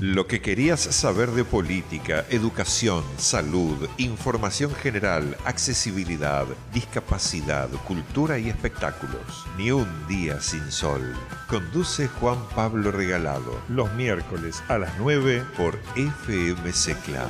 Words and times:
Lo 0.00 0.28
que 0.28 0.40
querías 0.40 0.78
saber 0.78 1.32
de 1.32 1.44
política, 1.44 2.24
educación, 2.30 3.02
salud, 3.16 3.88
información 3.96 4.72
general, 4.72 5.36
accesibilidad, 5.44 6.46
discapacidad, 6.72 7.68
cultura 7.84 8.38
y 8.38 8.48
espectáculos. 8.48 9.44
Ni 9.56 9.72
un 9.72 9.88
día 10.06 10.40
sin 10.40 10.70
sol. 10.70 11.16
Conduce 11.48 12.06
Juan 12.06 12.38
Pablo 12.54 12.92
Regalado. 12.92 13.60
Los 13.68 13.92
miércoles 13.94 14.62
a 14.68 14.78
las 14.78 14.96
9 15.00 15.44
por 15.56 15.76
FM 15.96 16.72
Secla. 16.72 17.26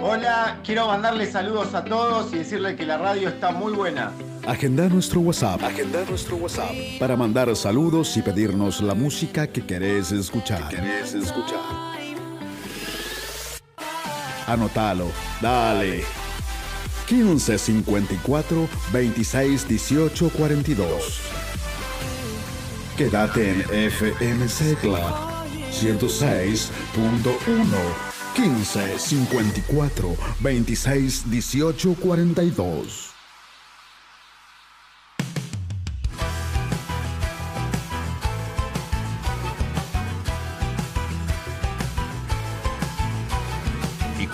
Hola, 0.00 0.60
quiero 0.64 0.86
mandarles 0.86 1.32
saludos 1.32 1.74
a 1.74 1.82
todos 1.82 2.32
y 2.32 2.38
decirles 2.38 2.76
que 2.76 2.86
la 2.86 2.98
radio 2.98 3.30
está 3.30 3.50
muy 3.50 3.72
buena. 3.72 4.12
Agenda 4.48 4.88
nuestro 4.88 5.20
WhatsApp. 5.20 5.62
Agenda 5.62 6.06
nuestro 6.08 6.36
WhatsApp. 6.36 6.72
Para 6.98 7.16
mandar 7.16 7.54
saludos 7.54 8.16
y 8.16 8.22
pedirnos 8.22 8.80
la 8.80 8.94
música 8.94 9.46
que 9.46 9.66
querés 9.66 10.10
escuchar. 10.10 10.66
querés 10.70 11.12
escuchar. 11.12 11.60
Anótalo. 14.46 15.08
Dale. 15.42 16.02
15 17.06 17.58
54 17.58 18.68
26 18.90 19.68
18 19.68 20.30
42. 20.30 21.20
Quédate 22.96 23.50
en 23.50 23.60
FM 23.70 24.48
Secla 24.48 25.44
106.1. 25.70 26.70
15 28.34 28.98
54 28.98 30.16
26 30.40 31.30
18 31.30 31.94
42. 32.00 33.07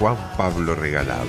Juan 0.00 0.16
Pablo 0.34 0.74
Regalado. 0.74 1.28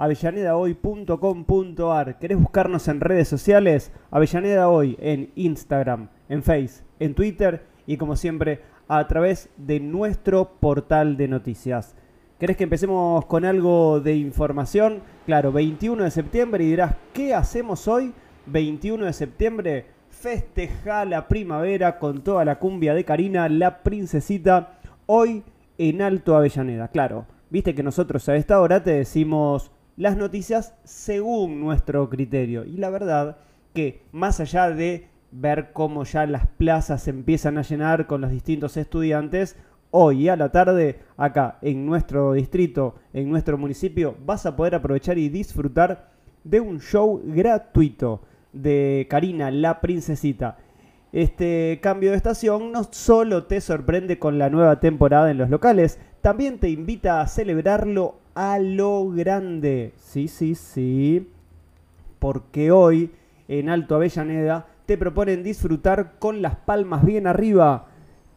avellanedahoy.com.ar. 0.02 2.18
¿Querés 2.18 2.40
buscarnos 2.40 2.88
en 2.88 3.02
redes 3.02 3.28
sociales? 3.28 3.92
Avellaneda 4.10 4.68
Hoy 4.68 4.98
en 5.00 5.32
Instagram, 5.36 6.10
en 6.28 6.42
Face, 6.42 6.82
en 7.00 7.14
Twitter 7.14 7.68
y 7.86 7.98
como 7.98 8.16
siempre 8.16 8.62
a 8.88 9.08
través 9.08 9.50
de 9.58 9.80
nuestro 9.80 10.54
portal 10.60 11.18
de 11.18 11.28
noticias. 11.28 11.96
¿Querés 12.40 12.58
que 12.58 12.64
empecemos 12.64 13.28
con 13.28 13.46
algo 13.46 14.00
de 14.00 14.16
información? 14.16 15.04
Claro, 15.28 15.52
21 15.52 16.06
de 16.06 16.10
septiembre 16.10 16.64
y 16.64 16.72
dirás, 16.72 16.96
¿qué 17.14 17.36
hacemos 17.36 17.88
hoy? 17.88 18.12
21 18.48 19.06
de 19.06 19.14
septiembre, 19.14 19.86
festeja 20.10 21.06
la 21.06 21.28
primavera 21.28 22.00
con 22.00 22.24
toda 22.24 22.44
la 22.44 22.58
cumbia 22.58 22.96
de 22.96 23.06
Karina, 23.06 23.48
la 23.50 23.84
princesita, 23.84 24.80
hoy 25.06 25.44
en 25.78 26.02
Alto 26.02 26.36
Avellaneda. 26.36 26.88
Claro, 26.88 27.28
viste 27.52 27.76
que 27.76 27.84
nosotros 27.84 28.28
a 28.30 28.36
esta 28.36 28.60
hora 28.60 28.84
te 28.84 28.94
decimos 28.94 29.70
las 30.02 30.18
noticias 30.18 30.74
según 30.84 31.60
nuestro 31.60 32.10
criterio. 32.10 32.66
Y 32.66 32.78
la 32.78 32.90
verdad 32.90 33.38
que 33.72 34.02
más 34.12 34.40
allá 34.40 34.72
de 34.72 35.08
ver 35.30 35.74
cómo 35.74 36.06
ya 36.06 36.26
las 36.26 36.48
plazas 36.48 37.04
se 37.04 37.12
empiezan 37.12 37.60
a 37.60 37.62
llenar 37.62 38.08
con 38.08 38.20
los 38.20 38.32
distintos 38.32 38.78
estudiantes, 38.78 39.58
hoy 39.92 40.28
a 40.28 40.36
la 40.36 40.52
tarde 40.52 41.02
acá 41.18 41.60
en 41.62 41.86
nuestro 41.86 42.34
distrito, 42.34 42.96
en 43.14 43.30
nuestro 43.30 43.60
municipio, 43.60 44.16
vas 44.26 44.48
a 44.48 44.56
poder 44.56 44.74
aprovechar 44.74 45.20
y 45.20 45.30
disfrutar 45.30 46.10
de 46.44 46.60
un 46.60 46.80
show 46.80 47.22
gratuito 47.24 48.24
de 48.54 49.06
Karina, 49.08 49.52
la 49.52 49.82
princesita. 49.82 50.58
Este 51.12 51.80
cambio 51.80 52.10
de 52.10 52.18
estación 52.18 52.72
no 52.72 52.86
solo 52.86 53.44
te 53.44 53.62
sorprende 53.62 54.18
con 54.18 54.40
la 54.40 54.50
nueva 54.50 54.80
temporada 54.80 55.30
en 55.30 55.38
los 55.38 55.52
locales, 55.52 56.00
también 56.22 56.58
te 56.58 56.70
invita 56.70 57.22
a 57.22 57.28
celebrarlo 57.28 58.21
a 58.36 58.60
lo 58.60 59.10
grande. 59.10 59.94
Sí, 59.98 60.28
sí, 60.28 60.56
sí. 60.56 61.30
Porque 62.20 62.72
hoy 62.72 63.12
en 63.48 63.70
Alto 63.70 63.96
Avellaneda 63.96 64.68
te 64.86 64.98
proponen 64.98 65.44
disfrutar 65.44 66.14
con 66.20 66.42
las 66.42 66.56
palmas 66.56 67.06
bien 67.06 67.28
arriba. 67.28 67.88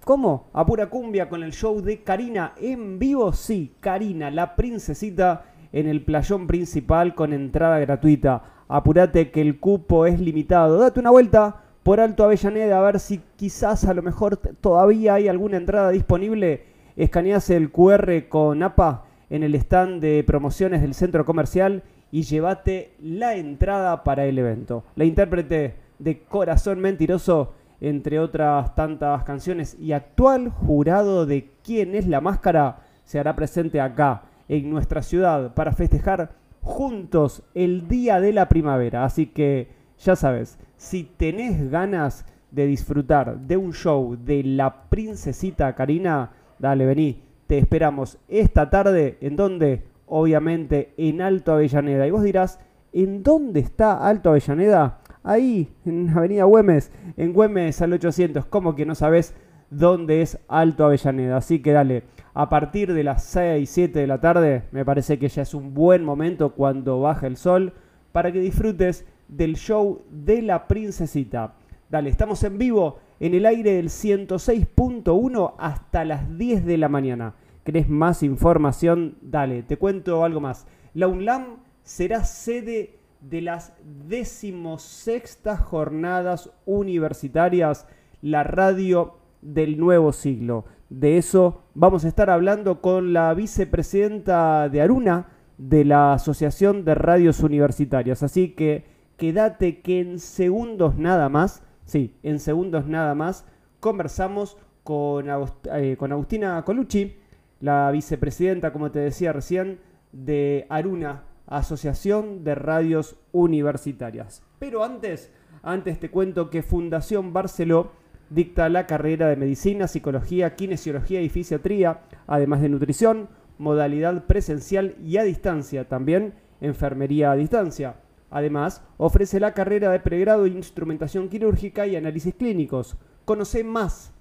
¿Cómo? 0.05 0.49
A 0.53 0.67
pura 0.67 0.91
cumbia 0.91 1.29
con 1.29 1.43
el 1.43 1.53
show 1.53 1.81
de 1.81 2.03
Karina 2.03 2.53
en 2.61 2.99
vivo. 2.99 3.33
Sí, 3.33 3.73
Karina, 3.81 4.31
la 4.31 4.55
princesita 4.55 5.47
en 5.73 5.89
el 5.89 6.05
playón 6.05 6.47
principal 6.47 7.15
con 7.15 7.33
entrada 7.33 7.79
gratuita. 7.79 8.43
Apúrate 8.69 9.31
que 9.31 9.41
el 9.41 9.59
cupo 9.61 10.07
es 10.07 10.21
limitado. 10.21 10.79
Date 10.79 11.01
una 11.01 11.11
vuelta 11.11 11.63
por 11.83 12.01
Alto 12.01 12.25
Avellaneda 12.25 12.79
a 12.79 12.83
ver 12.83 13.01
si 13.01 13.21
quizás 13.37 13.85
a 13.85 13.95
lo 13.95 14.03
mejor 14.03 14.37
todavía 14.37 15.15
hay 15.15 15.29
alguna 15.29 15.57
entrada 15.57 15.91
disponible. 15.91 16.65
Escaneas 16.97 17.51
el 17.51 17.71
QR 17.71 18.29
con 18.29 18.63
APA 18.63 19.05
en 19.31 19.43
el 19.43 19.55
stand 19.55 20.01
de 20.01 20.25
promociones 20.25 20.83
del 20.83 20.95
centro 20.95 21.25
comercial 21.25 21.83
y 22.11 22.23
llévate 22.23 22.93
la 23.01 23.35
entrada 23.35 24.05
para 24.05 24.25
el 24.27 24.39
evento. 24.39 24.85
La 24.95 25.05
intérprete 25.05 25.75
de 25.99 26.23
Corazón 26.23 26.81
Mentiroso, 26.81 27.55
entre 27.81 28.21
otras 28.21 28.75
tantas 28.75 29.25
canciones, 29.25 29.77
y 29.81 29.93
actual 29.93 30.49
jurado 30.49 31.27
de 31.27 31.51
quién 31.65 31.95
es 31.95 32.07
la 32.07 32.21
máscara, 32.21 32.79
se 33.05 33.19
hará 33.19 33.35
presente 33.35 33.81
acá, 33.81 34.23
en 34.49 34.71
nuestra 34.71 35.03
ciudad, 35.03 35.55
para 35.55 35.73
festejar 35.73 36.33
juntos 36.61 37.43
el 37.55 37.89
día 37.89 38.21
de 38.21 38.33
la 38.33 38.49
primavera. 38.49 39.05
Así 39.05 39.27
que, 39.27 39.69
ya 39.99 40.17
sabes, 40.17 40.59
si 40.77 41.05
tenés 41.05 41.71
ganas 41.71 42.27
de 42.51 42.67
disfrutar 42.67 43.39
de 43.39 43.57
un 43.57 43.73
show 43.73 44.17
de 44.17 44.45
la 44.45 44.89
princesita 44.89 45.75
Karina, 45.75 46.31
dale, 46.59 46.87
vení 46.87 47.24
te 47.47 47.59
esperamos 47.59 48.19
esta 48.29 48.71
tarde. 48.71 49.19
¿En 49.21 49.37
dónde? 49.37 49.83
Obviamente 50.07 50.93
en 50.97 51.23
Alto 51.23 51.53
Avellaneda. 51.53 52.07
Y 52.07 52.11
vos 52.11 52.23
dirás, 52.23 52.61
¿en 52.93 53.23
dónde 53.23 53.61
está 53.61 54.07
Alto 54.07 54.31
Avellaneda? 54.31 55.01
Ahí, 55.23 55.73
en 55.85 56.11
Avenida 56.11 56.45
Güemes, 56.45 56.93
en 57.17 57.33
Güemes 57.33 57.81
al 57.83 57.93
800. 57.93 58.47
¿Cómo 58.47 58.75
que 58.75 58.87
no 58.87 58.95
sabes 58.95 59.35
dónde 59.71 60.23
es 60.23 60.39
Alto 60.49 60.85
Avellaneda? 60.85 61.39
Así 61.39 61.61
que 61.61 61.73
dale, 61.73 62.05
a 62.35 62.49
partir 62.49 62.93
de 62.93 63.05
las 63.05 63.25
6, 63.25 63.69
7 63.69 63.99
de 64.01 64.07
la 64.07 64.21
tarde, 64.21 64.65
me 64.73 64.85
parece 64.85 65.19
que 65.19 65.29
ya 65.29 65.43
es 65.43 65.55
un 65.55 65.73
buen 65.73 66.05
momento 66.05 66.51
cuando 66.55 67.01
baja 67.01 67.27
el 67.27 67.37
sol 67.37 67.73
para 68.13 68.33
que 68.33 68.41
disfrutes 68.41 69.07
del 69.29 69.57
show 69.57 70.03
de 70.11 70.43
la 70.43 70.67
princesita. 70.67 71.55
Dale, 71.89 72.11
estamos 72.11 72.43
en 72.43 72.59
vivo 72.59 72.99
en 73.21 73.35
el 73.35 73.47
aire 73.47 73.73
del 73.73 73.89
106.1 73.89 75.55
hasta 75.59 76.05
las 76.05 76.37
10 76.37 76.65
de 76.65 76.79
la 76.79 76.89
mañana. 76.89 77.35
¿Querés 77.65 77.89
más 77.89 78.23
información? 78.23 79.17
Dale, 79.23 79.63
te 79.63 79.79
cuento 79.79 80.25
algo 80.25 80.41
más. 80.41 80.67
La 80.93 81.09
UNLAM 81.09 81.59
será 81.83 82.25
sede 82.25 82.99
de 83.21 83.41
las 83.41 83.73
decimosextas 84.07 85.61
jornadas 85.61 86.51
universitarias, 86.67 87.87
la 88.21 88.45
radio 88.45 89.17
del 89.41 89.79
nuevo 89.79 90.13
siglo. 90.13 90.67
De 90.91 91.19
eso 91.19 91.63
vamos 91.75 92.05
a 92.05 92.09
estar 92.09 92.31
hablando 92.31 92.81
con 92.81 93.13
la 93.13 93.33
vicepresidenta 93.35 94.69
de 94.69 94.83
Aruna 94.83 95.29
de 95.59 95.85
la 95.85 96.13
Asociación 96.13 96.85
de 96.85 96.95
Radios 96.95 97.41
Universitarias. 97.41 98.23
Así 98.23 98.51
que 98.51 98.85
quédate 99.17 99.81
que 99.81 100.01
en 100.01 100.19
segundos 100.19 100.97
nada 100.97 101.29
más, 101.29 101.64
sí, 101.85 102.17
en 102.23 102.41
segundos 102.41 102.87
nada 102.87 103.15
más, 103.15 103.47
conversamos 103.81 104.57
con, 104.83 105.27
eh, 105.73 105.97
con 105.99 106.13
Agustina 106.13 106.63
Colucci, 106.65 107.17
la 107.61 107.91
vicepresidenta, 107.91 108.73
como 108.73 108.91
te 108.91 108.99
decía 108.99 109.33
recién, 109.33 109.81
de 110.13 110.67
Aruna, 110.69 111.25
Asociación 111.47 112.45
de 112.45 112.55
Radios 112.55 113.17
Universitarias. 113.33 114.43
Pero 114.59 114.85
antes, 114.85 115.33
antes 115.63 115.99
te 115.99 116.11
cuento 116.11 116.51
que 116.51 116.63
Fundación 116.63 117.33
Barceló 117.33 117.93
dicta 118.31 118.69
la 118.69 118.87
carrera 118.87 119.29
de 119.29 119.37
Medicina, 119.37 119.89
Psicología, 119.89 120.55
Kinesiología 120.55 121.21
y 121.23 121.29
Fisiatría, 121.29 122.01
además 122.27 122.61
de 122.63 122.69
nutrición, 122.69 123.29
modalidad 123.59 124.25
presencial 124.25 124.97
y 125.03 125.19
a 125.19 125.23
distancia, 125.23 125.89
también 125.89 126.35
enfermería 126.61 127.31
a 127.31 127.37
distancia. 127.37 127.97
Además, 128.35 128.83
ofrece 128.97 129.39
la 129.39 129.55
carrera 129.55 129.93
de 129.93 130.01
pregrado 130.01 130.45
en 130.45 130.57
instrumentación 130.57 131.29
quirúrgica 131.29 131.87
y 131.87 131.95
análisis 131.95 132.35
clínicos. 132.35 132.97
Conoce 133.25 133.63
más 133.63 134.13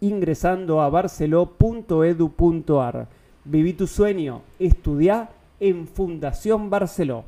ingresando 0.00 0.82
a 0.82 0.90
barceló.edu.ar. 0.90 1.48
Viví 3.46 3.72
tu 3.72 3.86
sueño, 3.86 4.42
estudia 4.58 5.30
en 5.60 5.86
Fundación 5.86 6.68
Barceló. 6.68 7.24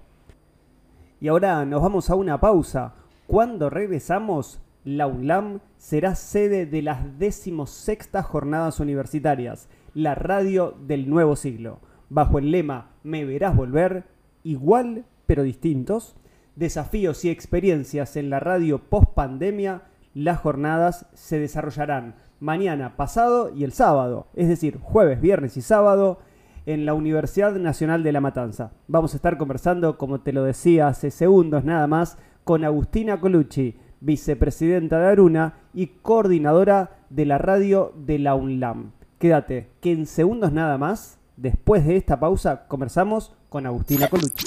Y 1.23 1.29
ahora 1.29 1.65
nos 1.65 1.81
vamos 1.81 2.11
a 2.11 2.17
una 2.17 2.39
pausa. 2.39 2.93
Cuando 3.27 3.71
regresamos, 3.71 4.61
la 4.85 5.07
UNLAM 5.07 5.61
será 5.79 6.17
sede 6.17 6.67
de 6.67 6.83
las 6.83 7.19
decimosextas 7.19 8.27
jornadas 8.27 8.79
universitarias, 8.79 9.71
la 9.95 10.15
radio 10.15 10.75
del 10.87 11.09
nuevo 11.09 11.35
siglo, 11.35 11.79
bajo 12.11 12.39
el 12.39 12.51
lema 12.51 12.91
Me 13.03 13.25
verás 13.25 13.57
volver, 13.57 14.05
igual 14.43 15.07
pero 15.27 15.43
distintos, 15.43 16.17
desafíos 16.57 17.25
y 17.25 17.31
experiencias 17.31 18.17
en 18.17 18.31
la 18.31 18.41
radio 18.41 18.79
post 18.79 19.13
pandemia, 19.15 19.83
las 20.15 20.39
jornadas 20.39 21.07
se 21.15 21.39
desarrollarán 21.39 22.15
mañana, 22.41 22.97
pasado 22.97 23.51
y 23.55 23.65
el 23.65 23.73
sábado, 23.73 24.29
es 24.35 24.49
decir, 24.49 24.79
jueves, 24.81 25.21
viernes 25.21 25.57
y 25.57 25.63
sábado, 25.63 26.19
en 26.67 26.87
la 26.87 26.95
Universidad 26.95 27.53
Nacional 27.53 28.03
de 28.03 28.13
La 28.13 28.21
Matanza. 28.21 28.73
Vamos 28.89 29.13
a 29.13 29.17
estar 29.17 29.37
conversando, 29.37 29.99
como 29.99 30.21
te 30.21 30.33
lo 30.33 30.45
decía 30.45 30.89
hace 30.89 31.11
segundos 31.11 31.65
nada 31.65 31.87
más, 31.87 32.17
con 32.45 32.65
Agustina 32.65 33.21
Colucci, 33.21 33.77
vicepresidenta 34.01 34.99
de 34.99 35.07
Aruna 35.07 35.55
y 35.73 35.87
coordinadora 35.87 36.99
de 37.11 37.27
la 37.27 37.39
radio 37.39 37.93
de 37.97 38.19
la 38.19 38.35
UNLAM. 38.35 38.93
Quédate, 39.19 39.71
que 39.81 39.93
en 39.93 40.07
segundos 40.07 40.53
nada 40.53 40.77
más, 40.79 41.19
después 41.37 41.87
de 41.87 41.97
esta 41.97 42.21
pausa, 42.21 42.67
conversamos 42.69 43.35
con 43.49 43.67
Agustina 43.67 44.09
Colucci. 44.09 44.47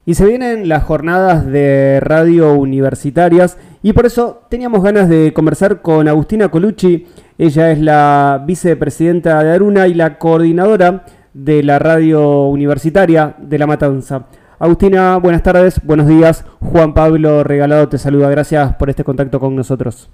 Y 0.08 0.14
se 0.14 0.24
vienen 0.24 0.70
las 0.70 0.84
jornadas 0.84 1.44
de 1.44 2.00
radio 2.00 2.54
universitarias 2.54 3.58
y 3.82 3.92
por 3.92 4.06
eso 4.06 4.42
teníamos 4.48 4.82
ganas 4.82 5.06
de 5.06 5.34
conversar 5.34 5.82
con 5.82 6.08
Agustina 6.08 6.48
Colucci. 6.48 7.06
Ella 7.36 7.72
es 7.72 7.78
la 7.78 8.40
vicepresidenta 8.42 9.44
de 9.44 9.52
Aruna 9.52 9.86
y 9.86 9.92
la 9.92 10.16
coordinadora 10.16 11.04
de 11.34 11.62
la 11.62 11.78
radio 11.78 12.44
universitaria 12.44 13.34
de 13.36 13.58
La 13.58 13.66
Matanza. 13.66 14.28
Agustina, 14.58 15.18
buenas 15.18 15.42
tardes, 15.42 15.84
buenos 15.84 16.06
días. 16.06 16.46
Juan 16.58 16.94
Pablo 16.94 17.44
Regalado 17.44 17.90
te 17.90 17.98
saluda. 17.98 18.30
Gracias 18.30 18.76
por 18.76 18.88
este 18.88 19.04
contacto 19.04 19.38
con 19.38 19.54
nosotros. 19.54 20.08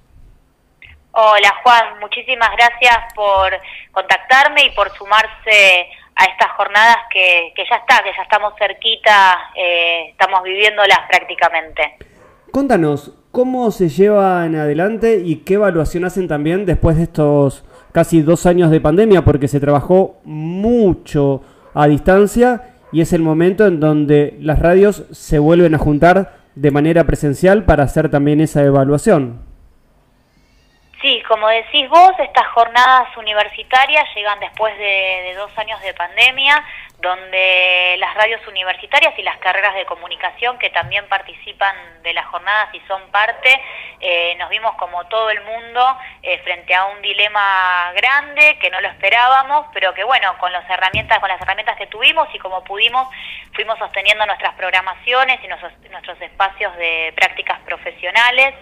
Hola 1.13 1.55
Juan, 1.63 2.01
muchísimas 2.01 2.51
gracias 2.57 2.99
por 3.15 3.53
contactarme 3.93 4.65
y 4.65 4.71
por 4.71 4.91
sumarse 4.97 5.87
a 6.17 6.25
estas 6.25 6.51
jornadas 6.57 6.97
que, 7.13 7.53
que 7.57 7.65
ya 7.69 7.77
está, 7.77 8.03
que 8.03 8.11
ya 8.17 8.23
estamos 8.23 8.55
cerquita, 8.59 9.51
eh, 9.55 10.11
estamos 10.11 10.43
viviéndolas 10.43 11.01
prácticamente. 11.09 11.97
Contanos, 12.51 13.13
¿cómo 13.33 13.71
se 13.73 13.89
llevan 13.89 14.55
adelante 14.55 15.21
y 15.25 15.37
qué 15.39 15.55
evaluación 15.55 16.05
hacen 16.05 16.29
también 16.29 16.67
después 16.67 16.97
de 16.97 17.05
estos 17.05 17.65
casi 17.93 18.23
dos 18.23 18.47
años 18.47 18.71
de 18.71 18.81
pandemia? 18.81 19.23
Porque 19.23 19.49
se 19.49 19.61
trabajó 19.61 20.21
mucho 20.25 21.43
a 21.75 21.89
distancia 21.89 22.77
y 22.93 23.01
es 23.01 23.13
el 23.13 23.23
momento 23.23 23.67
en 23.67 23.81
donde 23.81 24.37
las 24.41 24.61
radios 24.61 25.05
se 25.11 25.41
vuelven 25.41 25.75
a 25.75 25.79
juntar 25.79 26.45
de 26.55 26.71
manera 26.71 27.05
presencial 27.05 27.65
para 27.65 27.83
hacer 27.83 28.09
también 28.09 28.41
esa 28.41 28.63
evaluación. 28.63 29.44
Sí, 31.05 31.23
como 31.29 31.49
decís 31.49 31.87
vos, 31.91 32.13
estas 32.19 32.47
jornadas 32.55 33.15
universitarias 33.19 34.09
llegan 34.15 34.41
después 34.41 34.75
de, 34.79 35.35
dos 35.37 35.51
años 35.59 35.79
de 35.83 35.93
pandemia, 35.93 36.65
donde 36.99 37.97
las 37.99 38.15
radios 38.15 38.41
universitarias 38.49 39.13
y 39.19 39.23
las 39.23 39.37
carreras 39.37 39.75
de 39.75 39.85
comunicación 39.85 40.59
que 40.59 40.71
también 40.71 41.07
participan 41.07 41.77
de 42.03 42.15
las 42.15 42.25
jornadas 42.29 42.71
y 42.73 42.81
son 42.89 43.03
parte, 43.11 43.51
eh, 44.01 44.35
nos 44.39 44.49
vimos 44.49 44.77
como 44.77 45.05
todo 45.09 45.29
el 45.29 45.43
mundo 45.43 45.99
eh, 46.23 46.39
frente 46.39 46.75
a 46.75 46.87
un 46.87 47.03
dilema 47.03 47.93
grande 47.95 48.59
que 48.59 48.71
no 48.71 48.81
lo 48.81 48.89
esperábamos, 48.89 49.67
pero 49.75 49.93
que 49.93 50.05
bueno, 50.05 50.39
con 50.39 50.53
las 50.53 50.65
herramientas, 50.71 51.19
con 51.19 51.29
las 51.29 51.43
herramientas 51.43 51.77
que 51.77 51.89
tuvimos 51.89 52.29
y 52.33 52.39
como 52.39 52.65
pudimos, 52.65 53.09
fuimos 53.53 53.79
sosteniendo 53.79 54.25
nuestras 54.25 54.55
programaciones 54.55 55.39
y 55.45 55.49
nuestros, 55.49 56.23
espacios 56.23 56.75
de 56.79 57.13
prácticas 57.15 57.61
profesionales. 57.67 58.55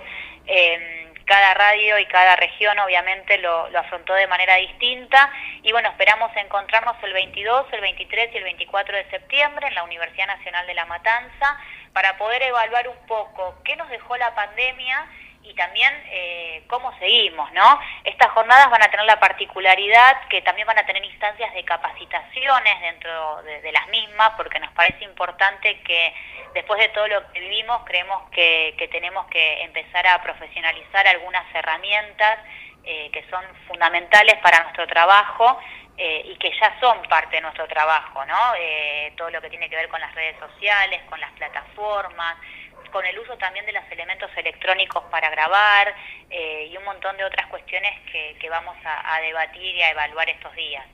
Eh, 0.45 1.03
cada 1.33 1.55
radio 1.55 1.99
y 1.99 2.05
cada 2.05 2.37
región 2.37 2.79
obviamente 2.79 3.39
lo, 3.39 3.67
afrontó 3.79 4.13
de 4.13 4.27
manera 4.27 4.57
distinta. 4.57 5.31
Y 5.63 5.73
bueno, 5.73 5.89
esperamos 5.89 6.31
encontrarnos 6.37 6.95
el 7.03 7.15
22, 7.15 7.73
el 7.73 7.81
23 7.81 8.35
y 8.35 8.37
el 8.37 8.45
24 8.45 8.95
de 8.95 9.09
septiembre 9.09 9.67
en 9.67 9.75
la 9.75 9.83
Universidad 9.85 10.27
Nacional 10.27 10.67
de 10.67 10.75
La 10.75 10.85
Matanza 10.85 11.57
para 11.95 12.19
poder 12.19 12.43
evaluar 12.43 12.87
un 12.87 13.07
poco 13.07 13.55
qué 13.65 13.77
nos 13.77 13.89
dejó 13.89 14.15
la 14.19 14.35
pandemia 14.35 15.07
y 15.45 15.55
también 15.55 15.93
eh, 16.07 16.65
cómo 16.69 16.97
seguimos, 16.99 17.51
¿no? 17.53 17.81
Estas 18.05 18.31
jornadas 18.31 18.71
van 18.71 18.83
a 18.83 18.91
tener 18.91 19.07
la 19.07 19.19
particularidad 19.19 20.29
que 20.29 20.43
también 20.43 20.67
van 20.67 20.79
a 20.79 20.87
tener 20.87 21.05
instancias 21.05 21.53
de 21.53 21.65
capacitaciones 21.65 22.81
dentro 22.81 23.43
de, 23.43 23.73
las 23.73 23.89
mismas, 23.89 24.33
porque 24.37 24.61
nos 24.61 24.73
parece 24.73 25.05
importante 25.05 25.81
que 25.83 26.15
después 26.55 26.79
de 26.79 26.89
todo 26.91 27.09
lo 27.09 27.33
que 27.33 27.41
vivimos, 27.41 27.83
creemos 27.85 28.31
que, 28.31 28.89
tenemos 28.91 29.27
que 29.27 29.63
empezar 29.63 30.07
a 30.07 30.23
profesionalizar 30.23 31.07
algunas 31.07 31.45
herramientas 31.55 32.39
eh, 32.85 33.11
que 33.13 33.25
son 33.31 33.43
fundamentales 33.67 34.37
para 34.43 34.63
nuestro 34.63 34.87
trabajo 34.87 35.59
eh, 35.97 36.23
y 36.27 36.37
que 36.37 36.51
ya 36.61 36.79
son 36.81 37.03
parte 37.09 37.37
de 37.37 37.43
nuestro 37.43 37.67
trabajo, 37.67 38.25
¿no? 38.25 38.53
todo 39.17 39.31
lo 39.31 39.41
que 39.41 39.51
tiene 39.51 39.69
que 39.69 39.77
ver 39.77 39.89
con 39.89 40.01
las 40.01 40.15
redes 40.15 40.37
sociales, 40.39 41.01
con 41.09 41.21
las 41.21 41.31
plataformas, 41.33 42.37
con 42.93 43.05
el 43.07 43.19
uso 43.19 43.37
también 43.39 43.65
de 43.67 43.73
los 43.73 43.83
elementos 43.91 44.31
electrónicos 44.37 45.03
para 45.11 45.31
grabar 45.31 45.89
eh, 46.31 46.69
y 46.71 46.77
un 46.77 46.85
montón 46.85 47.17
de 47.17 47.25
otras 47.25 47.49
cuestiones 47.49 47.91
que, 48.13 48.49
vamos 48.51 48.77
a, 48.85 49.21
debatir 49.21 49.75
y 49.75 49.81
a 49.81 49.91
evaluar 49.91 50.29
estos 50.29 50.55
días. 50.55 50.85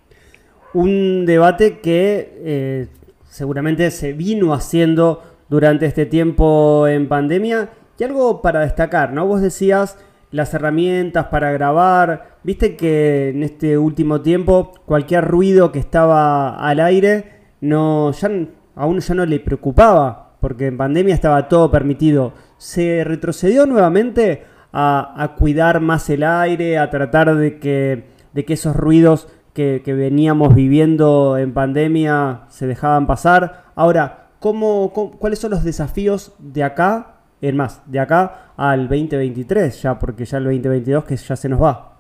Un 0.73 1.27
debate 1.27 1.81
que 1.81 2.31
eh, 2.45 2.87
seguramente 3.25 3.91
se 3.91 4.13
vino 4.13 4.55
haciendo 4.55 5.25
durante 5.49 5.87
este 5.87 6.07
tiempo 6.07 6.87
en 6.87 7.09
pandemia 7.09 7.71
y 7.99 8.05
algo 8.05 8.41
para 8.43 8.61
destacar, 8.61 9.13
¿no? 9.13 9.27
Vos 9.27 9.43
decías 9.43 9.99
las 10.31 10.55
herramientas 10.55 11.27
para 11.27 11.51
grabar, 11.53 12.37
viste 12.43 12.77
que 12.77 13.31
en 13.31 13.43
este 13.43 13.77
último 13.77 14.21
tiempo 14.21 14.73
cualquier 14.87 15.25
ruido 15.25 15.73
que 15.73 15.79
estaba 15.79 16.57
al 16.57 16.81
aire 16.81 17.41
no 17.61 18.13
ya 18.13 18.29
a 18.77 18.87
uno 18.87 19.01
ya 19.01 19.15
no 19.15 19.27
le 19.27 19.41
preocupaba 19.41 20.28
porque 20.41 20.67
en 20.67 20.77
pandemia 20.77 21.15
estaba 21.15 21.49
todo 21.49 21.71
permitido. 21.71 22.33
Se 22.57 23.05
retrocedió 23.05 23.67
nuevamente 23.67 24.45
a, 24.73 25.35
cuidar 25.39 25.81
más 25.81 26.09
el 26.11 26.23
aire, 26.23 26.79
a 26.79 26.91
tratar 26.91 27.35
de 27.35 27.59
que, 27.59 28.05
de 28.33 28.45
que 28.45 28.55
esos 28.55 28.77
ruidos 28.77 29.29
que, 29.55 29.83
veníamos 29.87 30.55
viviendo 30.55 31.37
en 31.37 31.53
pandemia 31.53 32.43
se 32.49 32.67
dejaban 32.67 33.07
pasar. 33.07 33.65
Ahora, 33.75 34.29
¿cómo, 34.39 34.93
cuáles 35.19 35.41
son 35.41 35.51
los 35.51 35.65
desafíos 35.65 36.35
de 36.39 36.63
acá, 36.63 37.17
en 37.41 37.57
más, 37.57 37.83
de 37.91 37.99
acá 37.99 38.53
al 38.57 38.89
2023 38.89 39.83
ya, 39.83 39.99
porque 39.99 40.25
ya 40.25 40.39
el 40.39 40.45
2022 40.45 41.05
que 41.05 41.17
ya 41.17 41.35
se 41.35 41.49
nos 41.49 41.61
va? 41.61 41.97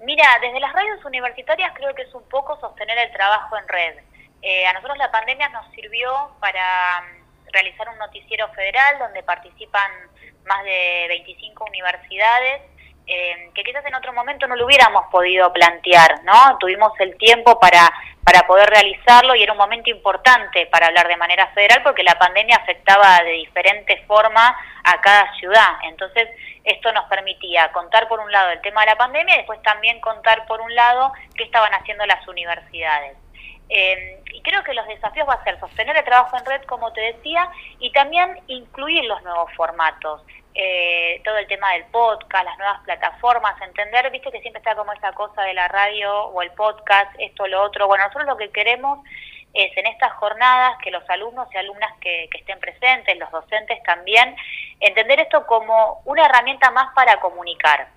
Mira, 0.00 0.24
desde 0.40 0.60
las 0.60 0.72
radios 0.72 1.04
universitarias 1.04 1.72
creo 1.74 1.94
que 1.94 2.02
es 2.02 2.14
un 2.14 2.22
poco 2.24 2.58
sostener 2.60 2.96
el 2.98 3.12
trabajo 3.12 3.56
en 3.56 3.68
red 3.68 4.05
eh, 4.48 4.64
a 4.64 4.72
nosotros 4.74 4.96
la 4.96 5.10
pandemia 5.10 5.48
nos 5.48 5.66
sirvió 5.72 6.30
para 6.38 7.00
mm, 7.00 7.48
realizar 7.52 7.88
un 7.88 7.98
noticiero 7.98 8.46
federal 8.52 8.96
donde 9.00 9.24
participan 9.24 9.90
más 10.44 10.62
de 10.62 11.06
25 11.08 11.64
universidades, 11.64 12.62
eh, 13.08 13.50
que 13.52 13.64
quizás 13.64 13.84
en 13.84 13.96
otro 13.96 14.12
momento 14.12 14.46
no 14.46 14.54
lo 14.54 14.66
hubiéramos 14.66 15.06
podido 15.10 15.52
plantear, 15.52 16.22
¿no? 16.22 16.58
Tuvimos 16.58 16.92
el 17.00 17.18
tiempo 17.18 17.58
para, 17.58 17.92
para 18.22 18.46
poder 18.46 18.70
realizarlo 18.70 19.34
y 19.34 19.42
era 19.42 19.50
un 19.50 19.58
momento 19.58 19.90
importante 19.90 20.66
para 20.66 20.86
hablar 20.86 21.08
de 21.08 21.16
manera 21.16 21.48
federal 21.48 21.82
porque 21.82 22.04
la 22.04 22.16
pandemia 22.16 22.58
afectaba 22.58 23.18
de 23.24 23.32
diferente 23.32 24.04
forma 24.06 24.56
a 24.84 25.00
cada 25.00 25.34
ciudad. 25.40 25.72
Entonces, 25.88 26.28
esto 26.62 26.92
nos 26.92 27.06
permitía 27.06 27.72
contar 27.72 28.06
por 28.06 28.20
un 28.20 28.30
lado 28.30 28.50
el 28.50 28.60
tema 28.60 28.82
de 28.82 28.90
la 28.92 28.96
pandemia 28.96 29.34
y 29.34 29.38
después 29.38 29.60
también 29.62 30.00
contar 30.00 30.46
por 30.46 30.60
un 30.60 30.72
lado 30.72 31.12
qué 31.34 31.42
estaban 31.42 31.74
haciendo 31.74 32.06
las 32.06 32.28
universidades. 32.28 33.25
Eh, 33.68 34.22
y 34.32 34.42
creo 34.42 34.62
que 34.62 34.74
los 34.74 34.86
desafíos 34.86 35.28
va 35.28 35.34
a 35.34 35.44
ser 35.44 35.58
sostener 35.58 35.96
el 35.96 36.04
trabajo 36.04 36.36
en 36.36 36.44
red, 36.46 36.62
como 36.62 36.92
te 36.92 37.00
decía, 37.00 37.50
y 37.78 37.90
también 37.92 38.38
incluir 38.46 39.04
los 39.04 39.22
nuevos 39.22 39.52
formatos. 39.54 40.22
Eh, 40.54 41.20
todo 41.24 41.36
el 41.36 41.46
tema 41.48 41.72
del 41.72 41.84
podcast, 41.86 42.44
las 42.44 42.56
nuevas 42.56 42.80
plataformas, 42.84 43.60
entender, 43.60 44.10
viste 44.10 44.30
que 44.30 44.40
siempre 44.40 44.60
está 44.60 44.74
como 44.74 44.92
esa 44.92 45.12
cosa 45.12 45.42
de 45.42 45.52
la 45.52 45.68
radio 45.68 46.26
o 46.26 46.40
el 46.40 46.50
podcast, 46.52 47.14
esto, 47.18 47.46
lo 47.46 47.62
otro. 47.62 47.86
Bueno, 47.86 48.04
nosotros 48.04 48.26
lo 48.26 48.36
que 48.38 48.50
queremos 48.50 49.00
es 49.52 49.76
en 49.76 49.86
estas 49.86 50.12
jornadas 50.14 50.78
que 50.82 50.90
los 50.90 51.08
alumnos 51.10 51.48
y 51.52 51.58
alumnas 51.58 51.92
que, 52.00 52.28
que 52.30 52.38
estén 52.38 52.58
presentes, 52.58 53.18
los 53.18 53.30
docentes 53.30 53.82
también, 53.82 54.34
entender 54.80 55.20
esto 55.20 55.46
como 55.46 56.00
una 56.04 56.24
herramienta 56.24 56.70
más 56.70 56.94
para 56.94 57.20
comunicar 57.20 57.88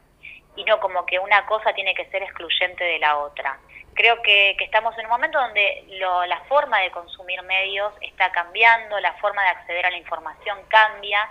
y 0.55 0.63
no 0.65 0.79
como 0.79 1.05
que 1.05 1.19
una 1.19 1.45
cosa 1.45 1.73
tiene 1.73 1.93
que 1.93 2.05
ser 2.05 2.23
excluyente 2.23 2.83
de 2.83 2.99
la 2.99 3.17
otra 3.19 3.57
creo 3.99 4.21
que, 4.21 4.55
estamos 4.61 4.97
en 4.97 5.07
un 5.07 5.11
momento 5.11 5.37
donde 5.37 5.83
la 6.25 6.39
forma 6.47 6.79
de 6.79 6.89
consumir 6.89 7.43
medios 7.43 7.91
está 7.99 8.31
cambiando, 8.31 8.97
la 9.01 9.11
forma 9.15 9.43
de 9.43 9.49
acceder 9.49 9.85
a 9.85 9.91
la 9.91 9.97
información 9.97 10.57
cambia 10.69 11.27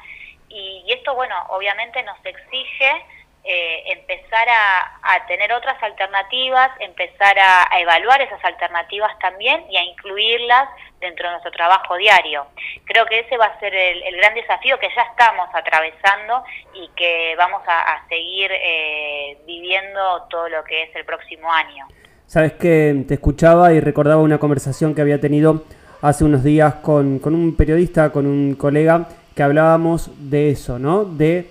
y, 0.50 0.84
esto, 0.88 1.14
bueno, 1.14 1.34
obviamente 1.48 2.02
nos 2.02 2.18
exige 2.22 3.06
eh, 3.44 3.84
empezar 3.86 4.46
a, 4.50 5.26
tener 5.26 5.50
otras 5.54 5.82
alternativas, 5.82 6.70
empezar 6.80 7.38
a, 7.38 7.70
evaluar 7.78 8.20
esas 8.20 8.44
alternativas 8.44 9.18
también 9.18 9.64
y 9.70 9.78
a 9.78 9.82
incluirlas 9.84 10.68
dentro 11.00 11.26
de 11.26 11.32
nuestro 11.32 11.52
trabajo 11.52 11.96
diario. 11.96 12.48
Creo 12.84 13.06
que 13.06 13.20
ese 13.20 13.38
va 13.38 13.46
a 13.46 13.60
ser 13.60 13.74
el, 13.74 14.14
gran 14.18 14.34
desafío 14.34 14.78
que 14.78 14.90
ya 14.94 15.02
estamos 15.04 15.48
atravesando 15.54 16.44
y 16.74 16.86
que 16.88 17.34
vamos 17.38 17.62
a, 17.66 18.06
seguir 18.10 18.50
eh, 18.52 19.38
viviendo 19.46 20.26
todo 20.28 20.50
lo 20.50 20.62
que 20.64 20.82
es 20.82 20.96
el 20.96 21.06
próximo 21.06 21.50
año. 21.50 21.86
Sabes 22.28 22.52
que 22.52 23.06
te 23.08 23.14
escuchaba 23.14 23.72
y 23.72 23.80
recordaba 23.80 24.20
una 24.20 24.36
conversación 24.36 24.94
que 24.94 25.00
había 25.00 25.18
tenido 25.18 25.64
hace 26.02 26.24
unos 26.24 26.44
días 26.44 26.74
con, 26.74 27.20
un 27.24 27.54
periodista, 27.56 28.10
con 28.10 28.26
un 28.26 28.54
colega, 28.54 29.08
que 29.34 29.42
hablábamos 29.42 30.10
de 30.20 30.50
eso, 30.50 30.78
¿no? 30.78 31.06
De 31.06 31.46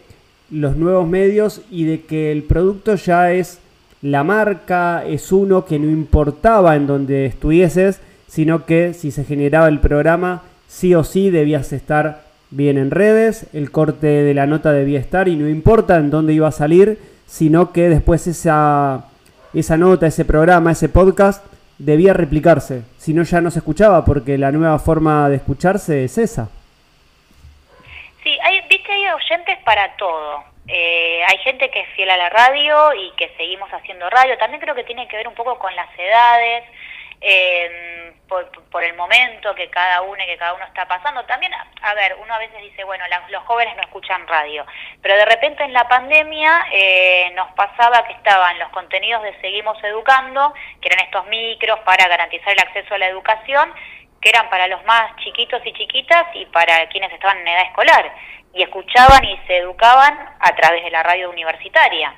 los 0.51 0.77
nuevos 0.77 1.07
medios 1.07 1.63
y 1.71 1.85
de 1.85 2.01
que 2.01 2.31
el 2.31 2.43
producto 2.43 2.93
ya 2.93 3.31
es 3.31 3.57
la 4.03 4.23
marca, 4.23 5.03
es 5.03 5.31
uno 5.31 5.65
que 5.65 5.79
no 5.79 5.89
importaba 5.89 6.75
en 6.75 6.85
donde 6.85 7.25
estuvieses, 7.25 7.99
sino 8.27 8.67
que 8.67 8.93
si 8.93 9.09
se 9.09 9.23
generaba 9.23 9.69
el 9.69 9.79
programa, 9.79 10.43
sí 10.67 10.93
o 10.93 11.03
sí 11.03 11.31
debías 11.31 11.73
estar 11.73 12.21
bien 12.51 12.77
en 12.77 12.91
redes, 12.91 13.47
el 13.51 13.71
corte 13.71 14.05
de 14.05 14.33
la 14.35 14.45
nota 14.45 14.71
debía 14.73 14.99
estar 14.99 15.27
y 15.27 15.37
no 15.37 15.49
importa 15.49 15.97
en 15.97 16.11
dónde 16.11 16.33
iba 16.33 16.49
a 16.49 16.51
salir, 16.51 16.99
sino 17.25 17.73
que 17.73 17.89
después 17.89 18.27
esa, 18.27 19.05
esa 19.53 19.77
nota, 19.77 20.07
ese 20.07 20.25
programa, 20.25 20.71
ese 20.71 20.89
podcast 20.89 21.45
debía 21.77 22.13
replicarse, 22.13 22.83
si 22.97 23.13
no 23.13 23.23
ya 23.23 23.41
no 23.41 23.51
se 23.51 23.59
escuchaba 23.59 24.03
porque 24.03 24.37
la 24.37 24.51
nueva 24.51 24.79
forma 24.79 25.29
de 25.29 25.37
escucharse 25.37 26.03
es 26.03 26.17
esa. 26.17 26.49
Sí, 28.23 28.37
hay, 28.43 28.61
viste, 28.69 28.91
hay 28.91 29.07
oyentes 29.07 29.57
para 29.63 29.95
todo. 29.95 30.43
Eh, 30.67 31.21
hay 31.25 31.37
gente 31.39 31.69
que 31.69 31.79
es 31.79 31.87
fiel 31.95 32.09
a 32.09 32.17
la 32.17 32.29
radio 32.29 32.93
y 32.93 33.11
que 33.15 33.29
seguimos 33.37 33.69
haciendo 33.69 34.09
radio. 34.09 34.37
También 34.37 34.59
creo 34.59 34.75
que 34.75 34.83
tiene 34.83 35.07
que 35.07 35.15
ver 35.15 35.27
un 35.27 35.35
poco 35.35 35.57
con 35.57 35.73
las 35.75 35.87
edades, 35.97 36.63
eh, 37.21 38.13
por, 38.27 38.83
el 38.83 38.95
momento 38.95 39.55
que 39.55 39.69
cada 39.69 40.01
uno 40.01 40.17
que 40.25 40.37
cada 40.37 40.53
uno 40.53 40.65
está 40.65 40.85
pasando. 40.87 41.23
También, 41.25 41.53
a 41.53 41.93
ver, 41.93 42.15
uno 42.21 42.33
a 42.33 42.37
veces 42.37 42.61
dice, 42.61 42.83
bueno, 42.83 43.03
los 43.29 43.43
jóvenes 43.43 43.75
no 43.75 43.83
escuchan 43.83 44.27
radio, 44.27 44.65
pero 45.01 45.15
de 45.15 45.25
repente 45.25 45.63
en 45.63 45.73
la 45.73 45.87
pandemia 45.87 46.65
eh, 46.71 47.31
nos 47.35 47.51
pasaba 47.53 48.05
que 48.05 48.13
estaban 48.13 48.59
los 48.59 48.69
contenidos 48.69 49.23
de 49.23 49.39
Seguimos 49.41 49.81
Educando, 49.83 50.53
que 50.81 50.89
eran 50.89 51.05
estos 51.05 51.25
micros 51.27 51.79
para 51.79 52.07
garantizar 52.07 52.53
el 52.53 52.59
acceso 52.59 52.93
a 52.93 52.97
la 52.97 53.07
educación, 53.07 53.73
que 54.21 54.29
eran 54.29 54.49
para 54.49 54.67
los 54.67 54.83
más 54.85 55.15
chiquitos 55.17 55.61
y 55.65 55.73
chiquitas 55.73 56.25
y 56.33 56.45
para 56.47 56.87
quienes 56.89 57.11
estaban 57.13 57.39
en 57.39 57.47
edad 57.47 57.65
escolar, 57.65 58.13
y 58.53 58.63
escuchaban 58.63 59.23
y 59.23 59.37
se 59.47 59.57
educaban 59.57 60.35
a 60.39 60.55
través 60.55 60.83
de 60.83 60.91
la 60.91 61.03
radio 61.03 61.29
universitaria. 61.29 62.13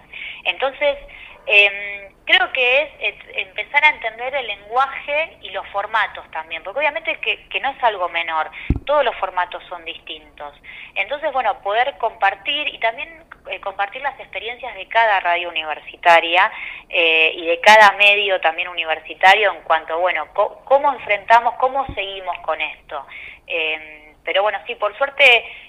Entonces, 0.46 0.98
eh, 1.46 2.09
creo 2.30 2.52
que 2.54 2.82
es, 3.00 3.16
empezar 3.34 3.84
a 3.84 3.90
entender 3.90 4.36
el 4.36 4.46
lenguaje 4.46 5.38
y 5.42 5.50
los 5.50 5.68
formatos 5.70 6.30
también, 6.30 6.62
porque 6.62 6.80
obviamente 6.80 7.20
que, 7.20 7.60
no 7.60 7.72
es 7.72 7.84
algo 7.84 8.08
menor, 8.10 8.52
todos 8.86 9.04
los 9.04 9.16
formatos 9.16 9.64
son 9.68 9.84
distintos. 9.84 10.54
Entonces, 10.94 11.34
bueno, 11.34 11.60
poder 11.64 11.98
compartir 11.98 12.68
y 12.68 12.78
también 12.78 13.10
eh, 13.50 13.60
compartir 13.62 14.04
las 14.04 14.20
experiencias 14.20 14.76
de 14.76 14.88
cada 14.88 15.20
radio 15.22 15.50
universitaria 15.50 16.52
eh, 16.88 17.34
y 17.36 17.48
de 17.48 17.60
cada 17.62 17.94
medio 17.94 18.40
también 18.42 18.68
universitario 18.68 19.52
en 19.52 19.62
cuanto, 19.64 19.98
bueno, 20.00 20.28
cómo 20.66 20.94
enfrentamos, 20.94 21.56
cómo 21.56 21.88
seguimos 21.96 22.38
con 22.42 22.62
esto. 22.62 23.08
Eh, 23.48 24.09
pero 24.24 24.44
bueno, 24.44 24.60
sí, 24.68 24.76
por 24.76 24.96
suerte 24.98 25.24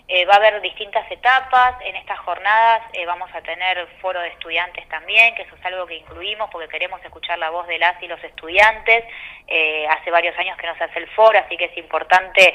eh, 0.08 0.24
va 0.26 0.34
a 0.34 0.36
haber 0.36 0.60
distintas 0.60 1.10
etapas. 1.10 1.76
En 1.84 1.96
estas 1.96 2.18
jornadas 2.20 2.82
eh, 2.92 3.06
vamos 3.06 3.30
a 3.34 3.40
tener 3.42 3.86
foro 4.00 4.20
de 4.20 4.28
estudiantes 4.28 4.86
también, 4.88 5.34
que 5.34 5.42
eso 5.42 5.54
es 5.54 5.64
algo 5.64 5.86
que 5.86 5.96
incluimos 5.96 6.50
porque 6.50 6.68
queremos 6.68 7.02
escuchar 7.04 7.38
la 7.38 7.50
voz 7.50 7.66
de 7.68 7.78
las 7.78 8.02
y 8.02 8.08
los 8.08 8.22
estudiantes. 8.22 9.04
Eh, 9.46 9.86
hace 9.88 10.10
varios 10.10 10.36
años 10.38 10.56
que 10.58 10.66
no 10.66 10.76
se 10.76 10.84
hace 10.84 10.98
el 10.98 11.08
foro, 11.10 11.38
así 11.38 11.56
que 11.56 11.66
es 11.66 11.76
importante 11.76 12.54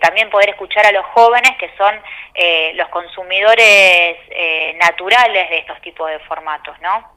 también 0.00 0.30
poder 0.30 0.50
escuchar 0.50 0.86
a 0.86 0.92
los 0.92 1.04
jóvenes, 1.06 1.52
que 1.58 1.70
son 1.76 1.94
los 2.74 2.88
consumidores 2.88 4.16
naturales 4.78 5.50
de 5.50 5.58
estos 5.58 5.80
tipos 5.80 6.08
de 6.10 6.18
formatos, 6.20 6.78
¿no? 6.80 7.12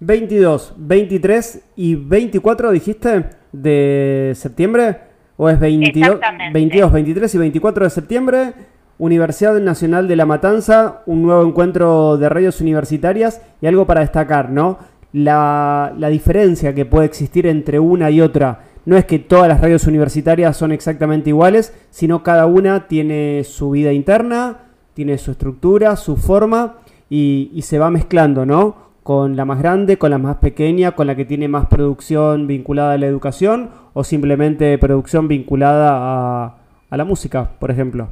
22, 0.00 0.74
23 0.76 1.72
y 1.76 1.94
24, 1.94 2.70
dijiste, 2.72 3.24
de 3.52 4.32
septiembre. 4.34 5.13
¿O 5.36 5.48
es 5.48 5.58
22, 5.58 6.20
22, 6.52 6.92
23 6.92 7.34
y 7.34 7.38
24 7.38 7.84
de 7.84 7.90
septiembre? 7.90 8.54
Universidad 8.98 9.58
Nacional 9.60 10.06
de 10.06 10.14
La 10.14 10.26
Matanza, 10.26 11.02
un 11.06 11.22
nuevo 11.22 11.44
encuentro 11.44 12.16
de 12.16 12.28
radios 12.28 12.60
universitarias 12.60 13.42
y 13.60 13.66
algo 13.66 13.86
para 13.86 14.02
destacar, 14.02 14.50
¿no? 14.50 14.78
La, 15.12 15.92
la, 15.98 16.08
diferencia 16.08 16.74
que 16.74 16.84
puede 16.84 17.06
existir 17.06 17.46
entre 17.46 17.80
una 17.80 18.10
y 18.10 18.20
otra. 18.20 18.60
No 18.84 18.96
es 18.96 19.04
que 19.04 19.18
todas 19.18 19.48
las 19.48 19.60
radios 19.60 19.86
universitarias 19.86 20.56
son 20.56 20.70
exactamente 20.70 21.30
iguales, 21.30 21.74
sino 21.90 22.22
cada 22.22 22.46
una 22.46 22.86
tiene 22.86 23.42
su 23.44 23.70
vida 23.70 23.92
interna, 23.92 24.58
tiene 24.92 25.18
su 25.18 25.32
estructura, 25.32 25.96
su 25.96 26.16
forma 26.16 26.76
y, 27.10 27.50
y 27.52 27.62
se 27.62 27.78
va 27.78 27.90
mezclando, 27.90 28.46
¿no? 28.46 28.83
Con 29.04 29.36
la 29.36 29.44
más 29.44 29.60
grande, 29.60 29.98
con 29.98 30.10
la 30.10 30.18
más 30.18 30.38
pequeña, 30.38 30.92
con 30.92 31.06
la 31.06 31.14
que 31.14 31.26
tiene 31.26 31.46
más 31.46 31.66
producción 31.66 32.48
vinculada 32.48 32.94
a 32.94 32.98
la 32.98 33.06
educación 33.06 33.70
o 33.92 34.02
simplemente 34.02 34.76
producción 34.78 35.28
vinculada 35.28 35.92
a, 35.92 36.56
a 36.90 36.96
la 36.96 37.04
música, 37.04 37.50
por 37.60 37.70
ejemplo? 37.70 38.08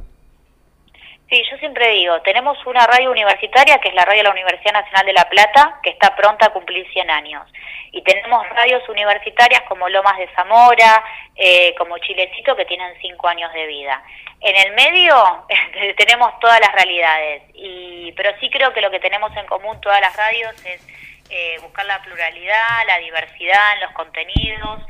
Sí, 1.33 1.41
yo 1.49 1.57
siempre 1.57 1.89
digo, 1.89 2.21
tenemos 2.21 2.63
una 2.67 2.85
radio 2.85 3.09
universitaria 3.09 3.79
que 3.79 3.89
es 3.89 3.95
la 3.95 4.05
radio 4.05 4.19
de 4.19 4.25
la 4.25 4.33
Universidad 4.33 4.73
Nacional 4.73 5.03
de 5.03 5.13
La 5.13 5.27
Plata, 5.27 5.79
que 5.81 5.89
está 5.89 6.15
pronta 6.15 6.45
a 6.45 6.53
cumplir 6.53 6.87
100 6.93 7.09
años. 7.09 7.51
Y 7.91 8.03
tenemos 8.03 8.47
radios 8.49 8.87
universitarias 8.87 9.63
como 9.63 9.89
Lomas 9.89 10.15
de 10.19 10.27
Zamora, 10.35 11.03
eh, 11.35 11.73
como 11.75 11.97
Chilecito, 11.97 12.55
que 12.55 12.65
tienen 12.65 12.93
5 13.01 13.27
años 13.27 13.51
de 13.51 13.65
vida. 13.65 14.03
En 14.41 14.55
el 14.55 14.75
medio 14.75 15.47
tenemos 15.97 16.39
todas 16.39 16.59
las 16.59 16.71
realidades, 16.71 17.41
y, 17.55 18.11
pero 18.11 18.29
sí 18.39 18.51
creo 18.51 18.71
que 18.71 18.81
lo 18.81 18.91
que 18.91 18.99
tenemos 18.99 19.35
en 19.35 19.47
común 19.47 19.81
todas 19.81 20.01
las 20.01 20.15
radios 20.15 20.53
es 20.67 20.87
eh, 21.31 21.57
buscar 21.63 21.87
la 21.87 21.99
pluralidad, 22.03 22.85
la 22.85 22.99
diversidad 22.99 23.73
en 23.73 23.79
los 23.79 23.91
contenidos, 23.93 24.81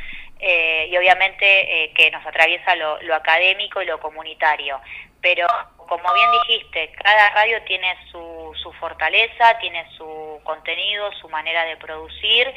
eh, 0.42 0.90
y 0.92 0.98
obviamente 0.98 1.94
que 1.96 2.12
nos 2.12 2.26
atraviesa 2.26 2.76
lo 2.76 3.16
académico 3.16 3.82
y 3.82 3.86
lo 3.86 3.98
comunitario. 4.02 4.82
Pero 5.22 5.48
como 5.88 6.14
bien 6.14 6.30
dijiste, 6.48 6.92
cada 7.02 7.30
radio 7.32 7.62
tiene 7.64 7.96
su, 8.12 8.52
su 8.62 8.72
fortaleza, 8.74 9.58
tiene 9.60 9.86
su 9.98 10.40
contenido, 10.44 11.12
su 11.22 11.30
manera 11.30 11.66
de 11.66 11.78
producir 11.78 12.48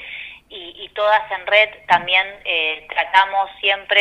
y, 0.49 0.89
todas 0.95 1.23
en 1.31 1.47
red 1.47 1.69
también 1.89 2.25
eh, 2.45 2.87
tratamos 2.89 3.51
siempre 3.61 4.01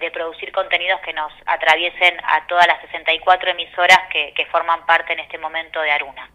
de, 0.00 0.10
producir 0.10 0.50
contenidos 0.52 1.00
que 1.00 1.12
nos 1.12 1.32
atraviesen 1.46 2.14
a 2.24 2.46
todas 2.46 2.66
las 2.66 2.80
64 2.82 3.50
emisoras 3.50 3.98
que, 4.10 4.32
que 4.34 4.46
forman 4.46 4.84
parte 4.86 5.12
en 5.12 5.20
este 5.20 5.38
momento 5.38 5.80
de 5.80 5.90
Aruna. 5.90 6.30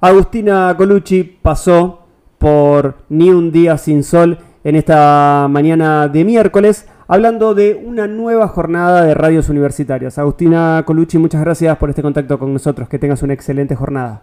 Agustina 0.00 0.74
Colucci 0.76 1.22
pasó 1.22 2.06
por 2.38 3.04
Ni 3.08 3.30
un 3.30 3.52
día 3.52 3.78
sin 3.78 4.02
sol 4.02 4.38
en 4.64 4.76
esta 4.76 5.46
mañana 5.48 6.08
de 6.08 6.24
miércoles 6.24 6.91
hablando 7.06 7.54
de 7.54 7.74
una 7.74 8.06
nueva 8.06 8.48
jornada 8.48 9.04
de 9.04 9.14
radios 9.14 9.48
universitarias. 9.48 10.18
Agustina 10.18 10.82
Colucci, 10.86 11.18
muchas 11.18 11.40
gracias 11.40 11.76
por 11.78 11.90
este 11.90 12.02
contacto 12.02 12.38
con 12.38 12.52
nosotros. 12.52 12.88
Que 12.88 12.98
tengas 12.98 13.22
una 13.22 13.34
excelente 13.34 13.74
jornada. 13.74 14.22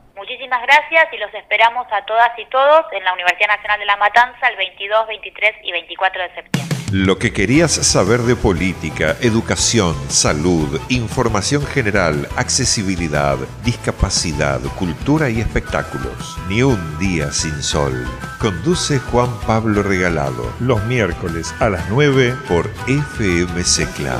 Muchísimas 0.50 0.68
gracias 0.68 1.14
y 1.14 1.18
los 1.18 1.32
esperamos 1.36 1.86
a 1.92 2.04
todas 2.06 2.32
y 2.40 2.46
todos 2.46 2.84
en 2.92 3.04
la 3.04 3.14
Universidad 3.14 3.50
Nacional 3.50 3.80
de 3.80 3.86
La 3.86 3.98
Matanza 3.98 4.48
el 4.48 4.58
22, 4.58 5.08
23 5.08 5.56
y 5.62 5.72
24 5.72 6.24
de 6.24 6.34
septiembre. 6.34 6.78
Lo 6.92 7.20
que 7.20 7.32
querías 7.32 7.72
saber 7.72 8.22
de 8.22 8.36
política, 8.36 9.16
educación, 9.22 9.94
salud, 10.10 10.82
información 10.90 11.64
general, 11.68 12.28
accesibilidad, 12.36 13.38
discapacidad, 13.64 14.60
cultura 14.76 15.30
y 15.30 15.40
espectáculos. 15.40 16.36
Ni 16.48 16.64
un 16.64 16.98
día 16.98 17.32
sin 17.32 17.62
sol. 17.62 18.08
Conduce 18.40 18.98
Juan 18.98 19.30
Pablo 19.46 19.84
Regalado 19.84 20.52
los 20.60 20.84
miércoles 20.86 21.54
a 21.60 21.70
las 21.70 21.88
9 21.92 22.36
por 22.48 22.72
FM 22.88 23.64
Secla. 23.64 24.20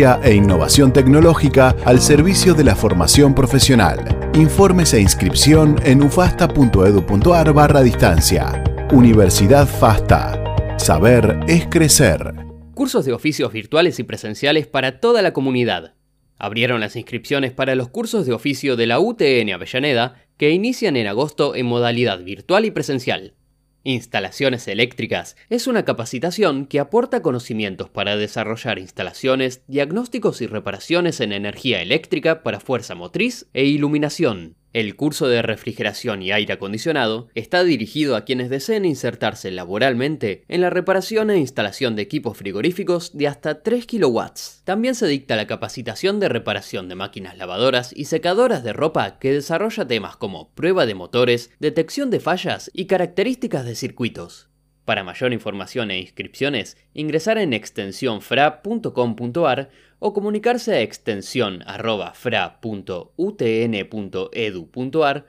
e 0.01 0.33
innovación 0.33 0.91
tecnológica 0.91 1.75
al 1.85 2.01
servicio 2.01 2.55
de 2.55 2.63
la 2.63 2.75
formación 2.75 3.35
profesional. 3.35 3.99
Informes 4.33 4.95
e 4.95 5.01
inscripción 5.01 5.79
en 5.83 6.01
ufasta.edu.ar 6.01 7.53
barra 7.53 7.81
distancia. 7.83 8.63
Universidad 8.91 9.67
FASTA. 9.67 10.43
Saber 10.79 11.39
es 11.47 11.67
crecer. 11.67 12.33
Cursos 12.73 13.05
de 13.05 13.13
oficios 13.13 13.53
virtuales 13.53 13.99
y 13.99 14.03
presenciales 14.03 14.65
para 14.65 14.99
toda 14.99 15.21
la 15.21 15.33
comunidad. 15.33 15.93
Abrieron 16.39 16.79
las 16.79 16.95
inscripciones 16.95 17.51
para 17.51 17.75
los 17.75 17.89
cursos 17.89 18.25
de 18.25 18.33
oficio 18.33 18.75
de 18.75 18.87
la 18.87 18.99
UTN 18.99 19.51
Avellaneda 19.53 20.15
que 20.37 20.49
inician 20.49 20.97
en 20.97 21.05
agosto 21.05 21.53
en 21.53 21.67
modalidad 21.67 22.23
virtual 22.23 22.65
y 22.65 22.71
presencial. 22.71 23.35
Instalaciones 23.83 24.67
eléctricas 24.67 25.35
es 25.49 25.65
una 25.65 25.85
capacitación 25.85 26.67
que 26.67 26.79
aporta 26.79 27.23
conocimientos 27.23 27.89
para 27.89 28.15
desarrollar 28.15 28.77
instalaciones, 28.77 29.63
diagnósticos 29.67 30.41
y 30.41 30.47
reparaciones 30.47 31.19
en 31.19 31.31
energía 31.31 31.81
eléctrica 31.81 32.43
para 32.43 32.59
fuerza 32.59 32.93
motriz 32.93 33.47
e 33.53 33.65
iluminación. 33.65 34.55
El 34.73 34.95
curso 34.95 35.27
de 35.27 35.41
refrigeración 35.41 36.21
y 36.21 36.31
aire 36.31 36.53
acondicionado 36.53 37.27
está 37.35 37.63
dirigido 37.63 38.15
a 38.15 38.23
quienes 38.23 38.49
deseen 38.49 38.85
insertarse 38.85 39.51
laboralmente 39.51 40.45
en 40.47 40.61
la 40.61 40.69
reparación 40.69 41.29
e 41.29 41.37
instalación 41.37 41.97
de 41.97 42.03
equipos 42.03 42.37
frigoríficos 42.37 43.17
de 43.17 43.27
hasta 43.27 43.63
3 43.63 43.85
kW. 43.85 44.21
También 44.63 44.95
se 44.95 45.07
dicta 45.07 45.35
la 45.35 45.47
capacitación 45.47 46.21
de 46.21 46.29
reparación 46.29 46.87
de 46.87 46.95
máquinas 46.95 47.37
lavadoras 47.37 47.91
y 47.95 48.05
secadoras 48.05 48.63
de 48.63 48.71
ropa 48.71 49.19
que 49.19 49.33
desarrolla 49.33 49.85
temas 49.85 50.15
como 50.15 50.51
prueba 50.51 50.85
de 50.85 50.95
motores, 50.95 51.51
detección 51.59 52.09
de 52.09 52.21
fallas 52.21 52.71
y 52.73 52.85
características 52.85 53.65
de 53.65 53.75
circuitos. 53.75 54.50
Para 54.85 55.03
mayor 55.03 55.31
información 55.31 55.91
e 55.91 55.99
inscripciones, 55.99 56.75
ingresar 56.93 57.37
en 57.37 57.53
extensionfra.com.ar 57.53 59.69
o 59.99 60.13
comunicarse 60.13 60.73
a 60.73 60.81
extensión 60.81 61.63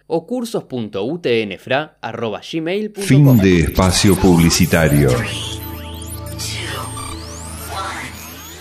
o 0.06 0.26
cursos.utnfra.gmail.com. 0.26 3.04
Fin 3.04 3.36
de 3.36 3.60
espacio 3.60 4.16
publicitario. 4.16 5.10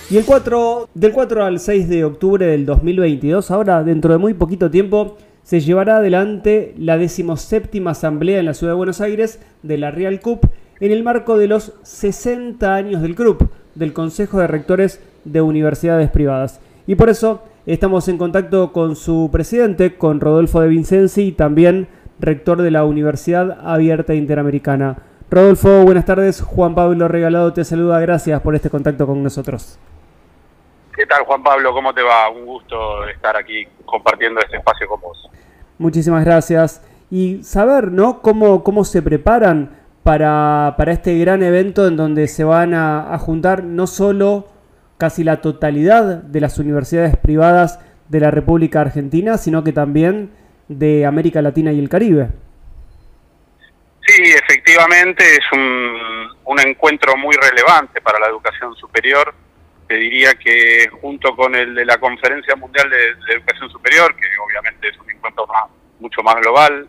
Y 0.10 0.18
el 0.18 0.26
4, 0.26 0.90
del 0.94 1.14
4 1.14 1.46
al 1.46 1.62
6 1.62 1.88
de 1.88 2.04
octubre 2.04 2.46
del 2.46 2.66
2022, 2.66 3.50
ahora 3.50 3.86
dentro 3.86 4.12
de 4.12 4.18
muy 4.18 4.34
poquito 4.34 4.70
tiempo, 4.70 5.18
se 5.44 5.62
llevará 5.62 5.96
adelante 5.98 6.74
la 6.78 6.98
decimoséptima 6.98 7.92
asamblea 7.92 8.40
en 8.40 8.46
la 8.46 8.54
ciudad 8.54 8.74
de 8.74 8.78
Buenos 8.78 9.00
Aires 9.00 9.40
de 9.64 9.78
la 9.78 9.92
Real 9.92 10.20
Cup 10.20 10.50
en 10.82 10.92
el 10.92 11.04
marco 11.04 11.38
de 11.38 11.48
los 11.48 11.74
60 11.84 12.74
años 12.74 13.02
del 13.04 13.16
CRUP, 13.16 13.44
del 13.76 13.94
Consejo 13.94 14.40
de 14.40 14.48
Rectores 14.48 15.00
de 15.24 15.42
Universidades 15.42 16.10
Privadas. 16.10 16.60
Y 16.88 16.96
por 16.96 17.10
eso 17.10 17.44
estamos 17.68 18.08
en 18.08 18.18
contacto 18.18 18.74
con 18.74 18.96
su 18.96 19.30
presidente, 19.32 19.96
con 19.96 20.20
Rodolfo 20.20 20.60
de 20.60 20.70
Vincenzi, 20.70 21.34
también 21.34 21.88
rector 22.20 22.64
de 22.64 22.72
la 22.72 22.84
Universidad 22.84 23.60
Abierta 23.64 24.16
Interamericana. 24.16 24.98
Rodolfo, 25.30 25.84
buenas 25.84 26.06
tardes. 26.06 26.42
Juan 26.42 26.74
Pablo 26.74 27.08
Regalado 27.08 27.54
te 27.54 27.64
saluda. 27.64 28.00
Gracias 28.00 28.42
por 28.42 28.56
este 28.56 28.72
contacto 28.72 29.06
con 29.06 29.22
nosotros. 29.22 29.78
¿Qué 30.96 31.06
tal, 31.06 31.24
Juan 31.26 31.44
Pablo? 31.44 31.74
¿Cómo 31.74 31.94
te 31.94 32.02
va? 32.02 32.28
Un 32.30 32.46
gusto 32.46 33.08
estar 33.08 33.38
aquí 33.38 33.68
compartiendo 33.86 34.42
este 34.42 34.58
espacio 34.58 34.88
con 34.88 35.00
vos. 35.00 35.30
Muchísimas 35.78 36.26
gracias. 36.26 36.84
Y 37.12 37.44
saber, 37.44 37.92
¿no? 37.92 38.22
Cómo, 38.22 38.64
cómo 38.64 38.84
se 38.84 39.02
preparan 39.02 39.81
para, 40.04 40.76
para 40.78 40.92
este 40.92 41.18
gran 41.18 41.44
evento 41.44 41.88
en 41.88 41.96
donde 41.96 42.28
se 42.28 42.44
van 42.44 42.74
a, 42.74 43.18
juntar 43.20 43.64
no 43.64 43.88
solo 43.88 44.48
casi 44.98 45.24
la 45.24 45.42
totalidad 45.42 46.24
de 46.24 46.42
las 46.42 46.58
universidades 46.58 47.18
privadas 47.18 47.80
de 48.10 48.20
la 48.20 48.32
República 48.32 48.82
Argentina, 48.82 49.38
sino 49.38 49.64
que 49.64 49.74
también 49.74 50.32
de 50.68 51.06
América 51.06 51.42
Latina 51.42 51.72
y 51.72 51.80
el 51.80 51.90
Caribe. 51.90 52.30
Sí, 54.06 54.24
efectivamente 54.24 55.24
es 55.24 55.46
un, 55.54 56.30
un 56.46 56.60
encuentro 56.60 57.16
muy 57.18 57.36
relevante 57.36 58.02
para 58.02 58.20
la 58.20 58.28
educación 58.28 58.76
superior. 58.76 59.34
Te 59.88 59.96
diría 59.96 60.34
que 60.34 60.90
junto 61.02 61.36
con 61.36 61.56
el 61.56 61.76
de 61.76 61.86
la 61.86 61.98
Conferencia 62.00 62.56
Mundial 62.56 62.90
de, 62.90 62.98
de 62.98 63.34
Educación 63.34 63.70
Superior, 63.70 64.16
que 64.16 64.26
obviamente 64.46 64.90
es 64.90 64.98
un 64.98 65.10
encuentro 65.10 65.46
más, 65.48 65.66
mucho 66.00 66.22
más 66.24 66.36
global, 66.36 66.88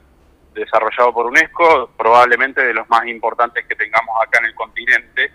desarrollado 0.54 1.12
por 1.12 1.26
UNESCO, 1.26 1.90
probablemente 1.96 2.62
de 2.62 2.74
los 2.74 2.88
más 2.88 3.06
importantes 3.06 3.66
que 3.66 3.74
tengamos 3.74 4.14
acá 4.22 4.38
en 4.40 4.46
el 4.46 4.54
continente 4.54 5.30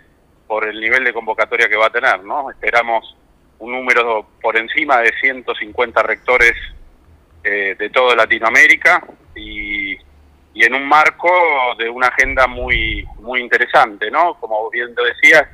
por 0.46 0.66
el 0.66 0.80
nivel 0.80 1.04
de 1.04 1.12
convocatoria 1.12 1.68
que 1.68 1.76
va 1.76 1.86
a 1.86 1.90
tener, 1.90 2.24
¿no? 2.24 2.50
Esperamos 2.50 3.16
un 3.58 3.72
número 3.72 4.26
por 4.40 4.56
encima 4.56 4.98
de 4.98 5.12
150 5.20 6.02
rectores 6.02 6.54
eh, 7.44 7.76
de 7.78 7.90
toda 7.90 8.16
Latinoamérica 8.16 9.04
y, 9.34 9.96
en 10.54 10.74
un 10.74 10.88
marco 10.88 11.30
de 11.78 11.88
una 11.88 12.08
agenda 12.08 12.48
muy 12.48 13.06
muy 13.20 13.40
interesante, 13.40 14.10
¿no? 14.10 14.34
Como 14.40 14.68
bien 14.70 14.92
lo 14.96 15.04
decías, 15.04 15.44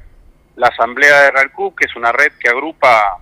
la 0.57 0.69
Asamblea 0.69 1.23
de 1.23 1.31
RALCUB, 1.31 1.75
que 1.77 1.85
es 1.85 1.95
una 1.95 2.11
red 2.11 2.33
que 2.41 2.49
agrupa 2.49 3.21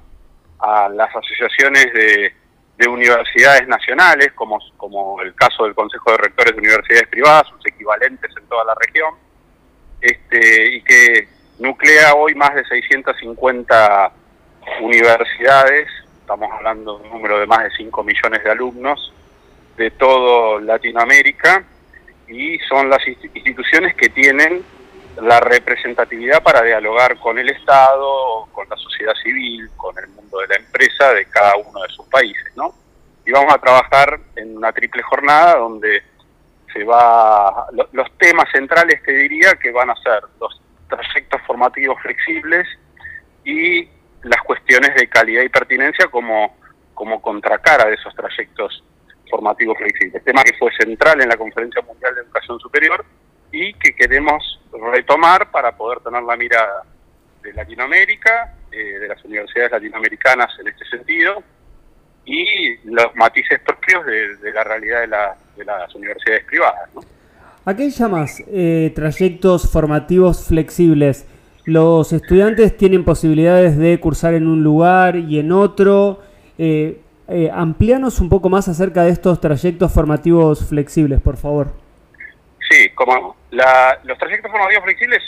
a 0.61 0.89
las 0.89 1.11
asociaciones 1.17 1.93
de 1.93 2.35
de 2.79 2.89
universidades 2.89 3.67
nacionales, 3.69 4.33
como, 4.33 4.59
como 4.77 5.21
el 5.21 5.35
caso 5.35 5.65
del 5.65 5.75
Consejo 5.75 6.13
de 6.13 6.19
Rectores 6.19 6.55
de 6.55 6.59
Universidades 6.59 7.09
Privadas, 7.09 7.49
sus 7.49 7.67
equivalentes 7.67 8.31
en 8.37 8.47
toda 8.47 8.65
la 8.65 8.75
región, 8.75 9.15
este, 10.01 10.77
y 10.77 10.83
que 10.83 11.29
nuclea 11.59 12.15
hoy 12.15 12.35
más 12.35 12.55
de 12.55 12.65
650 12.65 14.13
universidades, 14.81 15.89
estamos 16.21 16.51
hablando 16.53 16.99
de 16.99 17.05
un 17.05 17.11
número 17.11 17.39
de 17.39 17.47
más 17.47 17.65
de 17.65 17.71
5 17.77 18.03
millones 18.03 18.43
de 18.43 18.51
alumnos 18.51 19.13
de 19.77 19.91
toda 19.93 20.61
Latinoamérica, 20.61 21.65
y 22.29 22.59
son 22.61 22.89
las 22.89 23.07
instituciones 23.07 23.95
que 23.95 24.09
tienen 24.09 24.65
la 25.21 25.41
representatividad 25.41 26.43
para 26.43 26.63
dialogar 26.63 27.19
con 27.19 27.39
el 27.39 27.49
Estado, 27.51 28.47
con 28.53 28.69
la 28.69 28.77
sociedad 28.77 29.15
civil, 29.23 29.71
con 29.77 29.97
el 29.99 30.09
mundo 30.09 30.39
de 30.39 30.49
la 30.49 30.57
empresa 30.57 31.13
de 31.13 31.27
cada 31.27 31.57
uno 31.57 31.83
de 31.83 31.89
sus 31.91 32.07
países, 32.07 32.57
¿no? 32.57 32.75
Y 33.27 33.31
vamos 33.31 33.53
a 33.55 33.59
trabajar 33.59 34.19
en 34.37 34.57
una 34.57 34.73
triple 34.73 35.03
jornada 35.03 35.57
donde 35.57 36.03
se 36.73 36.85
va 36.85 37.67
los 37.93 38.19
temas 38.19 38.47
centrales 38.51 39.03
te 39.03 39.13
diría 39.13 39.55
que 39.61 39.71
van 39.71 39.91
a 39.91 39.97
ser 39.97 40.23
los 40.41 40.61
trayectos 40.89 41.41
formativos 41.47 42.01
flexibles 42.01 42.67
y 43.45 43.87
las 44.23 44.41
cuestiones 44.43 44.95
de 44.95 45.07
calidad 45.09 45.43
y 45.43 45.51
pertinencia 45.51 46.07
como 46.07 46.57
como 46.95 47.21
contracara 47.21 47.89
de 47.89 47.95
esos 47.95 48.15
trayectos 48.15 48.83
formativos 49.29 49.77
flexibles, 49.77 50.25
tema 50.25 50.43
que 50.43 50.57
fue 50.59 50.71
central 50.75 51.21
en 51.21 51.29
la 51.29 51.37
Conferencia 51.37 51.83
Mundial 51.83 52.15
de 52.15 52.23
Educación 52.23 52.59
Superior 52.61 53.05
y 53.53 53.75
que 53.75 53.95
queremos 53.95 54.61
retomar 54.93 55.51
para 55.51 55.77
poder 55.77 56.01
tener 56.01 56.23
la 56.23 56.37
mirada 56.37 56.83
de 57.43 57.53
Latinoamérica, 57.53 58.55
eh, 58.73 58.99
de 58.99 59.09
las 59.09 59.23
universidades 59.25 59.73
latinoamericanas 59.73 60.51
en 60.59 60.69
este 60.69 60.85
sentido, 60.87 61.43
y 62.25 62.77
los 62.85 63.15
matices 63.15 63.61
propios 63.61 64.05
de, 64.07 64.53
la 64.53 64.65
realidad 64.65 65.01
de, 65.01 65.09
de, 65.57 65.65
las 65.65 65.95
universidades 65.95 66.45
privadas. 66.45 66.89
¿no? 66.95 67.03
¿A 67.65 67.77
qué 67.77 67.91
llamas 67.91 68.43
eh, 68.49 68.91
trayectos 68.95 69.71
formativos 69.71 70.47
flexibles? 70.47 71.27
¿Los 71.65 72.13
estudiantes 72.13 72.77
tienen 72.77 73.05
posibilidades 73.05 73.79
de 73.79 74.01
cursar 74.01 74.35
en 74.35 74.49
un 74.49 74.65
lugar 74.65 75.15
y 75.15 75.39
en 75.39 75.53
otro? 75.53 76.21
Eh, 76.59 77.01
eh, 77.29 77.51
un 77.53 78.29
poco 78.29 78.49
más 78.49 78.67
acerca 78.67 79.05
de 79.05 79.11
estos 79.11 79.41
trayectos 79.41 79.93
formativos 79.93 80.67
flexibles, 80.67 81.21
por 81.21 81.37
favor. 81.37 81.82
Sí, 82.73 82.89
como 82.95 83.37
la, 83.51 84.01
los 84.05 84.17
trayectos 84.17 84.51
formativos 84.51 84.85
flexibles 84.85 85.23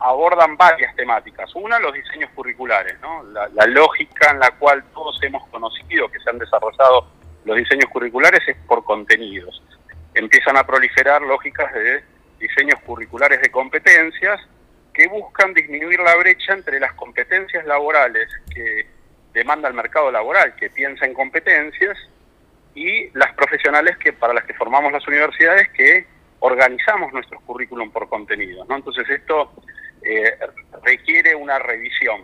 abordan 0.00 0.56
varias 0.56 0.96
temáticas. 0.96 1.54
Una, 1.54 1.78
los 1.78 1.94
diseños 1.94 2.28
curriculares, 2.34 2.98
¿no? 3.00 3.22
la, 3.22 3.48
la, 3.54 3.66
lógica 3.66 4.32
en 4.32 4.40
la 4.40 4.50
cual 4.50 4.82
todos 4.92 5.16
hemos 5.22 5.46
conocido 5.50 6.10
que 6.10 6.18
se 6.18 6.28
han 6.28 6.38
desarrollado 6.38 7.06
los 7.44 7.56
diseños 7.56 7.88
curriculares 7.88 8.40
es 8.48 8.56
por 8.66 8.82
contenidos. 8.82 9.62
Empiezan 10.14 10.56
a 10.56 10.66
proliferar 10.66 11.22
lógicas 11.22 11.72
de 11.72 12.02
diseños 12.40 12.80
curriculares 12.80 13.40
de 13.40 13.50
competencias 13.52 14.40
que 14.92 15.06
buscan 15.06 15.54
disminuir 15.54 16.00
la 16.00 16.16
brecha 16.16 16.52
entre 16.52 16.80
las 16.80 16.94
competencias 16.94 17.64
laborales 17.64 18.28
que 18.52 18.88
demanda 19.32 19.68
el 19.68 19.74
mercado 19.74 20.10
laboral, 20.10 20.56
que 20.56 20.68
piensa 20.68 21.06
en 21.06 21.14
competencias, 21.14 21.96
y 22.74 23.08
las 23.16 23.32
profesionales 23.34 23.96
que 23.98 24.12
para 24.12 24.34
las 24.34 24.44
que 24.44 24.54
formamos 24.54 24.90
las 24.90 25.06
universidades 25.06 25.68
que 25.70 26.06
organizamos 26.42 27.12
nuestros 27.12 27.40
currículum 27.42 27.90
por 27.90 28.08
contenidos. 28.08 28.68
¿no? 28.68 28.76
Entonces 28.76 29.08
esto 29.08 29.52
eh, 30.02 30.36
requiere 30.82 31.34
una 31.36 31.58
revisión. 31.60 32.22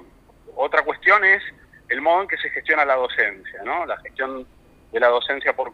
Otra 0.57 0.83
cuestión 0.83 1.25
es 1.25 1.43
el 1.89 2.01
modo 2.01 2.23
en 2.23 2.29
que 2.29 2.37
se 2.37 2.51
gestiona 2.51 2.85
la 2.85 2.97
docencia, 2.97 3.63
¿no? 3.65 3.87
La 3.87 3.97
gestión 3.99 4.47
de 4.93 5.01
la 5.01 5.09
docencia 5.09 5.55
por 5.55 5.73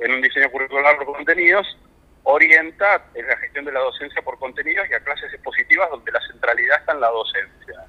en 0.00 0.12
un 0.12 0.20
diseño 0.20 0.50
curricular 0.50 0.96
por 0.96 1.06
contenidos 1.06 1.78
orienta 2.24 3.04
la 3.14 3.36
gestión 3.36 3.64
de 3.64 3.72
la 3.72 3.80
docencia 3.80 4.20
por 4.22 4.38
contenidos 4.38 4.86
y 4.90 4.94
a 4.94 5.00
clases 5.00 5.32
expositivas 5.32 5.88
donde 5.88 6.10
la 6.10 6.20
centralidad 6.26 6.80
está 6.80 6.92
en 6.92 7.00
la 7.00 7.08
docencia. 7.08 7.84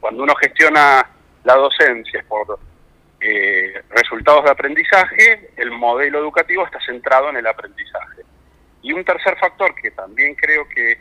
Cuando 0.00 0.22
uno 0.22 0.34
gestiona 0.36 1.10
la 1.42 1.54
docencia 1.56 2.24
por 2.28 2.58
eh, 3.20 3.82
resultados 3.90 4.44
de 4.44 4.50
aprendizaje, 4.50 5.50
el 5.56 5.72
modelo 5.72 6.20
educativo 6.20 6.64
está 6.64 6.78
centrado 6.86 7.30
en 7.30 7.36
el 7.36 7.46
aprendizaje. 7.46 8.22
Y 8.84 8.92
un 8.92 9.02
tercer 9.02 9.34
factor 9.38 9.74
que 9.74 9.90
también 9.92 10.34
creo 10.34 10.68
que 10.68 10.92
eh, 10.92 10.98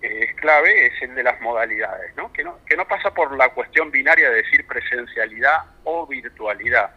es 0.00 0.34
clave 0.36 0.86
es 0.86 1.02
el 1.02 1.12
de 1.16 1.24
las 1.24 1.40
modalidades, 1.40 2.14
¿no? 2.16 2.32
Que, 2.32 2.44
¿no? 2.44 2.60
que 2.64 2.76
no 2.76 2.86
pasa 2.86 3.12
por 3.12 3.36
la 3.36 3.48
cuestión 3.48 3.90
binaria 3.90 4.30
de 4.30 4.36
decir 4.44 4.64
presencialidad 4.64 5.64
o 5.82 6.06
virtualidad. 6.06 6.94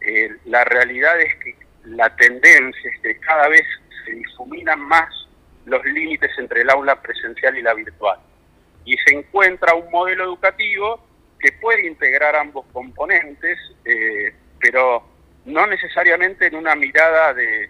Eh, 0.00 0.30
la 0.46 0.64
realidad 0.64 1.20
es 1.20 1.34
que 1.36 1.54
la 1.84 2.08
tendencia 2.16 2.90
es 2.90 3.00
que 3.02 3.20
cada 3.20 3.48
vez 3.48 3.66
se 4.06 4.12
difuminan 4.12 4.80
más 4.80 5.10
los 5.66 5.84
límites 5.84 6.30
entre 6.38 6.62
el 6.62 6.70
aula 6.70 7.02
presencial 7.02 7.58
y 7.58 7.62
la 7.62 7.74
virtual. 7.74 8.18
Y 8.86 8.96
se 9.04 9.14
encuentra 9.14 9.74
un 9.74 9.90
modelo 9.90 10.24
educativo 10.24 11.06
que 11.38 11.52
puede 11.52 11.86
integrar 11.86 12.34
ambos 12.34 12.64
componentes, 12.72 13.58
eh, 13.84 14.32
pero 14.58 15.06
no 15.44 15.66
necesariamente 15.66 16.46
en 16.46 16.54
una 16.54 16.74
mirada 16.74 17.34
de, 17.34 17.68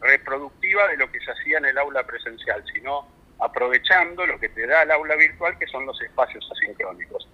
reproductiva 0.00 0.88
de 0.88 0.96
lo 0.96 1.10
que 1.10 1.20
se 1.20 1.30
hacía 1.30 1.58
en 1.58 1.66
el 1.66 1.78
aula 1.78 2.04
presencial, 2.04 2.64
sino 2.72 3.08
aprovechando 3.38 4.24
lo 4.26 4.38
que 4.38 4.48
te 4.48 4.66
da 4.66 4.82
el 4.82 4.90
aula 4.90 5.16
virtual, 5.16 5.58
que 5.58 5.66
son 5.66 5.84
los 5.86 6.00
espacios 6.00 6.48
asincrónicos. 6.52 7.28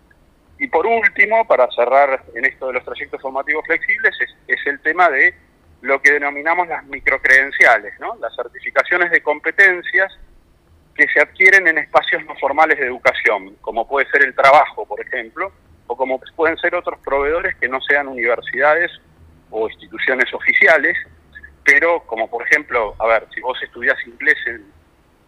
Y 0.59 0.67
por 0.69 0.87
último, 0.87 1.47
para 1.47 1.71
cerrar 1.71 2.25
en 2.35 2.45
esto 2.45 2.69
de 2.69 2.75
los 2.75 2.85
trayectos 2.85 3.21
formativos 3.21 3.65
flexibles, 3.67 4.15
es, 4.21 4.37
es 4.49 4.67
el 4.67 4.81
tema 4.81 5.09
de 5.11 5.35
lo 5.83 6.01
que 6.03 6.13
denominamos 6.13 6.67
las 6.67 6.85
microcredenciales, 6.87 7.95
¿no? 8.01 8.17
las 8.17 8.35
certificaciones 8.35 9.11
de 9.11 9.23
competencias 9.23 10.13
que 10.95 11.07
se 11.09 11.21
adquieren 11.21 11.69
en 11.69 11.79
espacios 11.79 12.25
no 12.25 12.35
formales 12.37 12.79
de 12.79 12.87
educación, 12.87 13.55
como 13.61 13.87
puede 13.87 14.11
ser 14.11 14.25
el 14.25 14.35
trabajo, 14.35 14.85
por 14.85 15.01
ejemplo, 15.01 15.53
o 15.87 15.97
como 15.97 16.21
pueden 16.35 16.57
ser 16.59 16.75
otros 16.75 16.99
proveedores 17.01 17.55
que 17.57 17.69
no 17.69 17.81
sean 17.81 18.09
universidades 18.09 18.91
o 19.51 19.69
instituciones 19.69 20.33
oficiales, 20.35 20.97
pero 21.69 22.01
como 22.07 22.31
por 22.31 22.47
ejemplo, 22.47 22.95
a 22.99 23.07
ver, 23.07 23.27
si 23.35 23.43
vos 23.43 23.63
estudiás 23.63 23.99
inglés 24.07 24.39
en, 24.47 24.73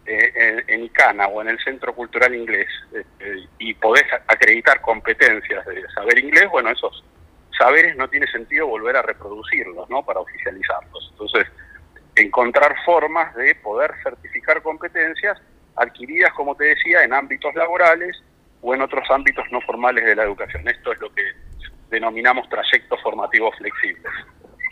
eh, 0.07 0.63
en, 0.65 0.83
ICANA 0.85 1.27
o 1.27 1.39
en 1.39 1.49
el 1.49 1.59
Centro 1.59 1.93
Cultural 1.93 2.33
Inglés 2.33 2.67
este, 2.91 3.47
y 3.59 3.75
podés 3.75 4.05
acreditar 4.27 4.81
competencias 4.81 5.63
de 5.67 5.87
saber 5.93 6.17
inglés, 6.17 6.49
bueno, 6.49 6.71
esos 6.71 7.03
saberes 7.55 7.95
no 7.95 8.09
tiene 8.09 8.25
sentido 8.25 8.65
volver 8.65 8.97
a 8.97 9.03
reproducirlos, 9.03 9.87
¿no? 9.91 10.03
Para 10.03 10.19
oficializarlos. 10.21 11.09
Entonces, 11.11 11.45
encontrar 12.15 12.75
formas 12.85 13.35
de 13.35 13.53
poder 13.53 13.93
certificar 14.01 14.63
competencias 14.63 15.39
adquiridas, 15.75 16.33
como 16.33 16.55
te 16.55 16.63
decía, 16.63 17.03
en 17.03 17.13
ámbitos 17.13 17.53
laborales 17.53 18.19
o 18.63 18.73
en 18.73 18.81
otros 18.81 19.07
ámbitos 19.11 19.45
no 19.51 19.61
formales 19.61 20.05
de 20.05 20.15
la 20.15 20.23
educación. 20.23 20.67
Esto 20.67 20.91
es 20.91 20.99
lo 21.01 21.13
que 21.13 21.21
denominamos 21.91 22.49
trayectos 22.49 22.99
formativos 23.03 23.55
flexibles. 23.57 24.11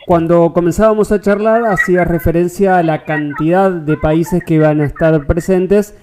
Cuando 0.06 0.52
comenzábamos 0.52 1.12
a 1.12 1.20
charlar 1.20 1.64
hacía 1.66 2.04
referencia 2.04 2.78
a 2.78 2.82
la 2.82 3.04
cantidad 3.04 3.70
de 3.70 3.96
países 3.96 4.42
que 4.44 4.58
van 4.58 4.80
a 4.80 4.86
estar 4.86 5.26
presentes 5.26 5.94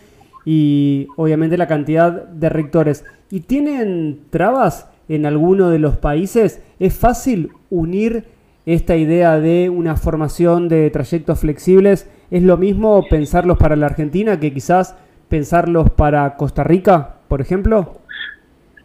y 0.45 1.07
obviamente 1.17 1.57
la 1.57 1.67
cantidad 1.67 2.11
de 2.11 2.49
rectores. 2.49 3.05
¿Y 3.29 3.41
tienen 3.41 4.21
trabas 4.29 4.89
en 5.09 5.25
alguno 5.25 5.69
de 5.69 5.79
los 5.79 5.97
países? 5.97 6.61
¿Es 6.79 6.95
fácil 6.95 7.51
unir 7.69 8.25
esta 8.65 8.95
idea 8.95 9.39
de 9.39 9.69
una 9.69 9.95
formación 9.95 10.69
de 10.69 10.89
trayectos 10.89 11.39
flexibles 11.39 12.09
¿Es 12.29 12.43
lo 12.43 12.57
mismo 12.57 13.07
pensarlos 13.07 13.57
para 13.57 13.77
la 13.77 13.85
Argentina 13.85 14.39
que 14.39 14.53
quizás 14.53 14.97
pensarlos 15.29 15.89
para 15.91 16.35
Costa 16.35 16.63
Rica, 16.63 17.15
por 17.29 17.39
ejemplo? 17.39 18.01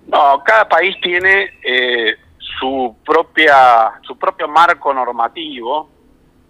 No, 0.07 0.43
cada 0.45 0.69
país 0.69 0.95
tiene 1.03 1.51
eh, 1.65 2.15
su 2.63 2.97
propia 3.05 3.91
su 4.03 4.17
propio 4.17 4.47
marco 4.47 4.95
normativo 4.95 5.91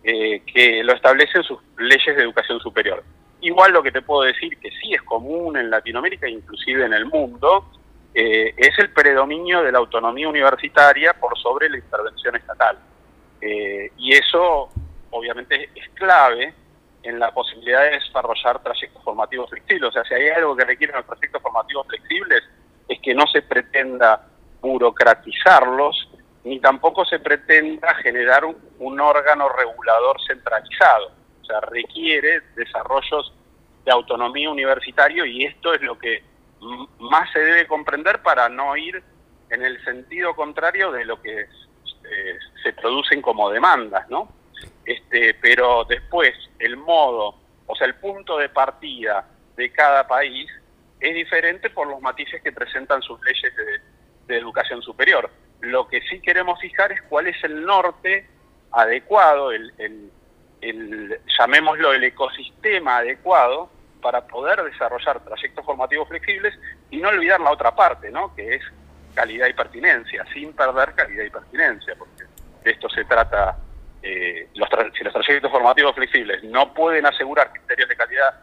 eh, 0.04 0.42
que 0.44 0.84
lo 0.84 0.92
establecen 0.92 1.42
sus 1.42 1.58
leyes 1.78 2.14
de 2.16 2.22
educación 2.22 2.60
superior. 2.60 3.02
Igual 3.40 3.72
lo 3.72 3.82
que 3.82 3.90
te 3.90 4.02
puedo 4.02 4.22
decir 4.22 4.58
que 4.58 4.70
sí 4.72 4.92
es 4.92 5.00
común 5.02 5.56
en 5.56 5.70
Latinoamérica, 5.70 6.28
inclusive 6.28 6.84
en 6.84 6.92
el 6.92 7.06
mundo, 7.06 7.64
eh, 8.12 8.52
es 8.58 8.78
el 8.78 8.90
predominio 8.90 9.62
de 9.62 9.72
la 9.72 9.78
autonomía 9.78 10.28
universitaria 10.28 11.14
por 11.14 11.38
sobre 11.38 11.70
la 11.70 11.78
intervención 11.78 12.36
estatal. 12.36 12.78
y 13.40 14.12
eso 14.12 14.68
obviamente 15.10 15.70
es 15.74 15.88
clave 15.94 16.54
en 17.02 17.18
la 17.18 17.32
posibilidad 17.32 17.82
de 17.84 17.98
desarrollar 17.98 18.62
trayectos 18.62 19.02
formativos 19.02 19.48
flexibles. 19.50 19.88
O 19.88 19.92
sea, 19.92 20.04
si 20.04 20.14
hay 20.14 20.28
algo 20.28 20.54
que 20.54 20.64
requieren 20.64 20.96
los 20.96 21.06
trayectos 21.06 21.42
formativos 21.42 21.86
flexibles 21.86 22.42
es 22.86 23.00
que 23.00 23.14
no 23.14 23.26
se 23.26 23.42
pretenda 23.42 24.28
burocratizarlos, 24.62 26.08
ni 26.44 26.58
tampoco 26.60 27.04
se 27.04 27.18
pretenda 27.18 27.94
generar 27.96 28.44
un, 28.44 29.00
órgano 29.00 29.50
regulador 29.50 30.16
centralizado. 30.26 31.12
O 31.42 31.44
sea, 31.44 31.60
requiere 31.60 32.40
desarrollos 32.56 33.34
de 33.84 33.92
autonomía 33.92 34.48
universitario 34.48 35.26
y 35.26 35.44
esto 35.44 35.74
es 35.74 35.82
lo 35.82 35.98
que 35.98 36.22
más 36.98 37.30
se 37.32 37.40
debe 37.40 37.66
comprender 37.66 38.22
para 38.22 38.48
no 38.48 38.74
ir 38.76 39.02
en 39.50 39.62
el 39.62 39.84
sentido 39.84 40.34
contrario 40.34 40.90
de 40.92 41.04
lo 41.04 41.20
que 41.20 41.40
eh, 41.40 42.38
se 42.62 42.72
producen 42.72 43.20
como 43.20 43.50
demandas, 43.50 44.08
¿no? 44.08 44.28
este, 44.84 45.34
pero 45.34 45.84
después 45.84 46.32
el 46.58 46.76
modo, 46.76 47.36
o 47.66 47.76
sea, 47.76 47.86
el 47.86 47.94
punto 47.96 48.38
de 48.38 48.48
partida 48.48 49.26
de 49.56 49.70
cada 49.72 50.06
país 50.06 50.50
es 51.00 51.14
diferente 51.14 51.70
por 51.70 51.86
los 51.88 52.00
matices 52.00 52.42
que 52.42 52.52
presentan 52.52 53.02
sus 53.02 53.20
leyes 53.24 53.54
de, 53.56 53.80
educación 54.28 54.82
superior. 54.82 55.30
Lo 55.60 55.88
que 55.88 56.00
sí 56.02 56.20
queremos 56.20 56.60
fijar 56.60 56.92
es 56.92 57.02
cuál 57.02 57.26
es 57.26 57.42
el 57.44 57.64
norte 57.64 58.26
adecuado, 58.72 59.52
el, 59.52 59.72
el, 59.78 61.20
llamémoslo 61.38 61.92
el 61.92 62.04
ecosistema 62.04 62.98
adecuado 62.98 63.70
para 64.00 64.26
poder 64.26 64.62
desarrollar 64.64 65.20
trayectos 65.20 65.64
formativos 65.64 66.08
flexibles 66.08 66.58
y 66.90 66.98
no 66.98 67.08
olvidar 67.08 67.40
la 67.40 67.52
otra 67.52 67.74
parte, 67.74 68.10
¿no? 68.10 68.34
que 68.34 68.56
es 68.56 68.62
calidad 69.14 69.46
y 69.48 69.52
pertinencia, 69.52 70.24
sin 70.32 70.52
perder 70.52 70.94
calidad 70.94 71.24
y 71.24 71.30
pertinencia, 71.30 71.94
porque 71.96 72.24
de 72.64 72.70
esto 72.70 72.88
se 72.88 73.04
trata 73.04 73.58
eh, 74.02 74.48
los 74.54 74.68
si 74.96 75.04
los 75.04 75.12
trayectos 75.12 75.50
formativos 75.50 75.94
flexibles 75.94 76.42
no 76.44 76.72
pueden 76.74 77.06
asegurar 77.06 77.52
criterios 77.52 77.88
de 77.88 77.96
calidad 77.96 78.40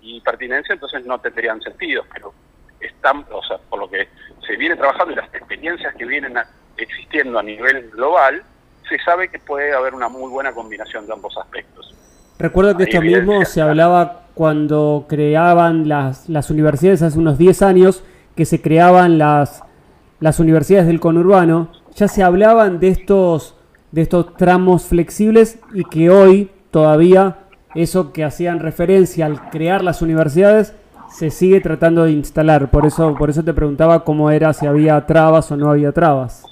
y 0.00 0.20
pertinencia, 0.20 0.72
entonces 0.72 1.04
no 1.04 1.20
tendrían 1.20 1.60
sentido, 1.60 2.04
pero 2.12 2.32
están, 2.80 3.24
o 3.30 3.42
sea, 3.42 3.58
por 3.68 3.80
lo 3.80 3.90
que 3.90 4.08
se 4.46 4.56
viene 4.56 4.76
trabajando 4.76 5.12
y 5.12 5.16
las 5.16 5.32
experiencias 5.34 5.94
que 5.94 6.04
vienen 6.04 6.34
existiendo 6.76 7.38
a 7.38 7.42
nivel 7.42 7.90
global, 7.90 8.42
se 8.88 8.98
sabe 8.98 9.28
que 9.28 9.38
puede 9.38 9.72
haber 9.72 9.94
una 9.94 10.08
muy 10.08 10.30
buena 10.30 10.52
combinación 10.52 11.06
de 11.06 11.12
ambos 11.12 11.36
aspectos. 11.38 11.94
Recuerdo 12.38 12.76
que 12.76 12.84
esto 12.84 13.02
mismo 13.02 13.44
se 13.44 13.60
hablaba 13.60 14.22
cuando 14.34 15.04
creaban 15.08 15.88
las, 15.88 16.28
las 16.28 16.50
universidades 16.50 17.02
hace 17.02 17.18
unos 17.18 17.36
10 17.38 17.62
años, 17.62 18.02
que 18.34 18.46
se 18.46 18.62
creaban 18.62 19.18
las, 19.18 19.62
las 20.20 20.40
universidades 20.40 20.86
del 20.86 21.00
conurbano, 21.00 21.70
ya 21.94 22.08
se 22.08 22.22
hablaban 22.22 22.80
de 22.80 22.88
estos 22.88 23.56
de 23.92 24.02
estos 24.02 24.36
tramos 24.36 24.84
flexibles 24.84 25.58
y 25.74 25.84
que 25.84 26.10
hoy 26.10 26.50
todavía 26.70 27.38
eso 27.74 28.12
que 28.12 28.24
hacían 28.24 28.60
referencia 28.60 29.26
al 29.26 29.50
crear 29.50 29.82
las 29.82 30.02
universidades 30.02 30.74
se 31.10 31.30
sigue 31.30 31.60
tratando 31.60 32.04
de 32.04 32.12
instalar. 32.12 32.70
Por 32.70 32.86
eso, 32.86 33.14
por 33.14 33.30
eso 33.30 33.44
te 33.44 33.52
preguntaba 33.52 34.04
cómo 34.04 34.30
era, 34.30 34.52
si 34.52 34.66
había 34.66 35.04
trabas 35.06 35.50
o 35.50 35.56
no 35.56 35.70
había 35.70 35.92
trabas. 35.92 36.44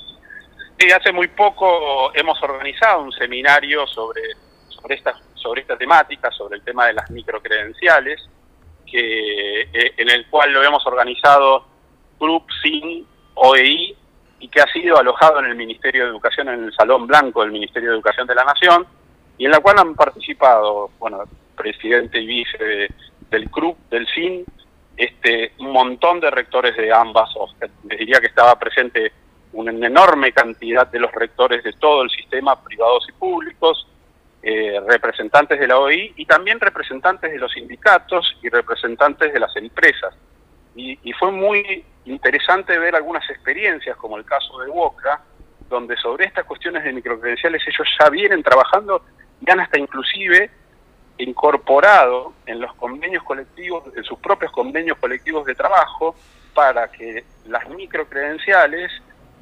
Sí, 0.79 0.91
hace 0.91 1.13
muy 1.13 1.29
poco 1.29 2.15
hemos 2.15 2.41
organizado 2.43 3.03
un 3.03 3.13
seminario 3.13 3.87
sobre, 3.87 4.23
sobre, 4.69 4.95
esta, 4.97 5.15
sobre 5.35 5.63
esta 5.63 5.77
temática, 5.77 6.31
sobre 6.31 6.57
el 6.57 6.63
tema 6.63 6.87
de 6.87 6.93
las 6.95 7.11
microcredenciales, 7.11 8.29
que, 8.87 9.63
eh, 9.63 9.93
en 9.97 10.11
el 10.11 10.27
cual 10.29 10.53
lo 10.53 10.63
hemos 10.63 10.87
organizado 10.87 11.67
Group 12.19 12.45
SIN 12.63 13.07
OEI 13.35 13.97
y 14.41 14.49
que 14.49 14.61
ha 14.61 14.67
sido 14.73 14.99
alojado 14.99 15.41
en 15.41 15.47
el 15.47 15.57
Ministerio 15.57 16.05
de 16.05 16.11
Educación, 16.11 16.49
en 16.49 16.65
el 16.65 16.73
Salón 16.73 17.07
Blanco 17.07 17.43
del 17.43 17.51
Ministerio 17.51 17.91
de 17.91 17.97
Educación 17.97 18.27
de 18.27 18.35
la 18.35 18.45
Nación, 18.45 18.87
y 19.37 19.47
en 19.47 19.51
la 19.51 19.61
cual 19.61 19.79
han 19.79 19.95
participado, 19.95 20.91
bueno, 20.99 21.25
presidente 21.57 22.21
y 22.21 22.27
vice 22.27 22.89
del 23.31 23.51
CRUP, 23.51 23.79
del 23.91 24.07
CIN, 24.15 24.45
este, 24.97 25.53
un 25.59 25.73
montón 25.73 26.21
de 26.21 26.31
rectores 26.31 26.77
de 26.77 26.93
ambas, 26.93 27.31
o 27.37 27.49
les 27.61 27.99
diría 27.99 28.21
que 28.21 28.27
estaba 28.27 28.59
presente 28.59 29.13
una 29.53 29.71
enorme 29.71 30.33
cantidad 30.33 30.87
de 30.87 31.01
los 31.01 31.13
rectores 31.13 31.63
de 31.65 31.73
todo 31.75 32.03
el 32.03 32.11
sistema, 32.11 32.63
privados 32.63 33.07
y 33.09 33.13
públicos, 33.13 33.87
eh, 34.43 34.81
representantes 34.87 35.59
de 35.59 35.67
la 35.67 35.79
OI 35.79 36.13
y 36.17 36.25
también 36.25 36.61
representantes 36.61 37.33
de 37.33 37.39
los 37.39 37.53
sindicatos 37.53 38.37
y 38.43 38.49
representantes 38.49 39.33
de 39.33 39.41
las 39.41 39.55
empresas. 39.57 40.15
Y, 40.77 41.13
fue 41.19 41.33
muy 41.33 41.85
interesante 42.05 42.79
ver 42.79 42.95
algunas 42.95 43.29
experiencias, 43.29 43.97
como 43.97 44.17
el 44.17 44.25
caso 44.25 44.61
de 44.61 44.69
Boca, 44.69 45.21
donde 45.69 45.97
sobre 45.97 46.27
estas 46.27 46.45
cuestiones 46.45 46.85
de 46.85 46.93
microcredenciales 46.93 47.63
ellos 47.67 47.89
ya 47.99 48.09
vienen 48.11 48.45
trabajando 48.45 49.05
y 49.45 49.51
han 49.51 49.59
hasta 49.59 49.77
inclusive 49.77 50.51
incorporado 51.19 52.33
en 52.47 52.61
los 52.61 52.75
convenios 52.75 53.23
colectivos, 53.25 53.85
en 53.97 54.05
sus 54.05 54.19
propios 54.19 54.53
convenios 54.53 54.99
colectivos 54.99 55.45
de 55.45 55.55
trabajo, 55.55 56.15
para 56.55 56.91
que 56.91 57.25
las 57.47 57.69
microcredenciales 57.69 58.91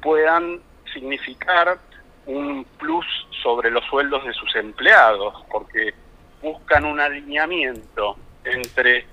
puedan 0.01 0.59
significar 0.93 1.77
un 2.25 2.65
plus 2.77 3.05
sobre 3.43 3.71
los 3.71 3.83
sueldos 3.85 4.25
de 4.25 4.33
sus 4.33 4.55
empleados, 4.55 5.45
porque 5.51 5.93
buscan 6.41 6.85
un 6.85 6.99
alineamiento 6.99 8.17
entre 8.43 9.05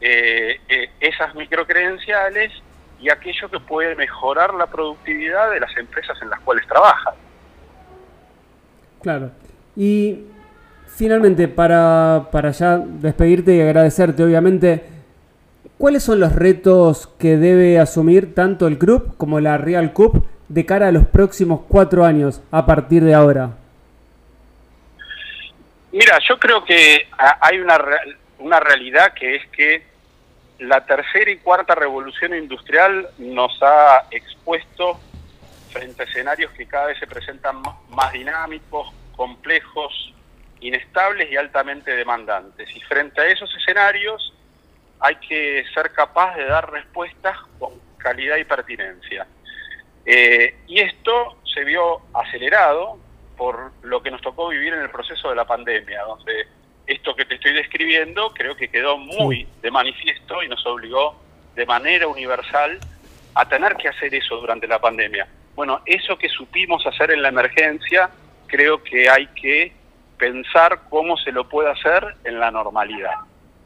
eh, 0.00 0.60
eh, 0.68 0.90
esas 1.00 1.34
microcredenciales 1.34 2.52
y 3.00 3.10
aquello 3.10 3.50
que 3.50 3.60
puede 3.60 3.94
mejorar 3.96 4.54
la 4.54 4.66
productividad 4.66 5.50
de 5.50 5.60
las 5.60 5.76
empresas 5.76 6.16
en 6.22 6.30
las 6.30 6.40
cuales 6.40 6.66
trabajan. 6.66 7.14
Claro. 9.02 9.30
Y 9.76 10.24
finalmente, 10.94 11.48
para, 11.48 12.28
para 12.30 12.50
ya 12.50 12.78
despedirte 12.78 13.54
y 13.54 13.60
agradecerte, 13.60 14.22
obviamente, 14.22 14.84
¿cuáles 15.78 16.02
son 16.02 16.20
los 16.20 16.34
retos 16.34 17.08
que 17.18 17.36
debe 17.36 17.78
asumir 17.78 18.34
tanto 18.34 18.66
el 18.66 18.78
club 18.78 19.16
como 19.16 19.40
la 19.40 19.58
Real 19.58 19.92
Cup 19.92 20.26
de 20.48 20.66
cara 20.66 20.88
a 20.88 20.92
los 20.92 21.06
próximos 21.06 21.62
cuatro 21.68 22.04
años 22.04 22.42
a 22.50 22.64
partir 22.66 23.02
de 23.02 23.14
ahora? 23.14 23.50
Mira, 25.92 26.18
yo 26.28 26.38
creo 26.38 26.64
que 26.64 27.06
hay 27.40 27.58
una, 27.58 27.78
una 28.38 28.60
realidad 28.60 29.14
que 29.14 29.36
es 29.36 29.46
que 29.48 29.82
la 30.58 30.84
tercera 30.84 31.30
y 31.30 31.38
cuarta 31.38 31.74
revolución 31.74 32.34
industrial 32.34 33.08
nos 33.18 33.60
ha 33.62 34.06
expuesto 34.10 35.00
frente 35.70 36.02
a 36.02 36.06
escenarios 36.06 36.52
que 36.52 36.66
cada 36.66 36.86
vez 36.86 36.98
se 36.98 37.06
presentan 37.06 37.60
más 37.90 38.12
dinámicos, 38.12 38.92
complejos, 39.16 40.13
inestables 40.64 41.30
y 41.30 41.36
altamente 41.36 41.94
demandantes. 41.94 42.74
Y 42.74 42.80
frente 42.80 43.20
a 43.20 43.26
esos 43.26 43.54
escenarios 43.54 44.32
hay 44.98 45.16
que 45.16 45.64
ser 45.74 45.92
capaz 45.92 46.36
de 46.36 46.46
dar 46.46 46.70
respuestas 46.70 47.36
con 47.58 47.74
calidad 47.98 48.36
y 48.38 48.44
pertinencia. 48.44 49.26
Eh, 50.06 50.56
y 50.66 50.80
esto 50.80 51.38
se 51.44 51.64
vio 51.64 52.00
acelerado 52.14 52.98
por 53.36 53.72
lo 53.82 54.02
que 54.02 54.10
nos 54.10 54.22
tocó 54.22 54.48
vivir 54.48 54.72
en 54.72 54.80
el 54.80 54.90
proceso 54.90 55.28
de 55.28 55.36
la 55.36 55.44
pandemia, 55.44 56.02
donde 56.02 56.46
esto 56.86 57.14
que 57.14 57.24
te 57.24 57.34
estoy 57.34 57.52
describiendo 57.52 58.32
creo 58.32 58.56
que 58.56 58.68
quedó 58.68 58.96
muy 58.96 59.46
de 59.60 59.70
manifiesto 59.70 60.42
y 60.42 60.48
nos 60.48 60.64
obligó 60.66 61.20
de 61.54 61.66
manera 61.66 62.06
universal 62.06 62.78
a 63.34 63.48
tener 63.48 63.76
que 63.76 63.88
hacer 63.88 64.14
eso 64.14 64.36
durante 64.36 64.66
la 64.66 64.78
pandemia. 64.78 65.26
Bueno, 65.54 65.82
eso 65.84 66.16
que 66.16 66.28
supimos 66.28 66.86
hacer 66.86 67.10
en 67.10 67.22
la 67.22 67.28
emergencia, 67.28 68.10
creo 68.46 68.82
que 68.82 69.08
hay 69.08 69.26
que 69.28 69.72
pensar 70.24 70.80
cómo 70.88 71.18
se 71.18 71.32
lo 71.32 71.46
puede 71.46 71.70
hacer 71.70 72.02
en 72.24 72.40
la 72.40 72.50
normalidad, 72.50 73.12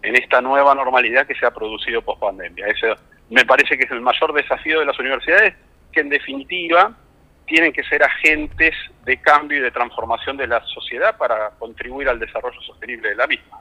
en 0.03 0.17
esta 0.17 0.41
nueva 0.41 0.75
normalidad 0.75 1.25
que 1.25 1.37
se 1.37 1.47
ha 1.47 1.53
producido 1.53 2.03
post 2.03 2.21
pandemia. 2.21 2.67
Eso 2.67 3.01
me 3.31 3.45
parece 3.45 3.79
que 3.79 3.85
es 3.85 3.91
el 3.93 4.01
mayor 4.01 4.33
desafío 4.33 4.81
de 4.81 4.87
las 4.87 4.99
universidades, 4.99 5.55
que 5.93 6.01
en 6.01 6.09
definitiva 6.09 6.93
tienen 7.47 7.73
que 7.73 7.85
ser 7.85 8.03
agentes 8.03 8.75
de 9.05 9.21
cambio 9.21 9.59
y 9.59 9.61
de 9.63 9.71
transformación 9.71 10.37
de 10.37 10.49
la 10.49 10.61
sociedad 10.67 11.17
para 11.17 11.51
contribuir 11.61 12.09
al 12.09 12.19
desarrollo 12.19 12.61
sostenible 12.63 13.11
de 13.11 13.15
la 13.15 13.27
misma. 13.29 13.59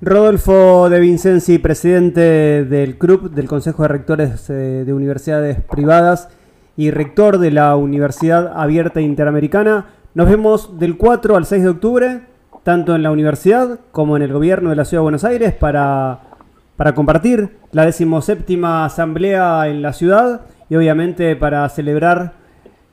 Rodolfo 0.00 0.88
de 0.88 1.00
Vincenzi, 1.00 1.58
presidente 1.58 2.64
del 2.64 2.96
CRUP, 2.96 3.24
del 3.32 3.48
Consejo 3.48 3.82
de 3.82 3.88
Rectores 3.88 4.48
eh, 4.50 4.52
de 4.52 4.92
Universidades 4.92 5.60
Privadas 5.62 6.28
y 6.76 6.92
rector 6.92 7.38
de 7.38 7.50
la 7.50 7.74
Universidad 7.74 8.52
Abierta 8.56 9.00
Interamericana. 9.00 9.86
Nos 10.14 10.28
vemos 10.28 10.78
del 10.78 10.96
4 10.96 11.34
al 11.34 11.44
6 11.44 11.64
de 11.64 11.68
octubre, 11.68 12.20
tanto 12.62 12.94
en 12.94 13.02
la 13.02 13.10
universidad 13.10 13.80
como 13.90 14.16
en 14.16 14.22
el 14.22 14.32
gobierno 14.32 14.70
de 14.70 14.76
la 14.76 14.84
Ciudad 14.84 15.00
de 15.00 15.06
Buenos 15.06 15.24
Aires, 15.24 15.52
para, 15.52 16.20
para 16.76 16.94
compartir 16.94 17.58
la 17.72 17.84
decimoséptima 17.84 18.84
asamblea 18.84 19.66
en 19.66 19.82
la 19.82 19.92
ciudad 19.92 20.42
y 20.70 20.76
obviamente 20.76 21.34
para 21.34 21.68
celebrar 21.68 22.34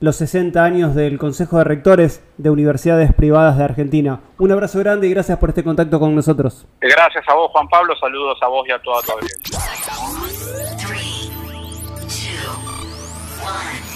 los 0.00 0.16
60 0.16 0.64
años 0.64 0.96
del 0.96 1.16
Consejo 1.16 1.58
de 1.58 1.64
Rectores 1.64 2.24
de 2.38 2.50
Universidades 2.50 3.14
Privadas 3.14 3.56
de 3.56 3.62
Argentina. 3.62 4.18
Un 4.38 4.50
abrazo 4.50 4.80
grande 4.80 5.06
y 5.06 5.10
gracias 5.10 5.38
por 5.38 5.50
este 5.50 5.62
contacto 5.62 6.00
con 6.00 6.16
nosotros. 6.16 6.66
Gracias 6.80 7.24
a 7.28 7.34
vos, 7.34 7.52
Juan 7.52 7.68
Pablo. 7.68 7.94
Saludos 8.00 8.36
a 8.42 8.48
vos 8.48 8.66
y 8.68 8.72
a 8.72 8.82
toda 8.82 9.00
tu 9.00 9.12
audiencia. 9.12 9.60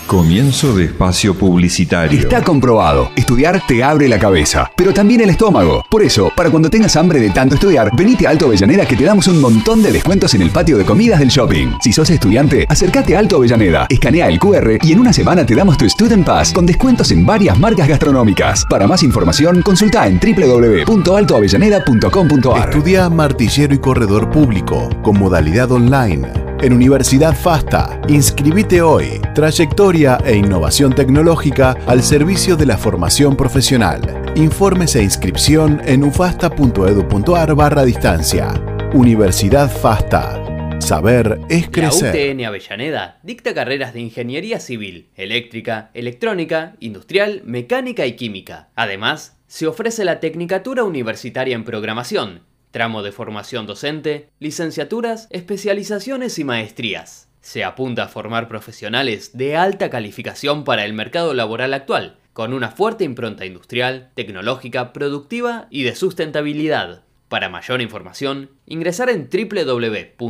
Comienzo 0.07 0.75
de 0.77 0.85
espacio 0.85 1.35
publicitario. 1.35 2.21
Está 2.21 2.41
comprobado. 2.41 3.11
Estudiar 3.17 3.61
te 3.67 3.83
abre 3.83 4.07
la 4.07 4.21
cabeza, 4.21 4.71
pero 4.77 4.95
también 4.95 5.23
el 5.23 5.31
estómago. 5.31 5.85
Por 5.91 6.05
eso, 6.05 6.31
para 6.37 6.49
cuando 6.49 6.71
tengas 6.71 6.95
hambre 6.95 7.19
de 7.19 7.31
tanto 7.31 7.57
estudiar, 7.57 7.91
venite 7.97 8.25
a 8.25 8.31
Alto 8.31 8.47
Avellaneda 8.47 8.87
que 8.87 8.95
te 8.95 9.03
damos 9.03 9.27
un 9.27 9.41
montón 9.41 9.83
de 9.83 9.91
descuentos 9.91 10.33
en 10.35 10.43
el 10.43 10.51
patio 10.51 10.79
de 10.79 10.85
comidas 10.85 11.19
del 11.19 11.27
shopping. 11.29 11.73
Si 11.81 11.93
sos 11.93 12.09
estudiante, 12.09 12.67
acércate 12.69 13.17
a 13.17 13.19
Alto 13.19 13.39
Avellaneda, 13.39 13.89
escanea 13.91 14.29
el 14.29 14.39
QR 14.39 14.79
y 14.81 14.93
en 14.93 15.01
una 15.01 15.13
semana 15.13 15.45
te 15.45 15.57
damos 15.57 15.77
tu 15.77 15.89
Student 15.89 16.25
Pass 16.25 16.53
con 16.53 16.67
descuentos 16.67 17.11
en 17.11 17.27
varias 17.27 17.59
marcas 17.59 17.89
gastronómicas. 17.89 18.65
Para 18.71 18.87
más 18.87 19.03
información, 19.03 19.61
consulta 19.63 20.07
en 20.07 20.21
www.altoavellaneda.com.ar. 20.21 22.69
Estudia 22.69 23.11
martillero 23.11 23.75
y 23.75 23.79
corredor 23.79 24.31
público 24.31 24.89
con 25.03 25.19
modalidad 25.19 25.73
online 25.73 26.47
en 26.61 26.73
Universidad 26.73 27.35
FASTA. 27.35 28.01
Inscribite 28.09 28.83
hoy. 28.83 29.21
Trayectoria 29.35 30.19
e 30.25 30.37
innovación 30.37 30.95
tecnológica 30.95 31.77
al 31.87 32.03
servicio 32.03 32.57
de 32.57 32.67
la 32.67 32.79
formación 32.79 33.37
profesional. 33.37 34.33
Informes 34.37 34.97
e 34.97 35.03
inscripción 35.03 35.81
en 35.85 36.05
ufasta.edu.ar 36.05 37.55
barra 37.55 37.85
distancia. 37.85 38.55
Universidad 38.95 39.71
FASTA. 39.71 40.43
Saber 40.81 41.41
es 41.49 41.69
crecer. 41.69 42.15
La 42.15 42.33
UTN 42.33 42.45
Avellaneda 42.45 43.19
dicta 43.23 43.55
carreras 43.55 43.93
de 43.93 44.01
ingeniería 44.01 44.61
civil, 44.61 45.09
eléctrica, 45.17 45.91
electrónica, 45.95 46.77
industrial, 46.81 47.43
mecánica 47.45 48.07
y 48.07 48.15
química. 48.15 48.69
Además, 48.77 49.37
se 49.49 49.67
ofrece 49.67 50.05
la 50.05 50.21
Tecnicatura 50.21 50.85
Universitaria 50.85 51.55
en 51.55 51.65
Programación, 51.65 52.43
tramo 52.71 53.03
de 53.03 53.13
formación 53.13 53.67
docente, 53.67 54.31
licenciaturas, 54.39 55.29
especializaciones 55.31 56.39
y 56.39 56.45
maestrías. 56.45 57.29
Se 57.41 57.65
apunta 57.65 58.05
a 58.05 58.09
formar 58.09 58.49
profesionales 58.49 59.31
de 59.37 59.57
alta 59.57 59.89
calificación 59.89 60.65
para 60.65 60.85
el 60.85 60.93
mercado 60.93 61.33
laboral 61.35 61.75
actual, 61.75 62.19
con 62.33 62.53
una 62.53 62.71
fuerte 62.71 63.05
impronta 63.05 63.47
industrial, 63.47 64.11
tecnológica, 64.15 64.93
productiva 64.93 65.69
y 65.71 65.85
de 65.85 65.95
sustentabilidad. 65.95 67.05
Para 67.29 67.49
mayor 67.49 67.81
información, 67.83 68.51
ingresar 68.67 69.11
en 69.11 69.29
www.fra.utn.edu. 69.31 70.29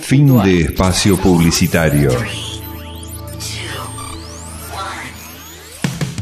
Fin 0.00 0.42
de 0.42 0.60
espacio 0.62 1.16
publicitario. 1.16 2.10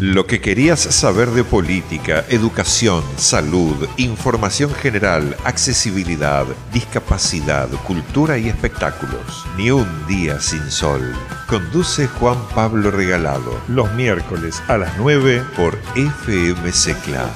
Lo 0.01 0.27
que 0.27 0.43
querías 0.43 0.81
saber 0.81 1.29
de 1.31 1.43
política, 1.43 2.23
educación, 2.29 3.03
salud, 3.17 3.89
información 3.97 4.71
general, 4.71 5.35
accesibilidad, 5.43 6.45
discapacidad, 6.71 7.67
cultura 7.87 8.37
y 8.37 8.47
espectáculos. 8.47 9.47
Ni 9.57 9.71
un 9.71 9.87
día 10.07 10.39
sin 10.39 10.71
sol. 10.71 11.01
Conduce 11.49 12.09
Juan 12.09 12.37
Pablo 12.55 12.91
Regalado 12.91 13.59
los 13.69 13.91
miércoles 13.95 14.63
a 14.69 14.77
las 14.77 14.99
9 14.99 15.43
por 15.57 15.79
FM 15.97 16.71
Secla. 16.73 17.31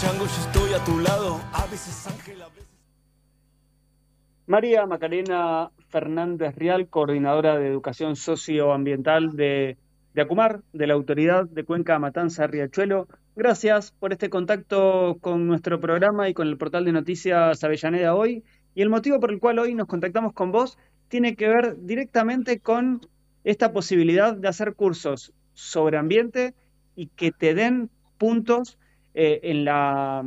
María 4.47 4.85
Macarena 4.85 5.71
Fernández 5.89 6.55
Real, 6.57 6.89
coordinadora 6.89 7.57
de 7.57 7.69
educación 7.69 8.17
socioambiental 8.17 9.35
de 9.35 9.79
de 10.15 10.23
Acumar, 10.23 10.63
de 10.73 10.87
la 10.87 10.95
Autoridad 10.95 11.45
de 11.47 11.65
Cuenca 11.65 11.99
Matanza 11.99 12.47
Riachuelo. 12.47 13.09
Gracias 13.37 13.93
por 13.93 14.13
este 14.13 14.29
contacto 14.29 15.19
con 15.21 15.47
nuestro 15.47 15.81
programa 15.81 16.29
y 16.29 16.35
con 16.35 16.49
el 16.49 16.59
portal 16.59 16.85
de 16.85 16.93
noticias 16.93 17.63
Avellaneda 17.63 18.15
hoy. 18.15 18.45
Y 18.75 18.83
el 18.83 18.91
motivo 18.91 19.21
por 19.21 19.31
el 19.31 19.39
cual 19.39 19.59
hoy 19.59 19.75
nos 19.75 19.87
contactamos 19.87 20.33
con 20.33 20.53
vos 20.53 20.79
tiene 21.09 21.37
que 21.37 21.49
ver 21.49 21.77
directamente 21.79 22.61
con 22.61 23.07
esta 23.45 23.73
posibilidad 23.73 24.37
de 24.37 24.49
hacer 24.49 24.75
cursos 24.75 25.33
sobre 25.55 25.97
ambiente 25.97 26.55
y 26.95 27.07
que 27.07 27.33
te 27.33 27.55
den 27.55 27.91
puntos 28.19 28.79
eh, 29.15 29.41
en, 29.45 29.65
la, 29.65 30.25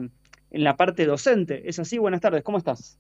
en 0.52 0.64
la 0.64 0.76
parte 0.76 1.06
docente. 1.06 1.70
¿Es 1.70 1.80
así? 1.80 1.98
Buenas 1.98 2.22
tardes, 2.22 2.44
¿cómo 2.44 2.58
estás? 2.58 2.98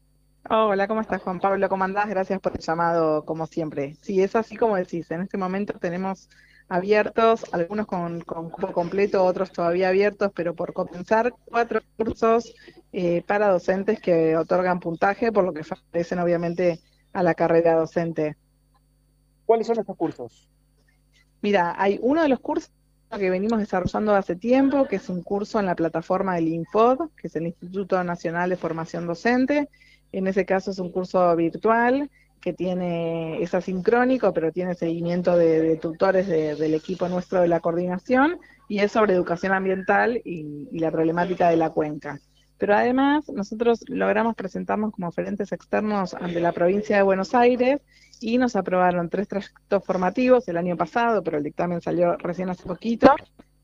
Hola, 0.50 0.88
¿cómo 0.88 1.02
estás 1.02 1.22
Juan 1.22 1.40
Pablo? 1.40 1.70
¿Cómo 1.70 1.86
andás? 1.86 2.10
Gracias 2.10 2.40
por 2.42 2.52
el 2.54 2.60
llamado, 2.60 3.24
como 3.24 3.48
siempre. 3.48 3.96
Sí, 4.02 4.22
es 4.22 4.36
así 4.36 4.58
como 4.58 4.76
decís. 4.76 5.10
En 5.10 5.22
este 5.22 5.38
momento 5.38 5.74
tenemos 5.80 6.30
abiertos, 6.70 7.46
algunos 7.52 7.86
con, 7.86 8.22
con 8.22 8.50
cupo 8.50 8.72
completo, 8.72 9.24
otros 9.24 9.52
todavía 9.52 9.90
abiertos, 9.90 10.32
pero 10.34 10.56
por 10.56 10.74
compensar 10.74 11.34
cuatro 11.46 11.82
cursos 11.98 12.54
eh, 12.92 13.24
para 13.26 13.50
docentes 13.50 14.00
que 14.00 14.36
otorgan 14.38 14.80
puntaje, 14.80 15.32
por 15.32 15.44
lo 15.44 15.54
que 15.54 15.64
favorecen 15.64 16.20
obviamente 16.20 16.80
a 17.12 17.24
la 17.24 17.34
carrera 17.34 17.76
docente. 17.76 18.36
¿Cuáles 19.46 19.68
son 19.68 19.80
estos 19.80 19.98
cursos? 19.98 20.50
Mira, 21.42 21.76
hay 21.78 22.00
uno 22.02 22.22
de 22.22 22.30
los 22.30 22.40
cursos 22.40 22.72
que 23.18 23.30
venimos 23.30 23.60
desarrollando 23.60 24.16
hace 24.16 24.36
tiempo, 24.36 24.88
que 24.88 24.96
es 24.96 25.10
un 25.10 25.22
curso 25.22 25.60
en 25.60 25.68
la 25.68 25.76
plataforma 25.76 26.36
del 26.36 26.48
INFOD, 26.48 27.10
que 27.16 27.28
es 27.28 27.36
el 27.36 27.48
Instituto 27.48 28.04
Nacional 28.04 28.50
de 28.50 28.58
Formación 28.58 29.06
Docente. 29.06 29.70
En 30.12 30.28
ese 30.28 30.46
caso 30.46 30.72
es 30.72 30.80
un 30.80 30.92
curso 30.92 31.36
virtual 31.36 32.10
que 32.44 32.52
tiene, 32.52 33.42
es 33.42 33.54
asincrónico, 33.54 34.34
pero 34.34 34.52
tiene 34.52 34.76
seguimiento 34.76 35.38
de, 35.38 35.78
tutores 35.78 36.28
del 36.28 36.74
equipo 36.74 37.08
nuestro 37.08 37.40
de 37.40 37.48
la 37.48 37.62
coordinación, 37.62 38.38
y 38.68 38.80
es 38.80 38.92
sobre 38.92 39.14
educación 39.14 39.54
ambiental 39.54 40.22
y, 40.26 40.68
la 40.78 40.92
problemática 40.92 41.48
de 41.50 41.56
la 41.56 41.70
cuenca. 41.70 42.20
Pero 42.58 42.76
además, 42.76 43.30
nosotros 43.30 43.86
logramos 43.88 44.36
presentarnos 44.36 44.92
como 44.92 45.08
oferentes 45.08 45.54
externos 45.54 46.14
ante 46.14 46.42
la 46.42 46.52
provincia 46.52 46.98
de 46.98 47.04
Buenos 47.04 47.34
Aires 47.34 47.80
y 48.20 48.38
nos 48.38 48.58
aprobaron 48.58 49.10
tres 49.10 49.30
trayectos 49.30 49.84
formativos 49.86 50.48
el 50.50 50.58
año 50.58 50.76
pasado, 50.76 51.24
pero 51.24 51.38
el 51.38 51.44
dictamen 51.44 51.82
salió 51.82 52.18
recién 52.18 52.50
hace 52.50 52.64
poquito, 52.64 53.16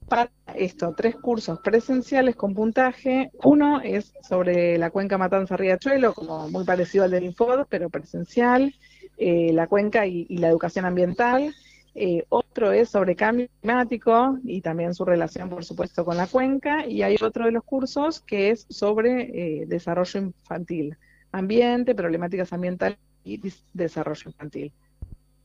para 0.09 0.31
esto, 0.55 0.93
tres 0.97 1.15
cursos 1.15 1.59
presenciales 1.59 2.35
con 2.35 2.53
puntaje. 2.53 3.31
Uno 3.43 3.79
es 3.81 4.11
sobre 4.27 4.77
la 4.77 4.89
cuenca 4.89 5.17
Matanza 5.17 5.55
Riachuelo, 5.55 6.13
como 6.13 6.49
muy 6.49 6.65
parecido 6.65 7.03
al 7.03 7.11
del 7.11 7.25
Infod, 7.25 7.67
pero 7.69 7.89
presencial, 7.89 8.73
eh, 9.17 9.53
la 9.53 9.67
cuenca 9.67 10.07
y, 10.07 10.25
la 10.37 10.49
educación 10.49 10.85
ambiental. 10.85 11.53
Eh, 11.95 12.25
otro 12.29 12.71
es 12.71 12.89
sobre 12.89 13.15
cambio 13.15 13.47
climático 13.61 14.39
y 14.43 14.61
también 14.61 14.93
su 14.93 15.05
relación, 15.05 15.49
por 15.49 15.63
supuesto, 15.63 16.03
con 16.03 16.17
la 16.17 16.27
cuenca. 16.27 16.85
Y 16.87 17.03
hay 17.03 17.15
otro 17.21 17.45
de 17.45 17.51
los 17.51 17.63
cursos 17.63 18.19
que 18.19 18.49
es 18.49 18.65
sobre 18.69 19.61
eh, 19.61 19.65
desarrollo 19.67 20.19
infantil, 20.19 20.97
ambiente, 21.31 21.93
problemáticas 21.93 22.51
ambientales 22.51 22.97
y 23.23 23.39
desarrollo 23.73 24.23
infantil. 24.25 24.73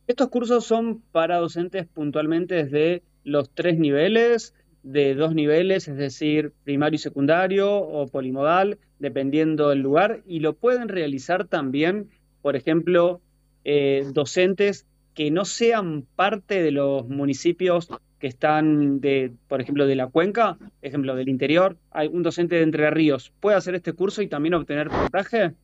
Estos 0.07 0.29
cursos 0.29 0.65
son 0.65 1.03
para 1.13 1.39
docentes 1.39 1.87
puntualmente 1.87 2.65
desde 2.65 3.03
los 3.25 3.51
tres 3.51 3.79
niveles, 3.79 4.55
de 4.85 5.15
dos 5.15 5.35
niveles, 5.35 5.89
es 5.89 5.97
decir, 5.97 6.53
primario 6.63 6.97
y 6.97 6.99
secundario 6.99 7.75
o 7.75 8.07
polimodal, 8.07 8.79
dependiendo 8.99 9.71
del 9.71 9.81
lugar, 9.81 10.23
y 10.27 10.41
lo 10.41 10.53
pueden 10.53 10.89
realizar 10.89 11.49
también, 11.49 12.11
por 12.43 12.55
ejemplo, 12.55 13.21
eh, 13.65 14.05
docentes 14.13 14.87
que 15.15 15.31
no 15.31 15.45
sean 15.47 16.07
parte 16.17 16.63
de 16.63 16.71
los 16.71 17.09
municipios 17.09 17.89
que 18.19 18.27
están, 18.27 19.01
de, 19.01 19.33
por 19.49 19.61
ejemplo, 19.61 19.87
de 19.87 19.97
la 19.97 20.09
cuenca, 20.09 20.59
ejemplo, 20.83 21.15
del 21.15 21.29
interior, 21.29 21.79
hay 21.91 22.09
un 22.09 22.23
docente 22.23 22.57
de 22.57 22.63
Entre 22.63 22.91
Ríos, 22.91 23.33
¿puede 23.41 23.57
hacer 23.57 23.75
este 23.75 23.95
curso 23.95 24.23
y 24.23 24.29
también 24.29 24.55
obtener 24.55 24.89
puntaje? 24.89 25.55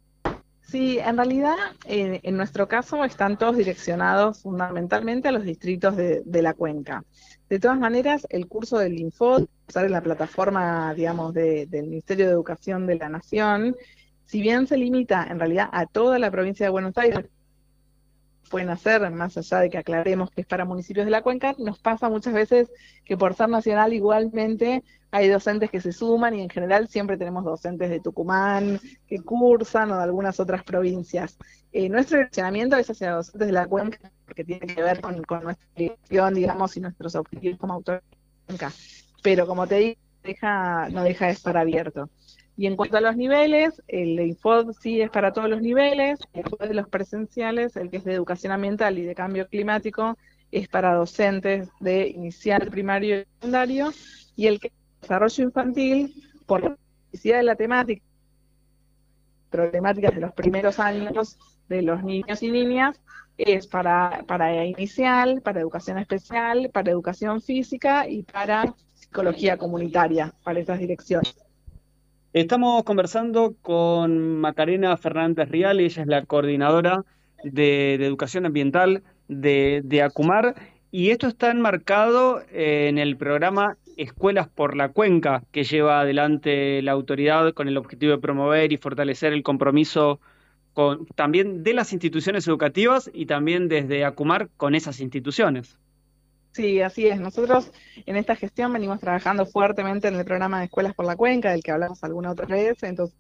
Sí, 0.71 1.01
en 1.01 1.17
realidad, 1.17 1.57
en 1.85 2.37
nuestro 2.37 2.69
caso, 2.69 3.05
están 3.05 3.37
todos 3.37 3.57
direccionados 3.57 4.43
fundamentalmente 4.43 5.27
a 5.27 5.33
los 5.33 5.43
distritos 5.43 5.97
de, 5.97 6.23
la 6.43 6.55
cuenca. 6.55 7.03
De 7.49 7.59
todas 7.59 7.77
maneras, 7.77 8.25
el 8.31 8.47
curso 8.47 8.79
del 8.79 9.01
Infod, 9.01 9.49
sale 9.67 9.87
en 9.87 9.93
la 9.93 10.01
plataforma, 10.01 10.95
digamos, 10.95 11.35
del 11.35 11.87
Ministerio 11.89 12.27
de 12.27 12.33
Educación 12.33 12.87
de 12.87 12.95
la 12.95 13.09
Nación, 13.09 13.75
si 14.27 14.43
bien 14.43 14.69
se 14.69 14.77
limita 14.77 15.27
en 15.29 15.41
realidad 15.41 15.69
a 15.73 15.87
toda 15.87 16.21
la 16.21 16.31
provincia 16.31 16.67
de 16.67 16.71
Buenos 16.71 16.97
Aires, 16.99 17.27
pueden 18.51 18.69
hacer, 18.69 19.09
más 19.11 19.39
allá 19.39 19.61
de 19.61 19.71
que 19.71 19.79
aclaremos 19.79 20.31
que 20.31 20.43
es 20.43 20.47
para 20.47 20.67
municipios 20.67 21.07
de 21.07 21.11
la 21.11 21.23
cuenca, 21.23 21.55
nos 21.59 21.79
pasa 21.79 22.11
muchas 22.11 22.35
veces 22.35 22.71
que 23.05 23.17
por 23.17 23.35
ser 23.35 23.49
nacional 23.49 23.95
igualmente 23.95 24.83
hay 25.13 25.29
docentes 25.29 25.71
que 25.71 25.81
se 25.81 25.93
suman 25.93 26.35
y 26.35 26.43
en 26.43 26.51
general 26.51 26.89
siempre 26.89 27.17
tenemos 27.17 27.45
docentes 27.45 27.89
de 27.89 28.01
Tucumán 28.01 28.81
que 29.07 29.21
cursan 29.21 29.91
o 29.93 29.97
de 29.97 30.03
algunas 30.03 30.39
otras 30.41 30.65
provincias. 30.65 31.39
Eh, 31.73 31.89
nuestro 31.89 32.19
direccionamiento 32.19 32.77
es 32.77 32.91
hacia 32.91 33.13
docentes 33.13 33.47
de 33.47 33.53
la 33.53 33.67
cuenca 33.67 34.11
porque 34.27 34.45
tiene 34.45 34.67
que 34.67 34.83
ver 34.83 35.01
con, 35.01 35.17
nuestra 35.43 35.69
dirección, 35.77 36.35
digamos, 36.35 36.77
y 36.77 36.81
nuestros 36.81 37.15
objetivos 37.15 37.59
como 37.59 37.83
cuenca. 37.83 38.73
Pero 39.23 39.47
como 39.47 39.67
te 39.67 39.77
digo, 39.77 40.01
no 40.91 41.05
deja 41.05 41.27
de 41.27 41.33
estar 41.33 41.57
abierto. 41.57 42.11
Y 42.61 42.67
en 42.67 42.77
cuanto 42.77 42.99
a 42.99 43.01
los 43.01 43.17
niveles, 43.17 43.83
el 43.89 44.21
Infod 44.21 44.75
sí 44.83 45.01
es 45.01 45.09
para 45.09 45.33
todos 45.33 45.49
los 45.49 45.63
niveles, 45.63 46.19
después 46.35 46.69
de 46.69 46.75
los 46.75 46.87
presenciales, 46.91 47.75
el 47.75 47.89
que 47.89 47.97
es 47.97 48.05
de 48.05 48.13
educación 48.13 48.53
ambiental 48.53 48.99
y 48.99 49.03
de 49.03 49.15
cambio 49.15 49.49
climático, 49.49 50.19
es 50.53 50.69
para 50.69 50.93
docentes 50.93 51.71
de 51.81 52.09
inicial, 52.09 52.69
primario 52.69 53.21
y 53.21 53.25
secundario, 53.25 53.95
y 54.37 54.47
el 54.47 54.61
que 54.61 54.67
es 54.67 54.73
de 54.75 55.01
desarrollo 55.01 55.45
infantil, 55.45 56.15
por 56.45 56.63
la 56.63 56.77
necesidad 57.11 57.39
de 57.39 57.45
la 57.45 57.57
temática, 57.57 58.05
problemáticas 59.49 60.15
de 60.15 60.21
los 60.21 60.33
primeros 60.35 60.79
años 60.79 61.39
de 61.67 61.81
los 61.81 62.05
niños 62.05 62.43
y 62.43 62.51
niñas, 62.51 63.01
es 63.39 63.67
para, 63.69 64.23
para 64.27 64.67
inicial, 64.67 65.41
para 65.41 65.61
educación 65.61 65.97
especial, 65.97 66.69
para 66.71 66.91
educación 66.91 67.41
física 67.41 68.07
y 68.07 68.23
para 68.23 68.75
psicología 68.93 69.57
comunitaria, 69.57 70.35
para 70.45 70.61
esas 70.61 70.79
direcciones. 70.79 71.50
Estamos 72.33 72.85
conversando 72.85 73.57
con 73.61 74.37
Macarena 74.41 74.97
Fernández 74.97 75.49
Rial, 75.49 75.81
ella 75.81 76.03
es 76.03 76.07
la 76.09 76.25
coordinadora 76.27 77.05
de, 77.43 77.95
educación 77.95 78.47
ambiental 78.47 79.03
de, 79.27 80.03
Acumar, 80.05 80.55
y 80.93 81.11
esto 81.11 81.27
está 81.27 81.51
enmarcado 81.51 82.41
en 82.53 82.99
el 82.99 83.17
programa 83.17 83.79
Escuelas 83.97 84.49
por 84.49 84.77
la 84.77 84.91
Cuenca, 84.91 85.43
que 85.51 85.65
lleva 85.65 86.01
adelante 86.01 86.81
la 86.83 86.93
autoridad 86.93 87.53
con 87.53 87.67
el 87.67 87.77
objetivo 87.77 88.13
de 88.13 88.19
promover 88.19 88.73
y 88.73 88.77
fortalecer 88.77 89.33
el 89.33 89.43
compromiso 89.43 90.21
con, 90.73 91.07
también 91.17 91.65
de 91.65 91.75
las 91.75 91.93
instituciones 91.93 92.47
educativas 92.47 93.11
y 93.13 93.27
también 93.27 93.67
desde 93.67 94.05
Acumar 94.05 94.51
con 94.57 94.77
esas 94.77 95.01
instituciones. 95.01 95.81
Sí, 96.53 96.81
así 96.81 97.07
es. 97.07 97.21
Nosotros 97.21 97.71
en 98.07 98.17
esta 98.17 98.35
gestión 98.35 98.73
venimos 98.73 99.01
trabajando 99.01 99.47
fuertemente 99.47 100.09
en 100.09 100.17
el 100.17 100.25
programa 100.25 100.59
de 100.59 100.65
Escuelas 100.67 100.95
por 100.95 101.07
la 101.07 101.17
Cuenca, 101.17 101.53
del 101.53 101.63
que 101.63 101.71
hablamos 101.71 102.03
alguna 102.03 102.33
otra 102.33 102.47
vez. 102.47 102.83
Entonces, 102.83 103.17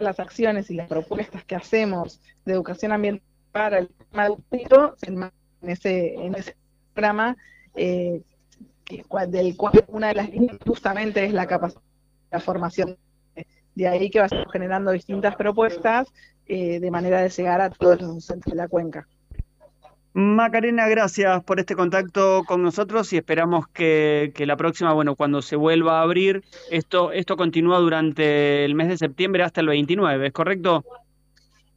las 0.00 0.20
acciones 0.20 0.70
y 0.70 0.74
las 0.74 0.88
propuestas 0.88 1.44
que 1.44 1.54
hacemos 1.54 2.20
de 2.44 2.52
educación 2.52 2.92
ambiental 2.92 3.26
para 3.52 3.78
el 3.78 3.88
tema 3.88 4.26
educativo 4.26 4.94
en 5.02 5.30
ese, 5.62 6.14
en 6.14 6.34
ese 6.34 6.56
programa, 6.92 7.36
eh, 7.74 8.22
del 9.28 9.56
cual 9.56 9.84
una 9.88 10.08
de 10.08 10.14
las 10.14 10.30
líneas 10.30 10.58
justamente 10.66 11.24
es 11.24 11.32
la 11.32 11.46
capacidad, 11.46 11.82
la 12.30 12.40
formación. 12.40 12.96
De 13.74 13.86
ahí 13.86 14.10
que 14.10 14.20
vayamos 14.20 14.52
generando 14.52 14.90
distintas 14.90 15.36
propuestas 15.36 16.08
eh, 16.46 16.80
de 16.80 16.90
manera 16.90 17.20
de 17.20 17.28
llegar 17.28 17.60
a 17.60 17.70
todos 17.70 18.00
los 18.00 18.14
docentes 18.14 18.50
de 18.52 18.56
la 18.56 18.68
cuenca. 18.68 19.06
Macarena, 20.14 20.88
gracias 20.88 21.44
por 21.44 21.60
este 21.60 21.76
contacto 21.76 22.42
con 22.46 22.62
nosotros 22.62 23.12
y 23.12 23.18
esperamos 23.18 23.68
que, 23.68 24.32
la 24.46 24.56
próxima, 24.56 24.92
bueno, 24.92 25.14
cuando 25.14 25.42
se 25.42 25.54
vuelva 25.54 26.00
a 26.00 26.02
abrir, 26.02 26.42
esto, 26.70 27.12
esto 27.12 27.36
continúa 27.36 27.78
durante 27.78 28.64
el 28.64 28.74
mes 28.74 28.88
de 28.88 28.96
septiembre 28.96 29.42
hasta 29.42 29.60
el 29.60 29.68
29, 29.68 30.26
¿es 30.26 30.32
correcto? 30.32 30.84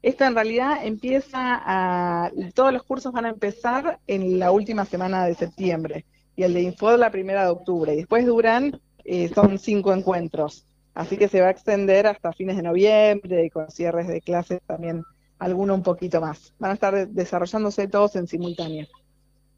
Esto 0.01 0.25
en 0.25 0.33
realidad 0.33 0.83
empieza 0.83 1.61
a, 1.63 2.31
todos 2.55 2.73
los 2.73 2.83
cursos 2.83 3.11
van 3.11 3.25
a 3.25 3.29
empezar 3.29 3.99
en 4.07 4.39
la 4.39 4.51
última 4.51 4.85
semana 4.85 5.25
de 5.25 5.35
septiembre 5.35 6.05
y 6.35 6.43
el 6.43 6.53
de 6.53 6.61
Info 6.61 6.97
la 6.97 7.11
primera 7.11 7.43
de 7.43 7.51
octubre 7.51 7.93
y 7.93 7.97
después 7.97 8.25
duran, 8.25 8.79
eh, 9.03 9.29
son 9.35 9.59
cinco 9.59 9.93
encuentros, 9.93 10.65
así 10.95 11.17
que 11.17 11.27
se 11.27 11.41
va 11.41 11.47
a 11.47 11.51
extender 11.51 12.07
hasta 12.07 12.33
fines 12.33 12.55
de 12.55 12.63
noviembre 12.63 13.45
y 13.45 13.49
con 13.51 13.69
cierres 13.69 14.07
de 14.07 14.21
clases 14.21 14.61
también 14.65 15.03
alguno 15.41 15.73
un 15.73 15.81
poquito 15.81 16.21
más. 16.21 16.53
Van 16.59 16.71
a 16.71 16.73
estar 16.75 17.07
desarrollándose 17.07 17.87
todos 17.87 18.15
en 18.15 18.27
simultáneo. 18.27 18.87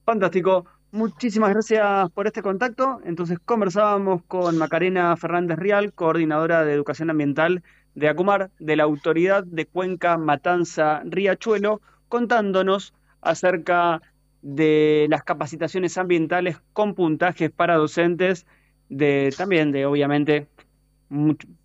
Fantástico. 0.06 0.66
Muchísimas 0.92 1.50
gracias 1.50 2.10
por 2.12 2.26
este 2.26 2.42
contacto. 2.42 3.02
Entonces 3.04 3.38
conversábamos 3.44 4.24
con 4.24 4.58
Macarena 4.58 5.16
Fernández 5.18 5.60
Rial, 5.60 5.92
coordinadora 5.94 6.64
de 6.64 6.74
Educación 6.74 7.10
Ambiental 7.10 7.64
de 7.96 8.08
Acumar, 8.08 8.50
de 8.60 8.76
la 8.78 8.84
Autoridad 8.84 9.44
de 9.44 9.66
Cuenca 9.66 10.18
Matanza 10.18 11.02
Riachuelo, 11.04 11.82
contándonos 12.08 12.94
acerca 13.22 14.02
de 14.42 15.08
las 15.10 15.24
capacitaciones 15.24 15.98
ambientales 15.98 16.62
con 16.72 16.96
puntajes 16.96 17.52
para 17.52 17.76
docentes, 17.76 18.46
de 18.88 19.34
también 19.38 19.72
de 19.72 19.86
obviamente 19.86 20.48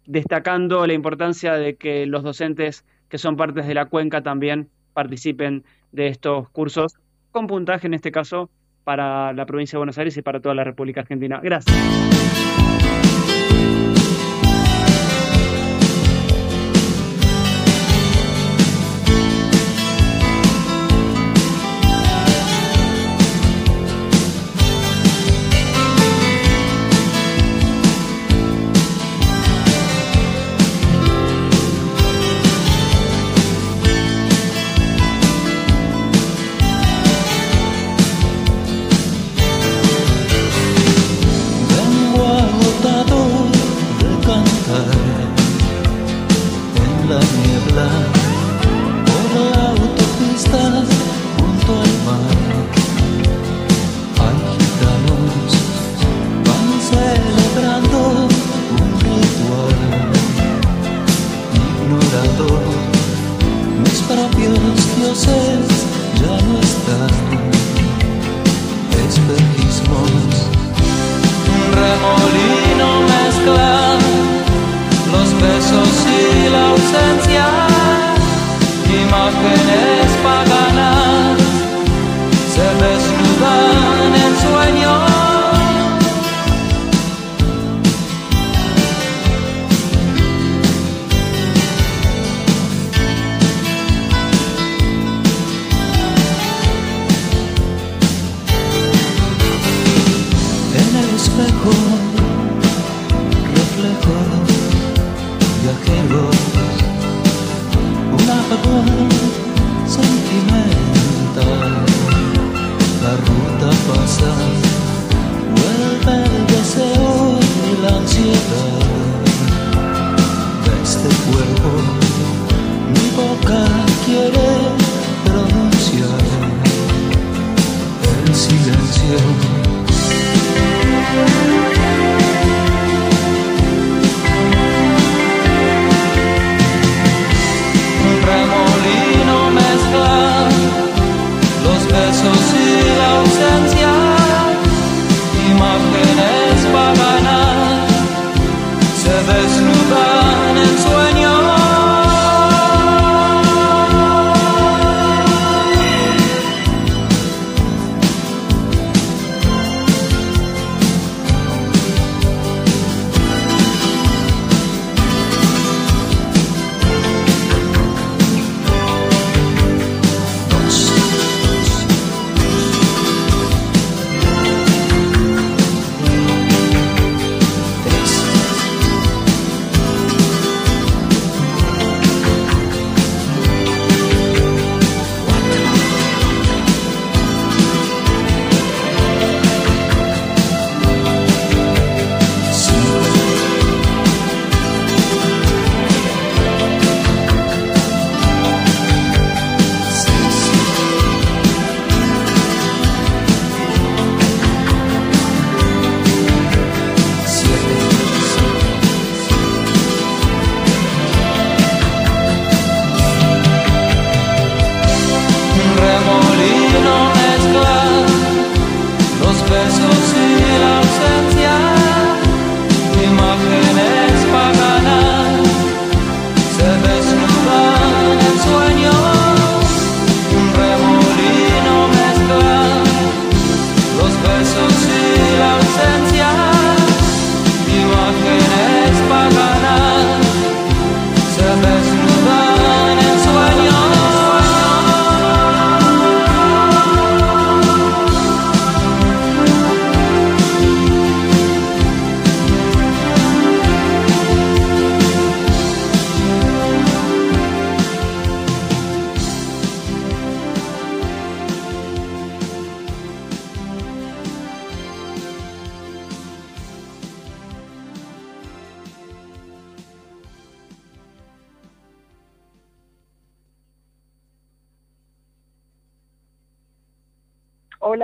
destacando 0.06 0.86
la 0.86 0.92
importancia 0.92 1.54
de 1.54 1.76
que 1.76 2.06
los 2.06 2.22
docentes 2.22 2.84
que 3.08 3.18
son 3.18 3.36
partes 3.36 3.66
de 3.66 3.74
la 3.74 3.86
cuenca 3.86 4.22
también 4.22 4.68
participen 4.94 5.64
de 5.92 6.08
estos 6.08 6.48
cursos 6.50 6.96
con 7.30 7.46
puntaje 7.46 7.86
en 7.86 7.94
este 7.94 8.10
caso 8.10 8.50
para 8.84 9.32
la 9.32 9.46
provincia 9.46 9.76
de 9.76 9.80
Buenos 9.80 9.98
Aires 9.98 10.16
y 10.16 10.22
para 10.22 10.40
toda 10.40 10.54
la 10.54 10.64
República 10.64 11.00
Argentina. 11.00 11.40
Gracias. 11.42 11.76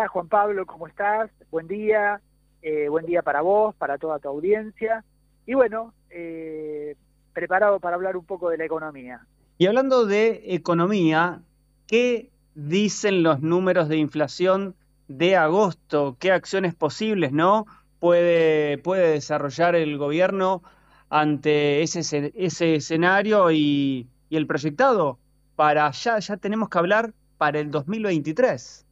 Juan 0.09 0.29
Pablo, 0.29 0.67
¿cómo 0.67 0.87
estás? 0.87 1.31
Buen 1.51 1.69
día, 1.69 2.21
eh, 2.63 2.89
buen 2.89 3.07
día 3.07 3.23
para 3.23 3.41
vos, 3.41 3.75
para 3.75 3.99
toda 3.99 4.19
tu 4.19 4.29
audiencia. 4.29 5.05
Y 5.47 5.55
bueno, 5.55 5.93
eh, 6.11 6.97
preparado 7.33 7.81
para 7.81 7.97
hablar 7.97 8.17
un 8.17 8.25
poco 8.25 8.51
de 8.51 8.59
la 8.59 8.65
economía. 8.65 9.27
Y 9.59 9.67
hablando 9.67 10.07
de 10.07 10.43
economía, 10.55 11.41
¿qué 11.87 12.31
dicen 12.55 13.23
los 13.23 13.41
números 13.41 13.89
de 13.89 13.97
inflación 13.97 14.75
de 15.09 15.37
agosto? 15.37 16.17
¿Qué 16.19 16.33
acciones 16.33 16.75
posibles 16.75 17.33
no 17.33 17.67
puede, 18.01 18.79
puede 18.79 19.13
desarrollar 19.13 19.75
el 19.75 19.99
gobierno 19.99 20.63
ante 21.11 21.83
ese, 21.83 22.33
ese 22.35 22.77
escenario 22.77 23.51
y, 23.51 24.09
y 24.29 24.37
el 24.37 24.47
proyectado? 24.47 25.19
Para 25.57 25.91
ya, 25.91 26.19
ya 26.19 26.37
tenemos 26.37 26.69
que 26.69 26.79
hablar 26.79 27.13
para 27.39 27.61
el 27.61 27.71
2023. 27.71 28.85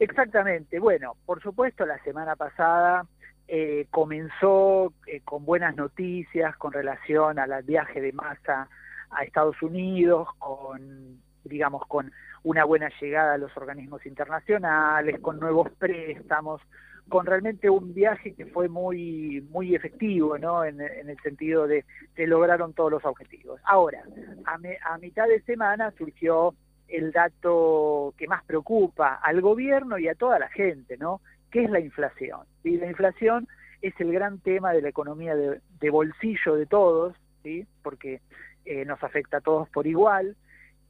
Exactamente. 0.00 0.78
Bueno, 0.80 1.14
por 1.26 1.42
supuesto, 1.42 1.84
la 1.86 2.02
semana 2.02 2.34
pasada 2.34 3.06
eh, 3.46 3.86
comenzó 3.90 4.92
eh, 5.06 5.20
con 5.24 5.44
buenas 5.44 5.76
noticias 5.76 6.56
con 6.56 6.72
relación 6.72 7.38
al 7.38 7.62
viaje 7.64 8.00
de 8.00 8.12
masa 8.12 8.68
a 9.10 9.24
Estados 9.24 9.60
Unidos, 9.62 10.26
con, 10.38 11.20
digamos, 11.44 11.86
con 11.86 12.10
una 12.44 12.64
buena 12.64 12.90
llegada 13.00 13.34
a 13.34 13.38
los 13.38 13.54
organismos 13.58 14.06
internacionales, 14.06 15.20
con 15.20 15.38
nuevos 15.38 15.70
préstamos, 15.78 16.62
con 17.10 17.26
realmente 17.26 17.68
un 17.68 17.92
viaje 17.92 18.34
que 18.34 18.46
fue 18.46 18.68
muy 18.68 19.46
muy 19.50 19.74
efectivo, 19.74 20.38
¿no? 20.38 20.64
En, 20.64 20.80
el 20.80 21.18
sentido 21.22 21.66
de 21.66 21.84
que 22.14 22.26
lograron 22.26 22.72
todos 22.72 22.90
los 22.90 23.04
objetivos. 23.04 23.60
Ahora, 23.64 24.02
a, 24.46 24.56
me- 24.58 24.78
a 24.82 24.96
mitad 24.96 25.28
de 25.28 25.42
semana 25.42 25.92
surgió 25.98 26.54
el 26.90 27.12
dato 27.12 28.14
que 28.16 28.26
más 28.26 28.44
preocupa 28.44 29.14
al 29.22 29.40
gobierno 29.40 29.98
y 29.98 30.08
a 30.08 30.14
toda 30.14 30.38
la 30.38 30.48
gente, 30.48 30.96
¿no? 30.96 31.20
Que 31.50 31.64
es 31.64 31.70
la 31.70 31.80
inflación. 31.80 32.40
Y 32.64 32.76
la 32.76 32.86
inflación 32.86 33.48
es 33.82 33.94
el 33.98 34.12
gran 34.12 34.38
tema 34.40 34.72
de 34.72 34.82
la 34.82 34.88
economía 34.88 35.34
de, 35.34 35.90
bolsillo 35.90 36.56
de 36.56 36.66
todos, 36.66 37.16
¿sí? 37.42 37.66
Porque 37.82 38.20
eh, 38.64 38.84
nos 38.84 39.02
afecta 39.02 39.38
a 39.38 39.40
todos 39.40 39.68
por 39.70 39.86
igual. 39.86 40.36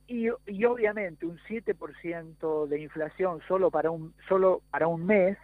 Y, 0.07 0.29
y 0.47 0.65
obviamente 0.65 1.27
un 1.27 1.39
7% 1.49 2.67
de 2.67 2.81
inflación 2.81 3.41
solo 3.47 3.71
para 3.71 3.91
un 3.91 4.13
solo 4.29 4.63
para 4.71 4.89
un 4.89 5.07
mes 5.07 5.39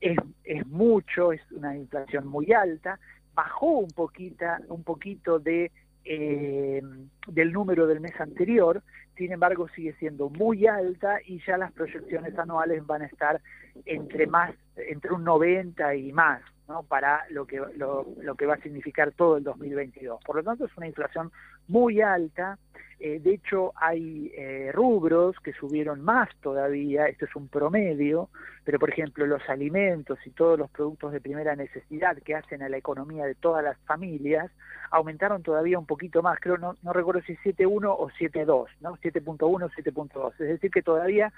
es, 0.00 0.18
es 0.44 0.66
mucho, 0.66 1.32
es 1.32 1.40
una 1.52 1.76
inflación 1.76 2.26
muy 2.26 2.52
alta. 2.52 2.98
Bajó 3.34 3.78
un 3.78 3.90
poquita, 3.90 4.60
un 4.68 4.82
poquito 4.82 5.38
de 5.38 5.70
eh, 6.04 6.82
del 7.26 7.52
número 7.52 7.86
del 7.86 8.00
mes 8.00 8.18
anterior, 8.20 8.82
sin 9.20 9.32
embargo 9.32 9.68
sigue 9.76 9.92
siendo 9.98 10.30
muy 10.30 10.66
alta 10.66 11.18
y 11.26 11.42
ya 11.46 11.58
las 11.58 11.72
proyecciones 11.72 12.38
anuales 12.38 12.86
van 12.86 13.02
a 13.02 13.04
estar 13.04 13.38
entre 13.84 14.26
más 14.26 14.54
entre 14.76 15.12
un 15.12 15.24
90 15.24 15.94
y 15.96 16.10
más 16.10 16.40
¿no? 16.66 16.84
para 16.84 17.26
lo 17.28 17.46
que 17.46 17.60
lo, 17.76 18.06
lo 18.22 18.34
que 18.34 18.46
va 18.46 18.54
a 18.54 18.62
significar 18.62 19.12
todo 19.12 19.36
el 19.36 19.44
2022 19.44 20.24
por 20.24 20.36
lo 20.36 20.42
tanto 20.42 20.64
es 20.64 20.74
una 20.78 20.86
inflación 20.86 21.30
muy 21.68 22.00
alta 22.00 22.56
eh, 23.00 23.20
de 23.20 23.34
hecho 23.34 23.72
hay 23.76 24.32
eh, 24.36 24.70
rubros 24.72 25.36
que 25.40 25.52
subieron 25.52 26.00
más 26.02 26.28
todavía 26.40 27.06
esto 27.06 27.24
es 27.24 27.34
un 27.34 27.48
promedio 27.48 28.28
pero 28.64 28.78
por 28.78 28.90
ejemplo 28.90 29.26
los 29.26 29.42
alimentos 29.48 30.18
y 30.24 30.30
todos 30.30 30.58
los 30.58 30.70
productos 30.70 31.12
de 31.12 31.20
primera 31.20 31.56
necesidad 31.56 32.16
que 32.18 32.34
hacen 32.34 32.62
a 32.62 32.68
la 32.68 32.76
economía 32.76 33.24
de 33.24 33.34
todas 33.34 33.64
las 33.64 33.78
familias 33.86 34.50
aumentaron 34.90 35.42
todavía 35.42 35.78
un 35.78 35.86
poquito 35.86 36.22
más 36.22 36.38
creo 36.40 36.58
no, 36.58 36.74
no 36.82 36.92
recuerdo 36.92 37.22
si 37.22 37.34
7.1 37.36 37.94
o 37.98 38.08
7.2 38.10 38.66
no 38.80 38.96
7.1 38.96 39.38
7.2 39.38 40.32
es 40.32 40.48
decir 40.48 40.70
que 40.70 40.82
todavía 40.82 41.32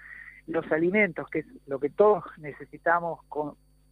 los 0.46 0.70
alimentos, 0.72 1.28
que 1.28 1.40
es 1.40 1.46
lo 1.66 1.78
que 1.78 1.90
todos 1.90 2.24
necesitamos 2.38 3.20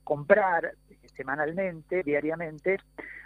comprar 0.04 0.74
semanalmente, 1.16 2.02
diariamente, 2.02 2.78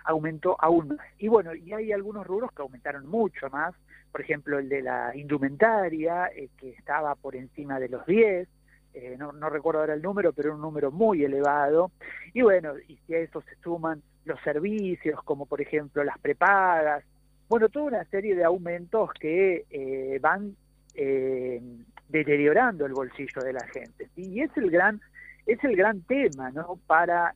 aumentó 0.05 0.57
aún 0.59 0.89
más. 0.89 1.07
Y 1.19 1.29
bueno, 1.29 1.55
y 1.55 1.73
hay 1.73 1.93
algunos 1.93 2.27
rubros 2.27 2.53
que 2.53 2.63
aumentaron 2.63 3.07
mucho 3.07 3.49
más, 3.51 3.75
por 4.15 4.21
ejemplo 4.21 4.61
el 4.61 4.69
de 4.69 4.81
la 4.81 5.11
indumentaria, 5.17 6.29
eh, 6.29 6.49
que 6.57 6.71
estaba 6.71 7.17
por 7.17 7.35
encima 7.35 7.81
de 7.81 7.89
los 7.89 8.07
10, 8.07 8.47
eh, 8.95 9.17
no, 9.19 9.33
no 9.33 9.51
recuerdo 9.51 9.81
ahora 9.81 9.95
el 9.95 10.03
número, 10.03 10.33
pero 10.33 10.51
era 10.51 10.55
un 10.55 10.63
número 10.63 10.93
muy 10.93 11.25
elevado. 11.25 11.91
Y 12.33 12.43
bueno, 12.43 12.75
y 12.87 12.97
si 12.99 13.15
a 13.15 13.19
eso 13.19 13.43
se 13.43 13.57
suman 13.57 14.05
los 14.25 14.41
servicios, 14.43 15.21
como 15.25 15.47
por 15.47 15.61
ejemplo 15.61 16.05
las 16.05 16.17
prepagas, 16.21 17.03
bueno, 17.49 17.69
toda 17.69 17.87
una 17.87 18.05
serie 18.05 18.37
de 18.37 18.45
aumentos 18.45 19.11
que 19.19 19.65
eh, 19.69 20.21
van 20.21 20.55
eh, 20.95 21.61
deteriorando 22.09 22.87
el 22.87 22.93
bolsillo 22.93 23.43
de 23.43 23.53
la 23.53 23.67
gente. 23.67 24.11
¿sí? 24.15 24.31
Y 24.31 24.43
es 24.43 24.57
el 24.57 24.71
gran 24.71 25.01
es 25.45 25.63
el 25.65 25.75
gran 25.75 26.03
tema 26.03 26.53
¿no? 26.53 26.79
para, 26.87 27.35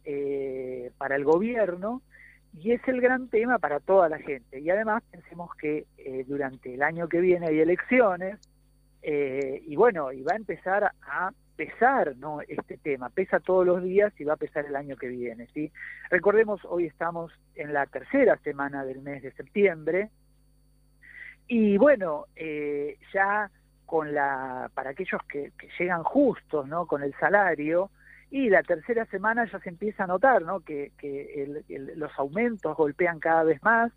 para 0.97 1.17
el 1.17 1.25
gobierno 1.25 2.03
y 2.55 2.73
es 2.73 2.81
el 2.89 3.01
gran 3.01 3.29
tema 3.29 3.59
para 3.59 3.81
toda 3.81 4.09
la 4.09 4.19
gente. 4.19 4.61
Y 4.61 4.71
además 4.71 5.03
pensemos 5.11 5.55
que 5.57 5.87
eh, 5.99 6.25
durante 6.27 6.75
el 6.75 6.83
año 6.83 7.09
que 7.09 7.21
viene 7.21 7.47
hay 7.49 7.61
elecciones 7.61 8.39
eh, 9.03 9.63
y 9.67 9.77
bueno, 9.77 10.13
y 10.13 10.23
va 10.23 10.33
a 10.33 10.37
empezar 10.37 10.93
a 11.03 11.33
pesar 11.57 12.17
¿no? 12.17 12.41
este 12.43 12.79
tema, 12.79 13.11
pesa 13.11 13.41
todos 13.41 13.67
los 13.67 13.83
días 13.83 14.13
y 14.19 14.25
va 14.25 14.35
a 14.35 14.37
pesar 14.37 14.67
el 14.67 14.77
año 14.77 14.97
que 14.97 15.09
viene. 15.09 15.49
¿sí? 15.55 15.73
Recordemos, 16.11 16.61
hoy 16.65 16.87
estamos 16.87 17.33
en 17.55 17.73
la 17.73 17.87
tercera 17.87 18.37
semana 18.39 18.85
del 18.85 19.03
mes 19.03 19.23
de 19.23 19.33
septiembre 19.33 20.11
y 21.47 21.77
bueno, 21.79 22.27
eh, 22.37 22.99
ya 23.13 23.51
con 23.87 24.13
la 24.13 24.71
para 24.75 24.91
aquellos 24.91 25.23
que, 25.29 25.53
que, 25.59 25.69
llegan 25.79 26.03
justos 26.03 26.69
no 26.69 26.87
con 26.87 27.03
el 27.03 27.15
salario 27.15 27.91
y 28.31 28.49
la 28.51 28.63
tercera 28.63 29.05
semana 29.07 29.51
ya 29.51 29.59
se 29.61 29.69
empieza 29.69 30.05
a 30.05 30.07
notar 30.07 30.43
no 30.43 30.61
que, 30.61 30.93
que 30.99 31.43
el, 31.43 31.65
el, 31.69 31.99
los 31.99 32.13
aumentos 32.19 32.77
golpean 32.77 33.21
cada 33.21 33.45
vez 33.45 33.63
más 33.63 33.93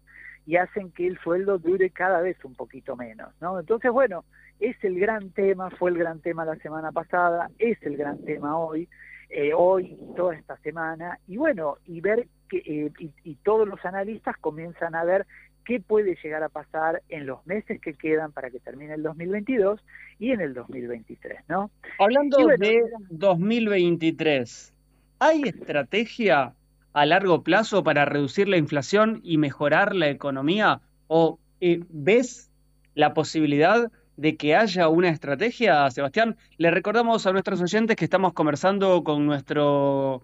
y 0.46 0.56
hacen 0.56 0.92
que 0.92 1.08
el 1.08 1.20
sueldo 1.20 1.58
dure 1.60 1.90
cada 1.92 2.22
vez 2.22 2.38
un 2.44 2.56
poquito 2.56 2.96
menos 2.96 3.30
no 3.42 3.60
entonces 3.60 3.92
bueno 3.92 4.24
es 4.60 4.76
el 4.84 5.00
gran 5.00 5.32
tema 5.32 5.70
fue 5.72 5.92
el 5.92 5.98
gran 5.98 6.20
tema 6.22 6.46
la 6.46 6.56
semana 6.58 6.92
pasada 6.92 7.50
es 7.60 7.82
el 7.84 7.98
gran 7.98 8.24
tema 8.24 8.58
hoy 8.58 8.88
eh, 9.34 9.54
hoy 9.56 9.98
toda 10.18 10.36
esta 10.36 10.58
semana. 10.58 11.18
Y 11.26 11.38
bueno 11.38 11.78
y 11.86 12.02
ver 12.02 12.28
que 12.50 12.58
eh, 12.58 12.92
y 13.24 13.36
todos 13.36 13.66
los 13.66 13.84
analistas 13.86 14.36
comienzan 14.38 14.94
a 14.94 15.06
ver 15.06 15.26
qué 15.66 15.80
puede 15.80 16.18
llegar 16.24 16.44
a 16.44 16.50
pasar 16.50 17.02
en 17.10 17.26
los 17.26 17.46
meses 17.46 17.80
que 17.82 17.94
quedan 17.94 18.32
para 18.32 18.50
que 18.50 18.60
termine 18.60 18.94
el 18.94 19.04
2022 19.04 19.84
y 20.20 20.32
en 20.32 20.42
el 20.42 20.54
2023, 20.54 21.42
¿no? 21.48 21.72
Hablando 22.00 22.38
bueno, 22.44 22.58
de 22.58 22.84
2023, 23.10 24.74
¿hay 25.20 25.42
estrategia 25.44 26.54
a 26.94 27.06
largo 27.06 27.44
plazo 27.44 27.84
para 27.84 28.06
reducir 28.06 28.48
la 28.48 28.58
inflación 28.58 29.22
y 29.24 29.38
mejorar 29.38 29.96
la 29.96 30.10
economía? 30.10 30.82
¿O 31.08 31.40
eh, 31.60 31.84
ves 31.90 32.52
la 32.96 33.14
posibilidad 33.14 33.92
de 34.18 34.36
que 34.38 34.56
haya 34.56 34.88
una 34.90 35.10
estrategia, 35.10 35.90
Sebastián? 35.90 36.38
Le 36.58 36.72
recordamos 36.72 37.26
a 37.26 37.32
nuestros 37.32 37.62
oyentes 37.62 37.96
que 37.96 38.06
estamos 38.06 38.34
conversando 38.34 39.04
con 39.04 39.26
nuestro 39.26 40.22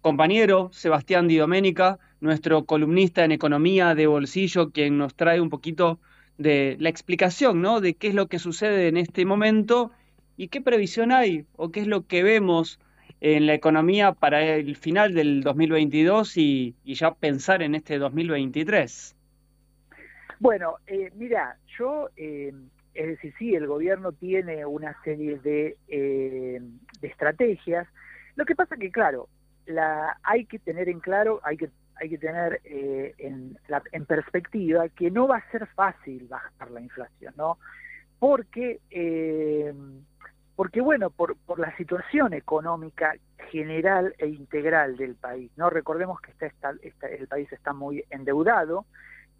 compañero 0.00 0.70
Sebastián 0.72 1.28
Di 1.28 1.36
Domenica, 1.36 1.98
nuestro 2.20 2.64
columnista 2.64 3.24
en 3.24 3.32
economía 3.32 3.94
de 3.94 4.06
bolsillo, 4.06 4.70
quien 4.70 4.98
nos 4.98 5.14
trae 5.14 5.40
un 5.40 5.50
poquito 5.50 5.98
de 6.36 6.76
la 6.78 6.88
explicación, 6.88 7.60
¿no? 7.60 7.80
De 7.80 7.94
qué 7.94 8.08
es 8.08 8.14
lo 8.14 8.28
que 8.28 8.38
sucede 8.38 8.88
en 8.88 8.96
este 8.96 9.24
momento 9.24 9.90
y 10.36 10.48
qué 10.48 10.60
previsión 10.60 11.12
hay 11.12 11.46
o 11.56 11.70
qué 11.70 11.80
es 11.80 11.86
lo 11.86 12.06
que 12.06 12.22
vemos 12.22 12.78
en 13.20 13.46
la 13.46 13.54
economía 13.54 14.12
para 14.12 14.42
el 14.42 14.76
final 14.76 15.14
del 15.14 15.42
2022 15.42 16.36
y, 16.36 16.76
y 16.84 16.94
ya 16.94 17.14
pensar 17.14 17.62
en 17.62 17.74
este 17.74 17.98
2023. 17.98 19.16
Bueno, 20.38 20.76
eh, 20.86 21.10
mira, 21.16 21.56
yo, 21.76 22.10
eh, 22.16 22.52
es 22.94 23.06
decir, 23.08 23.34
sí, 23.38 23.54
el 23.54 23.66
gobierno 23.66 24.12
tiene 24.12 24.64
una 24.64 24.96
serie 25.02 25.38
de, 25.40 25.76
eh, 25.88 26.60
de 27.00 27.08
estrategias. 27.08 27.88
Lo 28.36 28.44
que 28.44 28.54
pasa 28.54 28.76
que, 28.76 28.92
claro, 28.92 29.28
la, 29.68 30.18
hay 30.22 30.46
que 30.46 30.58
tener 30.58 30.88
en 30.88 31.00
claro, 31.00 31.40
hay 31.44 31.56
que 31.56 31.70
hay 32.00 32.10
que 32.10 32.18
tener 32.18 32.60
eh, 32.64 33.14
en, 33.18 33.58
la, 33.66 33.82
en, 33.90 34.06
perspectiva 34.06 34.88
que 34.88 35.10
no 35.10 35.26
va 35.26 35.38
a 35.38 35.50
ser 35.50 35.66
fácil 35.66 36.28
bajar 36.28 36.70
la 36.70 36.80
inflación, 36.80 37.34
¿no? 37.36 37.58
Porque, 38.20 38.80
eh, 38.90 39.74
porque 40.54 40.80
bueno, 40.80 41.10
por, 41.10 41.36
por 41.38 41.58
la 41.58 41.76
situación 41.76 42.34
económica 42.34 43.14
general 43.50 44.14
e 44.18 44.28
integral 44.28 44.96
del 44.96 45.16
país, 45.16 45.50
¿no? 45.56 45.70
Recordemos 45.70 46.20
que 46.20 46.30
está, 46.30 46.72
está, 46.82 47.08
el 47.08 47.26
país 47.26 47.52
está 47.52 47.72
muy 47.72 48.04
endeudado, 48.10 48.86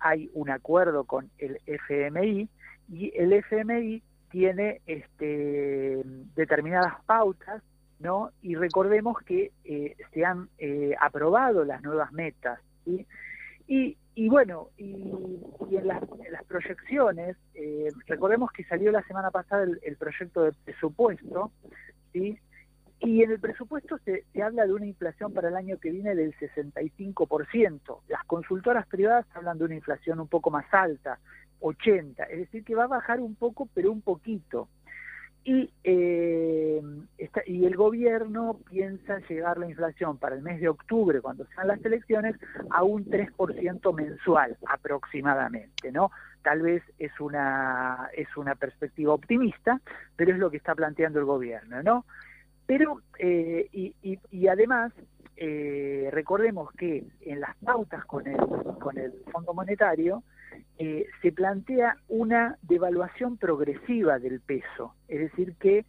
hay 0.00 0.30
un 0.34 0.50
acuerdo 0.50 1.04
con 1.04 1.30
el 1.38 1.60
FMI 1.66 2.48
y 2.88 3.12
el 3.16 3.32
FMI 3.32 4.02
tiene 4.30 4.80
este, 4.86 6.02
determinadas 6.34 6.94
pautas 7.06 7.62
¿no? 8.00 8.30
Y 8.42 8.54
recordemos 8.54 9.18
que 9.22 9.52
eh, 9.64 9.96
se 10.12 10.24
han 10.24 10.48
eh, 10.58 10.94
aprobado 11.00 11.64
las 11.64 11.82
nuevas 11.82 12.12
metas, 12.12 12.60
¿sí? 12.84 13.06
Y, 13.66 13.96
y 14.14 14.28
bueno, 14.28 14.68
y, 14.78 15.12
y 15.70 15.76
en, 15.76 15.86
las, 15.88 16.02
en, 16.02 16.32
las, 16.32 16.44
proyecciones, 16.44 17.36
eh, 17.54 17.92
recordemos 18.06 18.50
que 18.52 18.64
salió 18.64 18.90
la 18.90 19.02
semana 19.02 19.30
pasada 19.30 19.64
el, 19.64 19.78
el, 19.82 19.96
proyecto 19.96 20.42
de 20.42 20.52
presupuesto, 20.64 21.52
¿sí? 22.12 22.38
Y 23.00 23.22
en 23.22 23.30
el 23.30 23.38
presupuesto 23.38 23.98
se, 24.04 24.24
se, 24.32 24.42
habla 24.42 24.66
de 24.66 24.72
una 24.72 24.86
inflación 24.86 25.32
para 25.32 25.48
el 25.48 25.56
año 25.56 25.78
que 25.78 25.90
viene 25.90 26.16
del 26.16 26.34
65%. 26.36 28.00
Las 28.08 28.24
consultoras 28.24 28.86
privadas 28.88 29.26
hablan 29.34 29.58
de 29.58 29.64
una 29.66 29.76
inflación 29.76 30.18
un 30.18 30.26
poco 30.26 30.50
más 30.50 30.66
alta, 30.72 31.20
80. 31.60 32.24
Es 32.24 32.38
decir, 32.38 32.64
que 32.64 32.74
va 32.74 32.84
a 32.84 32.88
bajar 32.88 33.20
un 33.20 33.36
poco, 33.36 33.68
pero 33.72 33.92
un 33.92 34.02
poquito 34.02 34.68
y, 35.48 35.70
eh, 35.82 36.82
y 37.46 37.64
el 37.64 37.74
gobierno 37.74 38.60
piensa 38.68 39.18
llegar 39.30 39.56
la 39.56 39.66
inflación 39.66 40.18
para 40.18 40.34
el 40.34 40.42
mes 40.42 40.60
de 40.60 40.68
octubre, 40.68 41.22
cuando 41.22 41.46
sean 41.46 41.68
las 41.68 41.82
elecciones, 41.82 42.36
a 42.68 42.82
un 42.82 43.06
3% 43.06 43.94
mensual 43.94 44.58
aproximadamente, 44.66 45.90
¿no? 45.90 46.10
Tal 46.42 46.60
vez 46.60 46.82
es 46.98 47.18
una, 47.18 48.10
es 48.14 48.28
una 48.36 48.56
perspectiva 48.56 49.14
optimista, 49.14 49.80
pero 50.16 50.32
es 50.32 50.38
lo 50.38 50.50
que 50.50 50.58
está 50.58 50.74
planteando 50.74 51.18
el 51.18 51.24
gobierno, 51.24 51.82
¿no? 51.82 52.04
Pero, 52.66 53.00
eh, 53.18 53.68
y, 53.72 53.94
y, 54.02 54.18
y, 54.30 54.48
además, 54.48 54.92
eh, 55.38 56.10
recordemos 56.12 56.70
que 56.72 57.04
en 57.22 57.40
las 57.40 57.56
pautas 57.64 58.04
con 58.04 58.26
el, 58.26 58.36
con 58.78 58.98
el 58.98 59.14
Fondo 59.32 59.54
Monetario, 59.54 60.22
eh, 60.78 61.06
se 61.22 61.32
plantea 61.32 61.96
una 62.08 62.56
devaluación 62.62 63.36
progresiva 63.36 64.18
del 64.18 64.40
peso, 64.40 64.94
es 65.08 65.20
decir 65.20 65.54
que 65.58 65.84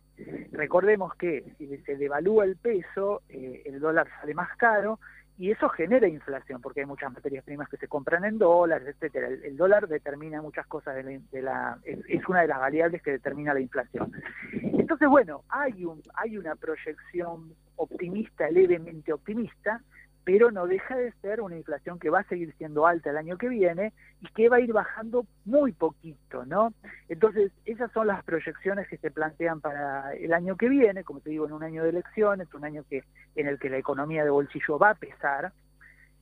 recordemos 0.52 1.14
que 1.16 1.54
si 1.58 1.68
se 1.78 1.96
devalúa 1.96 2.46
el 2.46 2.58
peso, 2.58 3.22
eh, 3.30 3.62
el 3.66 3.80
dólar 3.80 4.08
sale 4.20 4.34
más 4.34 4.50
caro 4.58 5.00
y 5.38 5.52
eso 5.52 5.70
genera 5.70 6.08
inflación 6.08 6.62
porque 6.62 6.82
hay 6.82 6.86
muchas 6.86 7.14
materias 7.14 7.46
primas 7.46 7.70
que 7.70 7.78
se 7.78 7.88
compran 7.88 8.26
en 8.26 8.38
dólares, 8.38 8.88
etcétera. 8.90 9.28
El, 9.28 9.56
dólar 9.56 9.88
determina 9.88 10.42
muchas 10.42 10.68
cosas 10.68 10.96
de 10.96 11.04
la, 11.04 11.20
de 11.32 11.42
la 11.42 11.80
es, 11.86 12.00
es, 12.10 12.28
una 12.28 12.42
de 12.42 12.48
las 12.48 12.60
variables 12.60 13.02
que 13.02 13.12
determina 13.12 13.54
la 13.54 13.62
inflación. 13.62 14.12
Entonces, 14.52 15.08
bueno, 15.08 15.44
hay 15.48 15.86
un 15.86 16.02
hay 16.16 16.38
una 16.38 16.56
proyección 16.56 17.54
optimista, 17.78 18.50
levemente 18.50 19.14
optimista, 19.14 19.82
pero 20.30 20.52
no 20.52 20.68
deja 20.68 20.96
de 20.96 21.12
ser 21.24 21.42
una 21.42 21.58
inflación 21.58 21.98
que 21.98 22.12
va 22.12 22.20
a 22.20 22.24
seguir 22.26 22.54
siendo 22.60 22.86
alta 22.86 23.10
el 23.10 23.18
año 23.18 23.40
que 23.40 23.50
viene 23.50 23.94
y 24.22 24.28
que 24.28 24.48
va 24.48 24.58
a 24.58 24.60
ir 24.60 24.72
bajando 24.72 25.26
muy 25.44 25.72
poquito, 25.72 26.46
¿no? 26.46 26.72
Entonces, 27.08 27.52
esas 27.66 27.92
son 27.94 28.06
las 28.06 28.24
proyecciones 28.24 28.88
que 28.88 28.98
se 28.98 29.10
plantean 29.10 29.60
para 29.60 30.14
el 30.14 30.32
año 30.32 30.56
que 30.56 30.70
viene, 30.70 31.04
como 31.04 31.20
te 31.20 31.32
digo, 31.32 31.48
en 31.48 31.54
un 31.54 31.64
año 31.64 31.82
de 31.82 31.90
elecciones, 31.90 32.54
un 32.54 32.64
año 32.64 32.84
que 32.88 33.04
en 33.36 33.48
el 33.48 33.58
que 33.58 33.72
la 33.72 33.80
economía 33.80 34.24
de 34.24 34.30
bolsillo 34.30 34.78
va 34.78 34.92
a 34.92 34.94
pesar. 34.94 35.52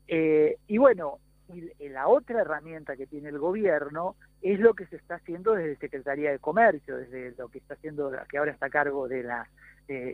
Eh, 0.08 0.56
y 0.68 0.78
bueno, 0.78 1.20
Y 1.54 1.90
la 1.90 2.08
otra 2.08 2.42
herramienta 2.42 2.96
que 2.96 3.08
tiene 3.08 3.28
el 3.28 3.40
gobierno 3.40 4.16
es 4.42 4.58
lo 4.62 4.74
que 4.74 4.86
se 4.86 4.96
está 4.96 5.16
haciendo 5.16 5.54
desde 5.54 5.76
Secretaría 5.78 6.32
de 6.32 6.40
Comercio, 6.40 6.96
desde 6.96 7.34
lo 7.38 7.50
que 7.50 7.58
está 7.58 7.74
haciendo, 7.74 8.12
que 8.30 8.38
ahora 8.38 8.52
está 8.54 8.68
a 8.68 8.70
cargo 8.70 9.10
de 9.10 9.24
la 9.24 9.50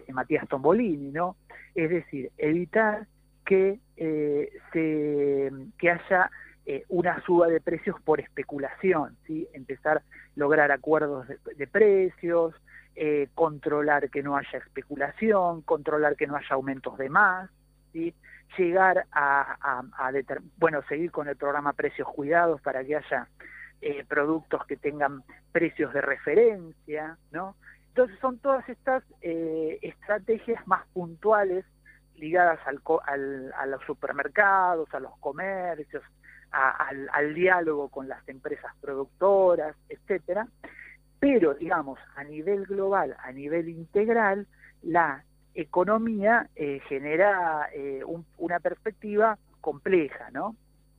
Matías 0.10 0.48
Tombolini, 0.48 1.12
¿no? 1.12 1.36
Es 1.76 1.90
decir, 1.90 2.32
evitar 2.38 3.08
que 3.54 3.80
eh, 3.98 5.52
que 5.78 5.92
haya 5.92 6.32
eh, 6.66 6.84
una 6.90 7.22
suba 7.24 7.48
de 7.48 7.62
precios 7.62 8.02
por 8.02 8.20
especulación, 8.20 9.16
¿sí? 9.28 9.48
Empezar 9.54 9.98
a 9.98 10.04
lograr 10.36 10.72
acuerdos 10.72 11.28
de, 11.28 11.68
precios, 11.68 12.56
eh, 12.96 13.28
controlar 13.36 14.10
que 14.10 14.24
no 14.24 14.36
haya 14.36 14.58
especulación, 14.58 15.62
controlar 15.62 16.16
que 16.16 16.26
no 16.26 16.36
haya 16.36 16.56
aumentos 16.56 16.98
de 16.98 17.10
más, 17.10 17.52
¿sí? 17.92 18.16
llegar 18.58 19.06
a, 19.12 19.84
bueno, 20.58 20.82
seguir 20.88 21.12
con 21.12 21.28
el 21.28 21.36
programa 21.36 21.74
Precios 21.74 22.08
Cuidados 22.08 22.62
para 22.62 22.84
que 22.84 22.96
haya 22.96 23.28
productos 24.08 24.66
que 24.66 24.78
tengan 24.78 25.24
precios 25.52 25.92
de 25.94 26.02
referencia, 26.02 27.18
¿no? 27.32 27.56
Entonces 27.90 28.18
son 28.20 28.38
todas 28.40 28.68
estas 28.70 29.04
estrategias 29.22 30.66
más 30.68 30.86
puntuales 30.94 31.66
ligadas 32.24 32.60
al, 32.66 32.82
al, 33.06 33.54
a 33.54 33.66
los 33.66 33.84
supermercados, 33.86 34.88
a 34.94 35.00
los 35.02 35.18
comercios, 35.20 36.02
al, 36.52 37.34
diálogo 37.34 37.90
con 37.90 38.08
las 38.08 38.28
empresas 38.30 38.72
productoras, 38.80 39.76
etcétera. 39.90 40.48
Pero, 41.20 41.54
digamos, 41.54 42.00
a 42.16 42.24
nivel 42.24 42.66
global, 42.66 43.16
a 43.24 43.32
nivel 43.32 43.68
integral, 43.70 44.48
la 44.84 45.24
economía 45.54 46.48
eh, 46.56 46.80
genera 46.88 47.70
eh, 47.74 48.04
un, 48.06 48.26
una 48.38 48.60
perspectiva 48.60 49.38
compleja, 49.62 50.30
¿no? 50.32 50.56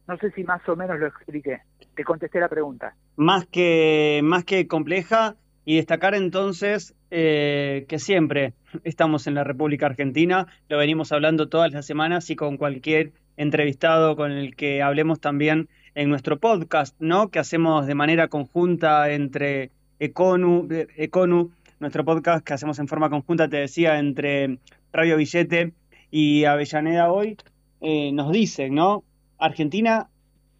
No 0.07 0.18
sé 0.18 0.31
si 0.33 0.45
más 0.45 0.66
o 0.68 0.77
menos 0.77 0.99
lo 0.99 1.07
expliqué. 1.07 1.62
Te 1.95 2.05
contesté 2.05 2.41
la 2.41 2.49
pregunta. 2.49 2.95
Más 3.16 3.47
que, 3.47 4.20
más 4.22 4.45
que 4.45 4.66
compleja 4.68 5.37
y 5.64 5.76
destacar 5.76 6.14
entonces 6.14 6.94
eh, 7.10 7.86
que 7.88 7.98
siempre 7.98 8.54
estamos 8.84 9.26
en 9.26 9.34
la 9.34 9.44
República 9.44 9.86
Argentina, 9.86 10.46
lo 10.68 10.78
venimos 10.78 11.12
hablando 11.12 11.48
todas 11.48 11.72
las 11.72 11.86
semanas 11.86 12.28
y 12.30 12.36
con 12.36 12.56
cualquier 12.56 13.12
entrevistado 13.36 14.16
con 14.16 14.32
el 14.32 14.54
que 14.56 14.82
hablemos 14.82 15.20
también 15.20 15.68
en 15.94 16.08
nuestro 16.08 16.38
podcast, 16.38 16.96
¿no? 16.98 17.30
Que 17.30 17.38
hacemos 17.38 17.86
de 17.86 17.94
manera 17.94 18.28
conjunta 18.28 19.10
entre 19.12 19.70
Econu, 19.98 20.68
Econu 20.96 21.52
nuestro 21.80 22.04
podcast 22.04 22.44
que 22.44 22.54
hacemos 22.54 22.78
en 22.78 22.88
forma 22.88 23.10
conjunta, 23.10 23.48
te 23.48 23.58
decía, 23.58 23.98
entre 23.98 24.58
Radio 24.92 25.16
Billete 25.16 25.72
y 26.10 26.44
Avellaneda 26.44 27.10
hoy, 27.10 27.36
eh, 27.80 28.12
nos 28.12 28.32
dicen, 28.32 28.74
¿no? 28.74 29.04
Argentina 29.38 30.08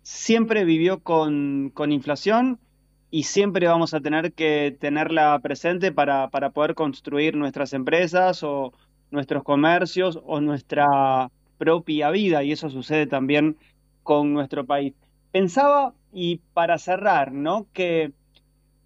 siempre 0.03 0.65
vivió 0.65 0.99
con, 1.01 1.71
con, 1.73 1.93
inflación 1.93 2.59
y 3.15 3.23
siempre 3.23 3.69
vamos 3.69 3.95
a 3.95 4.01
tener 4.01 4.33
que 4.33 4.77
tenerla 4.81 5.39
presente 5.39 5.93
para, 5.93 6.31
para 6.31 6.51
poder 6.51 6.75
construir 6.75 7.37
nuestras 7.37 7.73
empresas 7.73 8.43
o 8.43 8.73
nuestros 9.13 9.45
comercios 9.45 10.21
o 10.27 10.41
nuestra 10.41 11.31
propia 11.57 12.11
vida 12.11 12.43
y 12.43 12.51
eso 12.51 12.71
sucede 12.71 13.07
también 13.07 13.57
con 14.03 14.33
nuestro 14.33 14.67
país. 14.67 14.95
Pensaba, 15.31 15.95
y 16.13 16.41
para 16.55 16.77
cerrar, 16.77 17.31
¿no? 17.31 17.69
Que 17.73 18.11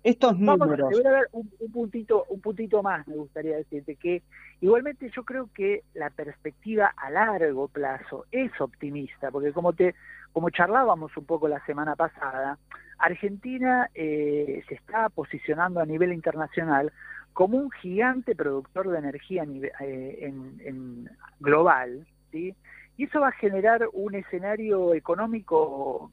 estos 0.05 0.39
números... 0.39 0.77
Vamos, 0.79 0.91
te 0.91 1.03
voy 1.03 1.07
a 1.07 1.11
dar 1.11 1.29
un, 1.33 1.51
un, 1.59 1.73
puntito, 1.73 2.27
un 2.29 2.43
puntito 2.43 2.83
más, 2.83 3.09
me 3.09 3.17
gustaría 3.17 3.57
decirte, 3.57 3.97
que 3.97 4.21
igualmente 4.61 5.11
yo 5.17 5.25
creo 5.25 5.49
que 5.55 5.85
la 5.95 6.11
perspectiva 6.11 6.93
a 6.99 7.09
largo 7.09 7.69
plazo 7.69 8.27
es 8.31 8.53
optimista, 8.61 9.31
porque 9.31 9.55
como 9.55 9.73
te 9.73 9.95
como 10.33 10.51
charlábamos 10.51 11.17
un 11.17 11.25
poco 11.25 11.49
la 11.49 11.65
semana 11.67 11.97
pasada, 11.97 12.59
Argentina 12.99 13.89
eh, 13.95 14.63
se 14.69 14.75
está 14.75 15.09
posicionando 15.09 15.81
a 15.81 15.87
nivel 15.87 16.13
internacional 16.13 16.93
como 17.33 17.59
un 17.59 17.71
gigante 17.71 18.35
productor 18.35 18.89
de 18.91 18.99
energía 18.99 19.45
eh, 19.81 20.19
en, 20.21 21.09
global. 21.39 22.07
Y 22.33 22.55
eso 22.99 23.21
va 23.21 23.29
a 23.29 23.33
generar 23.33 23.89
un 23.93 24.15
escenario 24.15 24.95
económico 24.95 26.11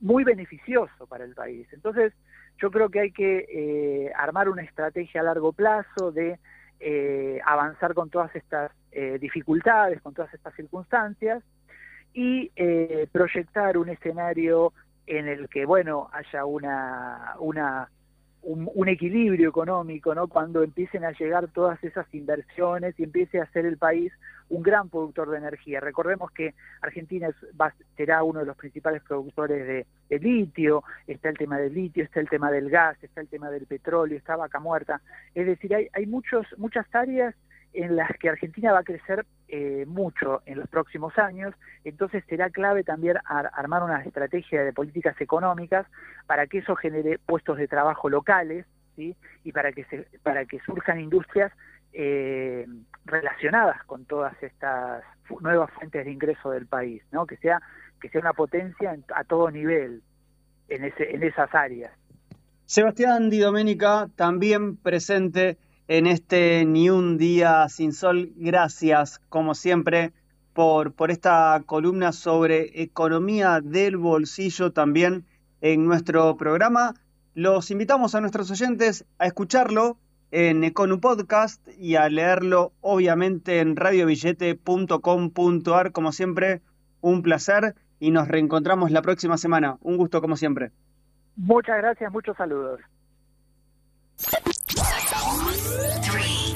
muy 0.00 0.22
beneficioso 0.22 1.06
para 1.08 1.24
el 1.24 1.34
país. 1.34 1.66
Entonces, 1.72 2.12
yo 2.58 2.70
creo 2.70 2.88
que 2.90 3.00
hay 3.00 3.10
que 3.10 3.46
eh, 3.48 4.12
armar 4.14 4.48
una 4.48 4.62
estrategia 4.62 5.20
a 5.20 5.24
largo 5.24 5.52
plazo 5.52 6.12
de 6.12 6.38
eh, 6.80 7.40
avanzar 7.44 7.94
con 7.94 8.10
todas 8.10 8.34
estas 8.36 8.70
eh, 8.92 9.18
dificultades, 9.20 10.00
con 10.02 10.14
todas 10.14 10.32
estas 10.34 10.54
circunstancias 10.54 11.42
y 12.14 12.50
eh, 12.56 13.08
proyectar 13.12 13.76
un 13.76 13.88
escenario 13.88 14.72
en 15.06 15.28
el 15.28 15.48
que, 15.48 15.66
bueno, 15.66 16.08
haya 16.12 16.44
una, 16.44 17.34
una 17.40 17.90
un, 18.42 18.70
un, 18.74 18.88
equilibrio 18.88 19.48
económico, 19.48 20.14
¿no? 20.14 20.28
Cuando 20.28 20.62
empiecen 20.62 21.04
a 21.04 21.12
llegar 21.12 21.48
todas 21.48 21.82
esas 21.82 22.06
inversiones 22.14 22.94
y 22.98 23.04
empiece 23.04 23.40
a 23.40 23.50
ser 23.52 23.66
el 23.66 23.78
país 23.78 24.12
un 24.50 24.62
gran 24.62 24.88
productor 24.88 25.30
de 25.30 25.38
energía. 25.38 25.80
Recordemos 25.80 26.30
que 26.30 26.54
Argentina 26.82 27.28
es, 27.28 27.36
va, 27.58 27.74
será 27.96 28.22
uno 28.22 28.40
de 28.40 28.46
los 28.46 28.56
principales 28.56 29.02
productores 29.02 29.66
de, 29.66 29.86
de, 30.08 30.18
litio, 30.18 30.84
está 31.06 31.30
el 31.30 31.38
tema 31.38 31.58
del 31.58 31.74
litio, 31.74 32.04
está 32.04 32.20
el 32.20 32.28
tema 32.28 32.50
del 32.50 32.70
gas, 32.70 33.02
está 33.02 33.20
el 33.20 33.28
tema 33.28 33.50
del 33.50 33.66
petróleo, 33.66 34.18
está 34.18 34.36
vaca 34.36 34.60
muerta. 34.60 35.00
Es 35.34 35.46
decir, 35.46 35.74
hay, 35.74 35.88
hay 35.92 36.06
muchos, 36.06 36.46
muchas 36.58 36.86
áreas 36.94 37.34
en 37.74 37.96
las 37.96 38.10
que 38.18 38.28
Argentina 38.28 38.72
va 38.72 38.78
a 38.78 38.84
crecer 38.84 39.26
eh, 39.48 39.84
mucho 39.86 40.42
en 40.46 40.58
los 40.58 40.68
próximos 40.68 41.18
años, 41.18 41.54
entonces 41.84 42.24
será 42.28 42.48
clave 42.48 42.84
también 42.84 43.16
ar 43.24 43.50
armar 43.52 43.82
una 43.82 44.02
estrategia 44.02 44.62
de 44.62 44.72
políticas 44.72 45.20
económicas 45.20 45.86
para 46.26 46.46
que 46.46 46.58
eso 46.58 46.76
genere 46.76 47.18
puestos 47.18 47.58
de 47.58 47.68
trabajo 47.68 48.08
locales, 48.08 48.64
¿sí? 48.96 49.16
y 49.42 49.52
para 49.52 49.72
que 49.72 49.84
se, 49.84 50.06
para 50.22 50.44
que 50.44 50.60
surjan 50.60 51.00
industrias 51.00 51.52
eh, 51.92 52.66
relacionadas 53.04 53.82
con 53.84 54.04
todas 54.04 54.40
estas 54.42 55.02
nuevas 55.40 55.70
fuentes 55.72 56.04
de 56.04 56.12
ingreso 56.12 56.50
del 56.50 56.66
país, 56.66 57.02
¿no? 57.10 57.26
que 57.26 57.36
sea 57.38 57.60
que 58.00 58.08
sea 58.10 58.20
una 58.20 58.34
potencia 58.34 58.92
en, 58.92 59.04
a 59.14 59.24
todo 59.24 59.50
nivel 59.50 60.02
en 60.68 60.84
ese 60.84 61.14
en 61.14 61.22
esas 61.22 61.52
áreas. 61.54 61.92
Sebastián 62.66 63.30
Di 63.30 63.40
Domenica 63.40 64.08
también 64.16 64.76
presente 64.76 65.58
en 65.88 66.06
este 66.06 66.64
Ni 66.64 66.90
un 66.90 67.18
día 67.18 67.68
sin 67.68 67.92
sol. 67.92 68.32
Gracias, 68.36 69.20
como 69.28 69.54
siempre, 69.54 70.12
por, 70.52 70.92
por 70.92 71.10
esta 71.10 71.60
columna 71.66 72.12
sobre 72.12 72.82
economía 72.82 73.60
del 73.60 73.96
bolsillo 73.96 74.70
también 74.72 75.24
en 75.60 75.84
nuestro 75.86 76.36
programa. 76.36 76.94
Los 77.34 77.70
invitamos 77.70 78.14
a 78.14 78.20
nuestros 78.20 78.50
oyentes 78.50 79.04
a 79.18 79.26
escucharlo 79.26 79.96
en 80.30 80.64
Econu 80.64 81.00
Podcast 81.00 81.66
y 81.78 81.96
a 81.96 82.08
leerlo 82.08 82.72
obviamente 82.80 83.60
en 83.60 83.76
radiobillete.com.ar. 83.76 85.92
Como 85.92 86.12
siempre, 86.12 86.62
un 87.00 87.22
placer 87.22 87.74
y 88.00 88.10
nos 88.10 88.28
reencontramos 88.28 88.90
la 88.90 89.02
próxima 89.02 89.36
semana. 89.38 89.78
Un 89.80 89.96
gusto 89.96 90.20
como 90.20 90.36
siempre. 90.36 90.72
Muchas 91.36 91.78
gracias, 91.78 92.12
muchos 92.12 92.36
saludos. 92.36 92.80
Three, 95.74 96.54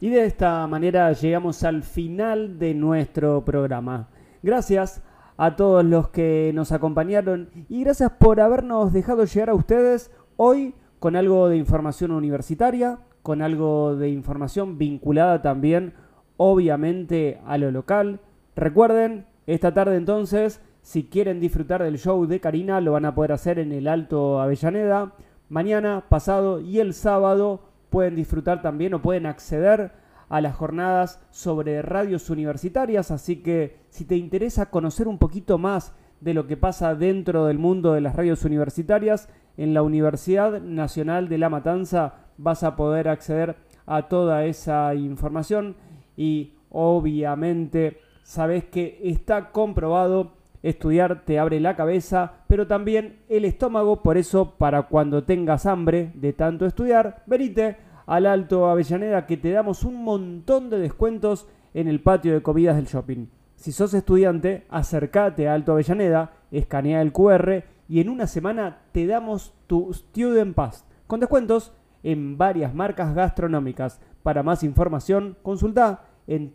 Y 0.00 0.10
de 0.10 0.24
esta 0.24 0.66
manera 0.66 1.12
llegamos 1.12 1.62
al 1.64 1.82
final 1.82 2.58
de 2.58 2.74
nuestro 2.74 3.44
programa. 3.44 4.08
Gracias 4.42 5.02
a 5.36 5.56
todos 5.56 5.84
los 5.84 6.08
que 6.08 6.52
nos 6.54 6.72
acompañaron 6.72 7.50
y 7.68 7.82
gracias 7.82 8.12
por 8.18 8.40
habernos 8.40 8.92
dejado 8.92 9.24
llegar 9.24 9.50
a 9.50 9.54
ustedes 9.54 10.10
hoy 10.36 10.74
con 10.98 11.16
algo 11.16 11.48
de 11.48 11.56
información 11.56 12.10
universitaria, 12.10 12.98
con 13.22 13.42
algo 13.42 13.96
de 13.96 14.08
información 14.10 14.78
vinculada 14.78 15.42
también 15.42 15.94
obviamente 16.36 17.40
a 17.46 17.58
lo 17.58 17.70
local. 17.70 18.20
Recuerden, 18.54 19.26
esta 19.46 19.72
tarde 19.72 19.96
entonces, 19.96 20.60
si 20.82 21.04
quieren 21.04 21.40
disfrutar 21.40 21.82
del 21.82 21.98
show 21.98 22.26
de 22.26 22.40
Karina, 22.40 22.80
lo 22.80 22.92
van 22.92 23.04
a 23.04 23.14
poder 23.14 23.32
hacer 23.32 23.58
en 23.58 23.72
el 23.72 23.86
Alto 23.86 24.40
Avellaneda. 24.40 25.12
Mañana, 25.48 26.04
pasado 26.08 26.60
y 26.60 26.80
el 26.80 26.94
sábado 26.94 27.60
pueden 27.90 28.16
disfrutar 28.16 28.60
también 28.60 28.94
o 28.94 29.02
pueden 29.02 29.26
acceder 29.26 29.92
a 30.28 30.40
las 30.40 30.56
jornadas 30.56 31.20
sobre 31.30 31.82
radios 31.82 32.30
universitarias, 32.30 33.12
así 33.12 33.36
que 33.36 33.78
si 33.88 34.04
te 34.04 34.16
interesa 34.16 34.70
conocer 34.70 35.06
un 35.06 35.18
poquito 35.18 35.58
más 35.58 35.92
de 36.20 36.34
lo 36.34 36.46
que 36.48 36.56
pasa 36.56 36.94
dentro 36.94 37.46
del 37.46 37.58
mundo 37.58 37.92
de 37.92 38.00
las 38.00 38.16
radios 38.16 38.44
universitarias, 38.44 39.28
en 39.56 39.74
la 39.74 39.82
Universidad 39.82 40.60
Nacional 40.60 41.28
de 41.28 41.38
La 41.38 41.48
Matanza 41.48 42.14
vas 42.36 42.62
a 42.64 42.74
poder 42.74 43.08
acceder 43.08 43.56
a 43.86 44.08
toda 44.08 44.44
esa 44.44 44.94
información 44.94 45.76
y 46.16 46.54
obviamente 46.70 47.98
sabes 48.26 48.64
que 48.64 48.98
está 49.04 49.52
comprobado 49.52 50.32
estudiar 50.64 51.24
te 51.24 51.38
abre 51.38 51.60
la 51.60 51.76
cabeza, 51.76 52.40
pero 52.48 52.66
también 52.66 53.20
el 53.28 53.44
estómago, 53.44 54.02
por 54.02 54.18
eso 54.18 54.56
para 54.58 54.82
cuando 54.82 55.22
tengas 55.22 55.64
hambre 55.64 56.10
de 56.14 56.32
tanto 56.32 56.66
estudiar, 56.66 57.22
venite 57.26 57.76
al 58.04 58.26
Alto 58.26 58.66
Avellaneda 58.66 59.26
que 59.26 59.36
te 59.36 59.52
damos 59.52 59.84
un 59.84 60.02
montón 60.02 60.70
de 60.70 60.80
descuentos 60.80 61.46
en 61.72 61.86
el 61.86 62.00
patio 62.00 62.34
de 62.34 62.42
comidas 62.42 62.74
del 62.74 62.86
shopping. 62.86 63.28
Si 63.54 63.70
sos 63.70 63.94
estudiante, 63.94 64.66
acércate 64.70 65.48
a 65.48 65.54
Alto 65.54 65.72
Avellaneda, 65.72 66.32
escanea 66.50 67.02
el 67.02 67.12
QR 67.12 67.62
y 67.88 68.00
en 68.00 68.08
una 68.08 68.26
semana 68.26 68.80
te 68.90 69.06
damos 69.06 69.54
tu 69.68 69.94
Student 69.94 70.56
Pass 70.56 70.84
con 71.06 71.20
descuentos 71.20 71.72
en 72.02 72.36
varias 72.38 72.74
marcas 72.74 73.14
gastronómicas. 73.14 74.00
Para 74.24 74.42
más 74.42 74.64
información, 74.64 75.36
consulta 75.44 76.06
en 76.26 76.50